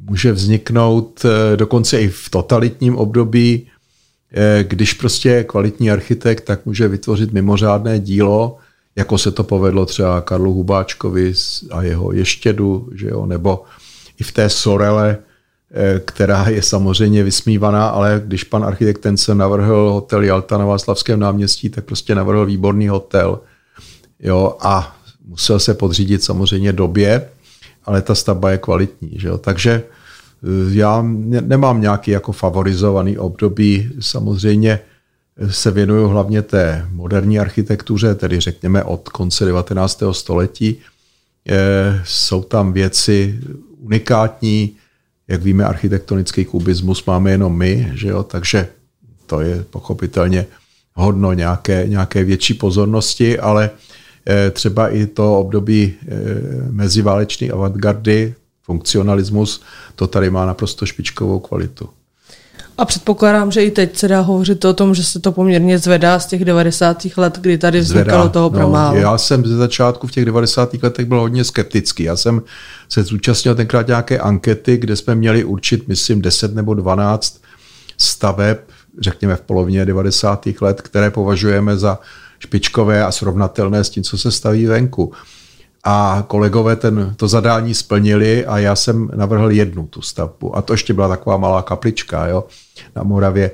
Může 0.09 0.33
vzniknout 0.33 1.25
eh, 1.25 1.57
dokonce 1.57 2.01
i 2.01 2.09
v 2.09 2.31
totalitním 2.31 2.97
období, 2.97 3.67
eh, 4.33 4.65
když 4.69 4.93
prostě 4.93 5.29
je 5.29 5.45
kvalitní 5.45 5.91
architekt, 5.91 6.45
tak 6.45 6.67
může 6.67 6.89
vytvořit 6.89 7.33
mimořádné 7.33 8.01
dílo, 8.01 8.59
jako 8.97 9.19
se 9.19 9.31
to 9.31 9.45
povedlo 9.45 9.87
třeba 9.87 10.21
Karlu 10.21 10.53
Hubáčkovi 10.53 11.35
a 11.71 11.83
jeho 11.83 12.13
ještědu, 12.13 12.89
že 12.95 13.09
jo, 13.09 13.27
nebo 13.27 13.65
i 14.21 14.25
v 14.25 14.33
té 14.33 14.49
Sorele, 14.49 15.19
eh, 15.71 16.01
která 16.05 16.49
je 16.49 16.63
samozřejmě 16.63 17.25
vysmívaná, 17.25 17.89
ale 17.89 18.23
když 18.27 18.45
pan 18.45 18.65
architekt 18.65 18.99
ten 18.99 19.17
se 19.17 19.35
navrhl 19.35 19.91
hotel 19.93 20.23
Jalta 20.23 20.59
na 20.59 20.65
Václavském 20.65 21.21
náměstí, 21.21 21.69
tak 21.69 21.85
prostě 21.85 22.15
navrhl 22.15 22.47
výborný 22.47 22.89
hotel. 22.89 23.41
Jo, 24.21 24.57
a 24.61 24.97
musel 25.27 25.61
se 25.61 25.75
podřídit 25.75 26.25
samozřejmě 26.25 26.73
době, 26.73 27.29
ale 27.85 28.03
ta 28.03 28.15
stavba 28.15 28.51
je 28.51 28.59
kvalitní. 28.59 29.11
Že 29.13 29.29
jo? 29.29 29.39
Takže 29.39 29.83
já 30.71 31.03
nemám 31.41 31.81
nějaký 31.81 32.11
jako 32.11 32.33
favorizovaný 32.33 33.19
období. 33.19 33.91
Samozřejmě 34.01 34.79
se 35.51 35.71
věnuju 35.71 36.09
hlavně 36.09 36.43
té 36.43 36.89
moderní 36.93 37.39
architektuře, 37.39 38.15
tedy 38.15 38.41
řekněme 38.41 38.85
od 38.85 39.09
konce 39.09 39.45
19. 39.45 40.03
století. 40.13 40.77
Eh, 41.49 42.03
jsou 42.05 42.43
tam 42.43 42.73
věci 42.73 43.41
unikátní, 43.79 44.77
jak 45.29 45.43
víme, 45.43 45.65
architektonický 45.65 46.45
kubismus 46.45 47.05
máme 47.05 47.31
jenom 47.31 47.57
my, 47.59 47.93
že 47.95 48.09
jo? 48.09 48.23
takže 48.23 48.69
to 49.27 49.41
je 49.41 49.65
pochopitelně 49.71 50.47
hodno 50.95 51.33
nějaké, 51.33 51.85
nějaké 51.89 52.25
větší 52.25 52.55
pozornosti, 52.55 53.39
ale 53.39 53.71
Eh, 54.29 54.51
třeba 54.51 54.89
i 54.89 55.07
to 55.07 55.39
období 55.39 55.95
eh, 55.95 56.15
meziválečné 56.71 57.49
avantgardy, 57.49 58.35
funkcionalismus, 58.67 59.63
to 59.95 60.07
tady 60.07 60.31
má 60.31 60.47
naprosto 60.47 60.87
špičkovou 60.87 61.41
kvalitu. 61.41 61.89
A 62.79 62.85
předpokládám, 62.85 63.51
že 63.53 63.65
i 63.65 63.71
teď 63.71 63.97
se 63.97 64.09
dá 64.09 64.21
hovořit 64.21 64.65
o 64.65 64.75
tom, 64.75 64.95
že 64.95 65.05
se 65.05 65.21
to 65.21 65.33
poměrně 65.33 65.79
zvedá 65.79 66.19
z 66.19 66.27
těch 66.27 66.45
90. 66.45 67.07
let, 67.17 67.39
kdy 67.41 67.59
tady 67.59 67.81
vznikalo 67.81 68.23
zvedá. 68.23 68.29
toho 68.29 68.51
no, 68.69 68.95
Já 68.95 69.19
jsem 69.19 69.47
ze 69.47 69.57
začátku 69.57 70.07
v 70.07 70.11
těch 70.11 70.25
90. 70.25 70.83
letech 70.83 71.07
byl 71.07 71.21
hodně 71.21 71.45
skeptický. 71.45 72.03
Já 72.03 72.17
jsem 72.17 72.43
se 72.89 73.03
zúčastnil 73.03 73.55
tenkrát 73.55 73.87
nějaké 73.87 74.19
ankety, 74.19 74.77
kde 74.77 74.97
jsme 74.97 75.15
měli 75.15 75.45
určit, 75.45 75.89
myslím, 75.89 76.23
10 76.23 76.55
nebo 76.55 76.75
12 76.75 77.41
staveb, 77.99 78.59
řekněme 79.01 79.37
v 79.37 79.41
polovině 79.41 79.85
90. 79.85 80.49
let, 80.61 80.83
které 80.83 81.11
považujeme 81.11 81.77
za 81.77 81.99
špičkové 82.39 83.05
a 83.05 83.13
srovnatelné 83.13 83.85
s 83.85 83.91
tím, 83.91 84.03
co 84.03 84.19
se 84.19 84.31
staví 84.31 84.67
venku. 84.67 85.13
A 85.89 86.25
kolegové 86.27 86.77
ten, 86.77 87.15
to 87.17 87.29
zadání 87.29 87.75
splnili 87.75 88.47
a 88.47 88.59
já 88.59 88.77
jsem 88.77 89.11
navrhl 89.15 89.51
jednu 89.51 89.87
tu 89.87 90.03
stavbu. 90.03 90.57
A 90.57 90.63
to 90.63 90.73
ještě 90.73 90.95
byla 90.95 91.09
taková 91.09 91.37
malá 91.37 91.63
kaplička 91.63 92.27
jo, 92.27 92.45
na 92.97 93.03
Moravě. 93.03 93.51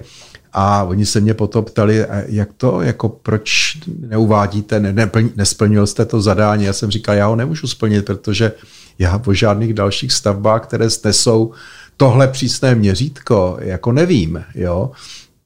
A 0.52 0.82
oni 0.82 1.06
se 1.06 1.20
mě 1.20 1.34
potom 1.34 1.64
ptali, 1.64 2.06
jak 2.26 2.48
to, 2.56 2.80
jako 2.80 3.08
proč 3.08 3.78
neuvádíte, 4.00 4.80
ne, 4.80 4.92
ne, 4.92 5.10
nesplnil 5.36 5.86
jste 5.86 6.04
to 6.04 6.20
zadání. 6.20 6.64
Já 6.64 6.72
jsem 6.72 6.90
říkal, 6.90 7.14
já 7.14 7.26
ho 7.26 7.36
nemůžu 7.36 7.66
splnit, 7.66 8.04
protože 8.04 8.52
já 8.98 9.18
po 9.18 9.34
žádných 9.34 9.74
dalších 9.74 10.12
stavbách, 10.12 10.62
které 10.62 10.90
snesou 10.90 11.52
tohle 11.96 12.28
přísné 12.28 12.74
měřítko, 12.74 13.56
jako 13.60 13.92
nevím. 13.92 14.44
Jo 14.54 14.90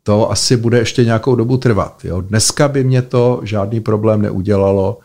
to 0.06 0.30
asi 0.30 0.56
bude 0.56 0.78
ještě 0.78 1.04
nějakou 1.04 1.34
dobu 1.34 1.56
trvat. 1.56 2.04
Jo. 2.04 2.20
Dneska 2.20 2.68
by 2.68 2.84
mě 2.84 3.02
to 3.02 3.40
žádný 3.42 3.80
problém 3.80 4.22
neudělalo, 4.22 4.98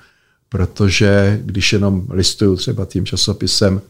protože 0.52 1.40
když 1.46 1.74
jenom 1.74 2.08
listuju 2.10 2.56
třeba 2.56 2.86
tím 2.86 3.06
časopisem 3.06 3.82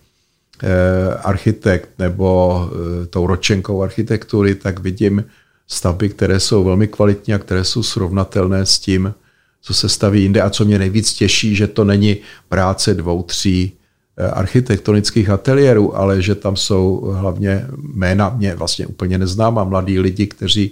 eh, 0.63 1.13
architekt 1.13 1.89
nebo 1.99 2.61
eh, 2.69 3.05
tou 3.05 3.27
ročenkou 3.27 3.83
architektury, 3.83 4.55
tak 4.55 4.79
vidím 4.79 5.25
stavby, 5.67 6.09
které 6.09 6.39
jsou 6.39 6.63
velmi 6.63 6.87
kvalitní 6.87 7.33
a 7.33 7.39
které 7.39 7.63
jsou 7.63 7.83
srovnatelné 7.83 8.65
s 8.65 8.79
tím, 8.79 9.13
co 9.61 9.73
se 9.73 9.89
staví 9.89 10.21
jinde. 10.21 10.41
A 10.41 10.49
co 10.49 10.65
mě 10.65 10.79
nejvíc 10.79 11.13
těší, 11.13 11.55
že 11.55 11.67
to 11.67 11.83
není 11.83 12.17
práce 12.49 12.93
dvou, 12.93 13.23
tří 13.23 13.73
eh, 14.17 14.27
architektonických 14.27 15.29
ateliérů, 15.29 15.97
ale 15.97 16.21
že 16.21 16.35
tam 16.35 16.55
jsou 16.55 17.13
hlavně 17.17 17.65
jména 17.77 18.29
mě 18.29 18.55
vlastně 18.55 18.87
úplně 18.87 19.17
neznámá. 19.17 19.63
Mladí 19.63 19.99
lidi, 19.99 20.27
kteří 20.27 20.71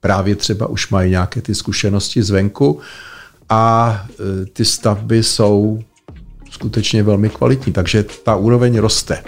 právě 0.00 0.36
třeba 0.36 0.66
už 0.66 0.90
mají 0.90 1.10
nějaké 1.10 1.40
ty 1.40 1.54
zkušenosti 1.54 2.22
zvenku 2.22 2.80
a 3.48 4.04
e, 4.10 4.46
ty 4.46 4.64
stavby 4.64 5.22
jsou 5.22 5.80
skutečně 6.50 7.02
velmi 7.02 7.28
kvalitní, 7.28 7.72
takže 7.72 8.02
ta 8.02 8.36
úroveň 8.36 8.78
roste. 8.78 9.22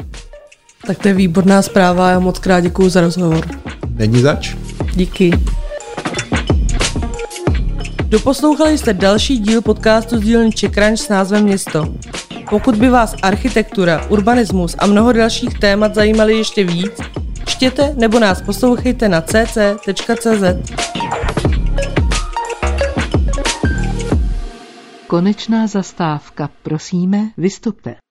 Tak 0.87 0.99
to 0.99 1.09
je 1.09 1.15
výborná 1.15 1.63
zpráva, 1.63 2.11
já 2.11 2.19
moc 2.19 2.39
krát 2.39 2.61
děkuji 2.61 2.89
za 2.89 3.01
rozhovor. 3.01 3.47
Není 3.89 4.21
zač. 4.21 4.55
Díky. 4.95 5.31
Doposlouchali 8.05 8.79
jste 8.79 8.95
další 8.95 9.39
díl 9.39 9.63
podcastu 9.63 10.19
z 10.19 10.21
dílny 10.21 10.53
Čekranč 10.53 11.01
s 11.01 11.09
názvem 11.09 11.45
Město. 11.45 11.95
Pokud 12.51 12.75
by 12.75 12.89
vás 12.89 13.15
architektura, 13.23 14.07
urbanismus 14.09 14.77
a 14.79 14.87
mnoho 14.87 15.13
dalších 15.13 15.59
témat 15.59 15.95
zajímaly 15.95 16.37
ještě 16.37 16.65
víc, 16.65 16.93
čtěte 17.47 17.95
nebo 17.97 18.19
nás 18.19 18.43
poslouchejte 18.43 19.09
na 19.09 19.21
cc.cz. 19.21 20.75
Konečná 25.15 25.67
zastávka. 25.67 26.51
Prosíme, 26.63 27.19
vystupte. 27.37 28.04